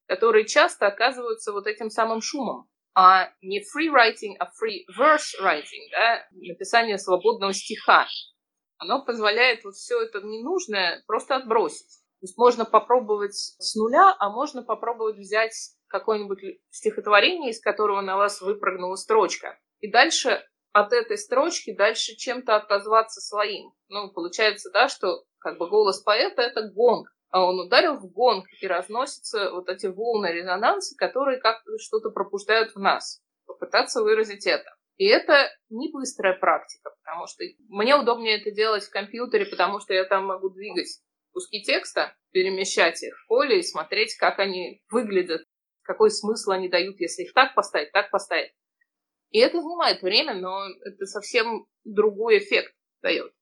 которые 0.08 0.46
часто 0.46 0.88
оказываются 0.88 1.52
вот 1.52 1.68
этим 1.68 1.90
самым 1.90 2.22
шумом, 2.22 2.70
а 2.94 3.30
не 3.42 3.60
free 3.60 3.92
writing, 3.92 4.36
а 4.40 4.46
free 4.46 4.86
verse 4.98 5.34
writing, 5.42 5.90
да, 5.92 6.28
написание 6.32 6.98
свободного 6.98 7.54
стиха. 7.54 8.08
Оно 8.78 9.04
позволяет 9.04 9.64
вот 9.64 9.76
все 9.76 10.02
это 10.02 10.22
ненужное 10.22 11.04
просто 11.08 11.36
отбросить. 11.36 12.02
То 12.20 12.26
есть 12.26 12.38
можно 12.38 12.66
попробовать 12.66 13.36
с 13.36 13.76
нуля, 13.76 14.16
а 14.20 14.30
можно 14.30 14.64
попробовать 14.64 15.18
взять 15.18 15.54
какое-нибудь 15.88 16.60
стихотворение, 16.70 17.52
из 17.52 17.62
которого 17.62 18.02
на 18.02 18.18
вас 18.18 18.42
выпрыгнула 18.42 18.96
строчка. 18.96 19.60
И 19.80 19.92
дальше 19.92 20.44
от 20.74 20.92
этой 20.92 21.18
строчки 21.18 21.74
дальше 21.74 22.16
чем-то 22.16 22.56
отозваться 22.56 23.22
своим. 23.22 23.74
Ну, 23.88 24.12
получается, 24.12 24.72
да, 24.72 24.90
что 24.90 25.24
как 25.40 25.58
бы 25.58 25.70
голос 25.70 26.02
поэта— 26.02 26.42
это 26.44 26.68
гонг, 26.68 27.08
а 27.30 27.46
он 27.46 27.60
ударил 27.60 27.98
в 27.98 28.12
гонг, 28.12 28.46
и 28.62 28.68
разносятся 28.68 29.52
вот 29.52 29.70
эти 29.70 29.88
волны 29.88 30.28
резонанса, 30.28 30.96
которые 30.98 31.40
как 31.40 31.62
что-то 31.80 32.10
пробуждают 32.10 32.74
в 32.76 32.80
нас. 32.80 33.22
попытаться 33.46 34.02
выразить 34.02 34.48
это. 34.48 34.76
И 34.98 35.06
это 35.06 35.50
не 35.70 35.92
быстрая 35.92 36.38
практика, 36.38 36.92
потому 37.04 37.28
что 37.28 37.44
мне 37.68 37.96
удобнее 37.96 38.40
это 38.40 38.52
делать 38.52 38.84
в 38.84 38.92
компьютере, 38.92 39.46
потому 39.46 39.80
что 39.80 39.94
я 39.94 40.06
там 40.06 40.26
могу 40.26 40.50
двигать 40.50 41.02
куски 41.32 41.62
текста, 41.64 42.16
перемещать 42.32 43.04
их 43.04 43.14
в 43.18 43.28
поле 43.28 43.60
и 43.60 43.64
смотреть, 43.64 44.16
как 44.16 44.40
они 44.40 44.82
выглядят, 44.90 45.44
какой 45.82 46.12
смысл 46.12 46.52
они 46.52 46.70
дают, 46.70 47.00
если 47.00 47.24
их 47.24 47.34
так 47.34 47.56
поставить, 47.56 47.92
так 47.92 48.10
поставить. 48.10 48.54
И 49.32 49.40
это 49.40 49.62
занимает 49.62 50.02
время, 50.02 50.34
но 50.34 50.66
это 50.86 51.06
совсем 51.06 51.68
другой 51.84 52.38
эффект 52.38 52.74
дает. 53.02 53.34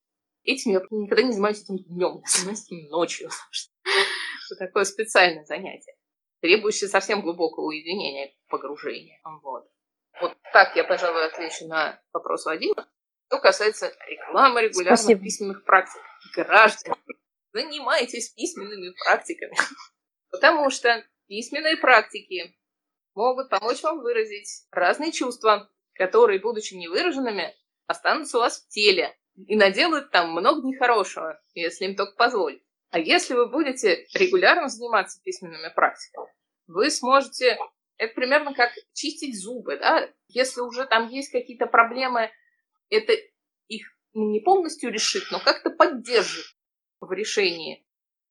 Этим 0.42 0.72
я 0.72 0.82
никогда 0.90 1.22
не 1.22 1.32
занимаюсь 1.32 1.62
этим 1.62 1.78
днем, 1.78 2.20
я 2.20 2.26
занимаюсь 2.26 2.64
этим 2.64 2.88
ночью. 2.88 3.30
Это 4.50 4.66
такое 4.66 4.84
специальное 4.84 5.44
занятие, 5.46 5.94
требующее 6.40 6.88
совсем 6.88 7.22
глубокого 7.22 7.66
уединения, 7.66 8.34
погружения. 8.48 9.18
Вот. 9.42 9.66
Вот 10.20 10.36
так 10.52 10.76
я, 10.76 10.84
пожалуй, 10.84 11.26
отвечу 11.26 11.66
на 11.66 12.00
вопрос 12.12 12.46
Вадима. 12.46 12.88
Что 13.28 13.40
касается 13.40 13.92
рекламы 14.06 14.62
регулярных 14.62 15.00
Спасибо. 15.00 15.22
письменных 15.22 15.64
практик. 15.64 16.00
Граждане, 16.34 16.96
занимайтесь 17.52 18.30
письменными 18.30 18.94
практиками. 19.04 19.56
Потому 20.30 20.70
что 20.70 21.04
письменные 21.26 21.76
практики 21.76 22.56
могут 23.14 23.48
помочь 23.48 23.82
вам 23.82 24.00
выразить 24.00 24.66
разные 24.70 25.12
чувства, 25.12 25.70
которые, 25.94 26.40
будучи 26.40 26.74
невыраженными, 26.74 27.54
останутся 27.86 28.38
у 28.38 28.40
вас 28.40 28.60
в 28.60 28.68
теле 28.68 29.16
и 29.36 29.56
наделают 29.56 30.10
там 30.10 30.32
много 30.32 30.66
нехорошего, 30.66 31.40
если 31.54 31.86
им 31.86 31.96
только 31.96 32.16
позволить. 32.16 32.62
А 32.90 32.98
если 32.98 33.34
вы 33.34 33.48
будете 33.48 34.06
регулярно 34.14 34.68
заниматься 34.68 35.20
письменными 35.22 35.72
практиками, 35.74 36.28
вы 36.66 36.90
сможете... 36.90 37.58
Это 37.96 38.14
примерно 38.14 38.54
как 38.54 38.70
чистить 38.92 39.40
зубы, 39.40 39.78
да? 39.78 40.08
Если 40.28 40.60
уже 40.60 40.86
там 40.86 41.08
есть 41.08 41.30
какие-то 41.30 41.66
проблемы, 41.66 42.30
это 42.90 43.12
их 43.68 43.86
не 44.14 44.40
полностью 44.40 44.92
решит, 44.92 45.24
но 45.30 45.38
как-то 45.38 45.70
поддержит 45.70 46.46
в 47.00 47.12
решении. 47.12 47.84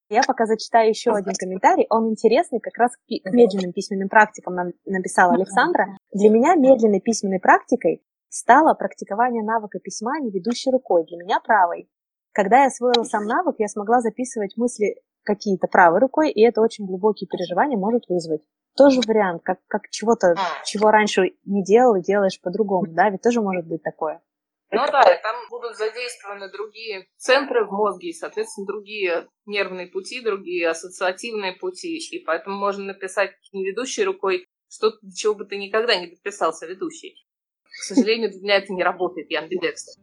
Я 0.10 0.22
пока 0.28 0.46
зачитаю 0.46 0.90
еще 0.90 1.12
один 1.12 1.34
комментарий. 1.34 1.88
Он 1.90 2.10
интересный, 2.10 2.60
как 2.60 2.78
раз 2.78 2.92
к 2.96 3.32
медленным 3.32 3.74
письменным 3.74 4.10
практикам 4.10 4.54
нам 4.54 4.72
написала 4.86 5.34
Александра. 5.34 5.88
Для 6.12 6.30
меня 6.30 6.56
медленной 6.56 7.02
письменной 7.02 7.40
практикой 7.40 8.04
стало 8.30 8.74
практикование 8.74 9.44
навыка 9.44 9.80
письма 9.80 10.20
не 10.20 10.30
ведущей 10.30 10.72
рукой, 10.72 11.06
для 11.06 11.18
меня 11.18 11.40
правой. 11.40 11.90
Когда 12.32 12.62
я 12.62 12.68
освоила 12.68 13.04
сам 13.04 13.26
навык, 13.26 13.56
я 13.60 13.68
смогла 13.68 14.02
записывать 14.02 14.58
мысли 14.58 15.02
какие-то 15.24 15.68
правой 15.68 16.00
рукой, 16.00 16.32
и 16.32 16.42
это 16.42 16.62
очень 16.62 16.86
глубокие 16.86 17.28
переживания 17.28 17.78
может 17.78 18.10
вызвать. 18.10 18.42
Тоже 18.76 19.02
вариант, 19.06 19.44
как, 19.44 19.60
как 19.68 19.90
чего-то, 19.90 20.36
чего 20.66 20.90
раньше 20.90 21.34
не 21.46 21.64
делал 21.64 21.96
и 21.96 22.02
делаешь 22.02 22.42
по-другому, 22.42 22.88
да, 22.88 23.10
ведь 23.10 23.22
тоже 23.22 23.42
может 23.42 23.68
быть 23.68 23.84
такое. 23.84 24.22
Ну 24.72 24.84
да, 24.88 25.04
там 25.22 25.36
будут 25.52 25.78
задействованы 25.78 26.50
другие 26.52 27.06
центры 27.18 27.64
в 27.64 27.72
мозге, 27.72 28.10
и, 28.10 28.14
соответственно, 28.14 28.66
другие 28.66 29.28
нервные 29.46 29.86
пути, 29.86 30.22
другие 30.22 30.68
ассоциативные 30.68 31.54
пути, 31.54 31.98
и 31.98 32.24
поэтому 32.24 32.58
можно 32.58 32.86
написать 32.86 33.36
не 33.52 33.64
ведущей 33.64 34.04
рукой 34.04 34.48
что-то, 34.68 34.98
чего 35.16 35.36
бы 35.36 35.46
ты 35.46 35.58
никогда 35.58 35.96
не 35.96 36.08
дописался 36.08 36.66
ведущей. 36.66 37.24
К 37.64 37.84
сожалению, 37.84 38.32
для 38.32 38.42
меня 38.42 38.56
это 38.58 38.74
не 38.74 38.84
работает, 38.84 39.30
я 39.30 39.42
амбидекстер. 39.42 40.02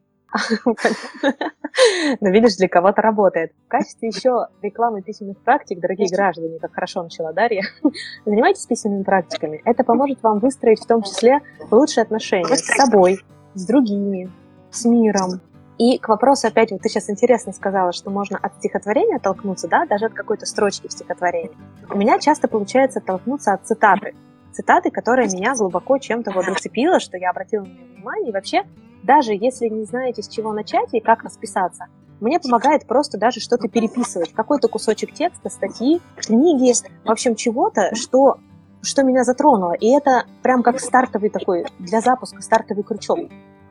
Но 2.20 2.30
видишь, 2.30 2.56
для 2.56 2.68
кого-то 2.68 3.02
работает. 3.02 3.52
В 3.66 3.68
качестве 3.68 4.08
еще 4.08 4.46
рекламы 4.62 5.02
письменных 5.02 5.38
практик, 5.38 5.80
дорогие 5.80 6.08
граждане, 6.08 6.58
как 6.58 6.72
хорошо 6.72 7.02
начала 7.02 7.32
Дарья, 7.32 7.62
занимайтесь 8.24 8.66
письменными 8.66 9.02
практиками. 9.02 9.60
Это 9.64 9.84
поможет 9.84 10.22
вам 10.22 10.38
выстроить 10.38 10.80
в 10.80 10.86
том 10.86 11.02
числе 11.02 11.40
лучшие 11.70 12.02
отношения 12.02 12.56
с 12.56 12.64
собой, 12.64 13.20
с 13.54 13.66
другими, 13.66 14.30
с 14.70 14.84
миром. 14.84 15.40
И 15.78 15.98
к 15.98 16.08
вопросу 16.08 16.46
опять, 16.46 16.72
вот 16.72 16.82
ты 16.82 16.90
сейчас 16.90 17.08
интересно 17.08 17.52
сказала, 17.52 17.92
что 17.92 18.10
можно 18.10 18.38
от 18.40 18.54
стихотворения 18.56 19.16
оттолкнуться, 19.16 19.66
да, 19.66 19.86
даже 19.86 20.06
от 20.06 20.12
какой-то 20.12 20.44
строчки 20.44 20.88
в 20.88 20.92
стихотворении. 20.92 21.56
У 21.88 21.96
меня 21.96 22.18
часто 22.18 22.48
получается 22.48 22.98
оттолкнуться 22.98 23.54
от 23.54 23.66
цитаты. 23.66 24.14
Цитаты, 24.52 24.90
которая 24.90 25.26
меня 25.28 25.54
глубоко 25.54 25.98
чем-то 25.98 26.32
вот 26.32 26.44
зацепила, 26.44 27.00
что 27.00 27.16
я 27.16 27.30
обратила 27.30 27.62
на 27.62 27.68
нее 27.68 27.94
внимание. 27.94 28.30
И 28.30 28.32
вообще, 28.32 28.62
даже 29.02 29.32
если 29.32 29.68
не 29.68 29.84
знаете, 29.84 30.22
с 30.22 30.28
чего 30.28 30.52
начать 30.52 30.92
и 30.92 31.00
как 31.00 31.22
расписаться, 31.22 31.86
мне 32.20 32.38
помогает 32.38 32.86
просто 32.86 33.18
даже 33.18 33.40
что-то 33.40 33.68
переписывать, 33.68 34.32
какой-то 34.32 34.68
кусочек 34.68 35.12
текста, 35.12 35.48
статьи, 35.48 36.00
книги, 36.16 36.72
в 37.04 37.10
общем, 37.10 37.34
чего-то, 37.34 37.94
что, 37.94 38.36
что 38.82 39.02
меня 39.02 39.24
затронуло. 39.24 39.72
И 39.72 39.88
это 39.88 40.24
прям 40.42 40.62
как 40.62 40.80
стартовый 40.80 41.30
такой, 41.30 41.64
для 41.78 42.00
запуска 42.00 42.42
стартовый 42.42 42.84
крючок. 42.84 43.20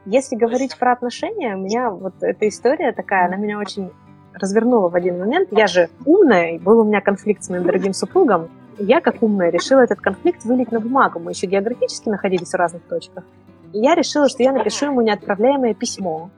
Если 0.05 0.35
говорить 0.35 0.77
про 0.77 0.93
отношения, 0.93 1.55
у 1.55 1.59
меня 1.59 1.91
вот 1.91 2.15
эта 2.21 2.47
история 2.47 2.91
такая, 2.91 3.27
она 3.27 3.35
меня 3.35 3.59
очень 3.59 3.91
развернула 4.33 4.89
в 4.89 4.95
один 4.95 5.19
момент. 5.19 5.49
Я 5.51 5.67
же 5.67 5.89
умная, 6.05 6.55
и 6.55 6.59
был 6.59 6.79
у 6.79 6.83
меня 6.83 7.01
конфликт 7.01 7.43
с 7.43 7.49
моим 7.49 7.63
дорогим 7.63 7.93
супругом. 7.93 8.49
Я, 8.79 9.01
как 9.01 9.21
умная, 9.21 9.49
решила 9.49 9.81
этот 9.81 9.99
конфликт 9.99 10.45
вылить 10.45 10.71
на 10.71 10.79
бумагу. 10.79 11.19
Мы 11.19 11.31
еще 11.31 11.47
географически 11.47 12.07
находились 12.07 12.51
в 12.51 12.55
разных 12.55 12.81
точках. 12.83 13.25
И 13.73 13.79
я 13.79 13.93
решила, 13.93 14.29
что 14.29 14.41
я 14.41 14.53
напишу 14.53 14.85
ему 14.85 15.01
неотправляемое 15.01 15.73
письмо, 15.73 16.29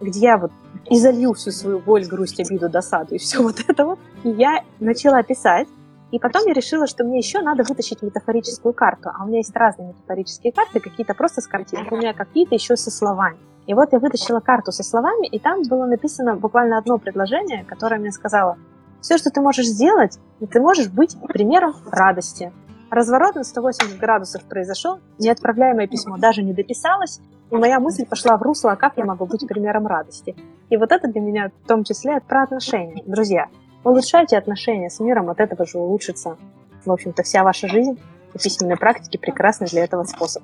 где 0.00 0.20
я 0.20 0.38
вот 0.38 0.50
изолью 0.88 1.34
всю 1.34 1.50
свою 1.50 1.78
боль, 1.78 2.06
грусть, 2.06 2.40
обиду, 2.40 2.68
досаду 2.70 3.14
и 3.14 3.18
все 3.18 3.42
вот 3.42 3.56
это 3.68 3.84
вот. 3.84 3.98
И 4.24 4.30
я 4.30 4.64
начала 4.80 5.22
писать, 5.22 5.68
и 6.10 6.18
потом 6.18 6.46
я 6.46 6.54
решила, 6.54 6.86
что 6.86 7.04
мне 7.04 7.18
еще 7.18 7.40
надо 7.40 7.64
вытащить 7.64 8.02
метафорическую 8.02 8.72
карту. 8.72 9.10
А 9.14 9.24
у 9.24 9.28
меня 9.28 9.38
есть 9.38 9.54
разные 9.54 9.88
метафорические 9.88 10.52
карты, 10.52 10.80
какие-то 10.80 11.14
просто 11.14 11.40
с 11.40 11.46
картинкой, 11.46 11.98
у 11.98 12.00
меня 12.00 12.14
какие-то 12.14 12.54
еще 12.54 12.76
со 12.76 12.90
словами. 12.90 13.38
И 13.66 13.74
вот 13.74 13.92
я 13.92 13.98
вытащила 13.98 14.40
карту 14.40 14.72
со 14.72 14.82
словами, 14.82 15.28
и 15.28 15.38
там 15.38 15.62
было 15.62 15.84
написано 15.84 16.34
буквально 16.34 16.78
одно 16.78 16.98
предложение, 16.98 17.64
которое 17.64 18.00
мне 18.00 18.10
сказало, 18.10 18.56
все, 19.00 19.18
что 19.18 19.30
ты 19.30 19.40
можешь 19.40 19.66
сделать, 19.66 20.18
ты 20.50 20.60
можешь 20.60 20.88
быть 20.88 21.16
примером 21.28 21.74
радости. 21.90 22.52
Разворот 22.90 23.36
на 23.36 23.44
180 23.44 23.98
градусов 23.98 24.42
произошел, 24.44 24.98
неотправляемое 25.18 25.86
письмо 25.86 26.16
даже 26.18 26.42
не 26.42 26.52
дописалось, 26.52 27.20
и 27.50 27.56
моя 27.56 27.80
мысль 27.80 28.04
пошла 28.04 28.36
в 28.36 28.42
русло, 28.42 28.72
а 28.72 28.76
как 28.76 28.96
я 28.96 29.04
могу 29.04 29.26
быть 29.26 29.46
примером 29.46 29.86
радости. 29.86 30.34
И 30.70 30.76
вот 30.76 30.92
это 30.92 31.08
для 31.08 31.20
меня 31.20 31.50
в 31.64 31.68
том 31.68 31.84
числе 31.84 32.20
про 32.20 32.42
отношения. 32.42 33.02
Друзья, 33.06 33.48
Улучшайте 33.82 34.36
отношения 34.36 34.90
с 34.90 35.00
миром, 35.00 35.30
от 35.30 35.40
этого 35.40 35.66
же 35.66 35.78
улучшится, 35.78 36.36
в 36.84 36.92
общем-то, 36.92 37.22
вся 37.22 37.42
ваша 37.42 37.66
жизнь. 37.66 37.98
И 38.34 38.38
письменные 38.38 38.76
практики 38.76 39.16
прекрасный 39.16 39.66
для 39.66 39.84
этого 39.84 40.04
способ. 40.04 40.42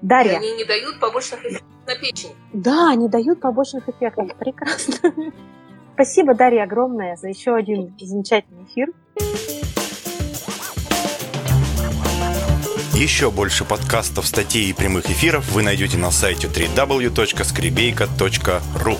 Дарья. 0.00 0.32
И 0.32 0.36
они 0.36 0.56
не 0.56 0.64
дают 0.64 0.98
побочных 0.98 1.40
эффектов 1.44 1.68
на 1.86 1.94
печень. 1.94 2.34
Да, 2.52 2.94
не 2.94 3.08
дают 3.08 3.40
побочных 3.40 3.88
эффектов. 3.88 4.34
Прекрасно. 4.36 5.12
Спасибо, 5.98 6.32
Дарья, 6.32 6.62
огромное 6.62 7.16
за 7.16 7.26
еще 7.26 7.56
один 7.56 7.92
замечательный 7.98 8.62
эфир. 8.66 8.92
Еще 12.94 13.32
больше 13.32 13.64
подкастов, 13.64 14.28
статей 14.28 14.70
и 14.70 14.72
прямых 14.72 15.10
эфиров 15.10 15.50
вы 15.50 15.64
найдете 15.64 15.98
на 15.98 16.12
сайте 16.12 16.46
www.skribeyka.ru 16.46 18.96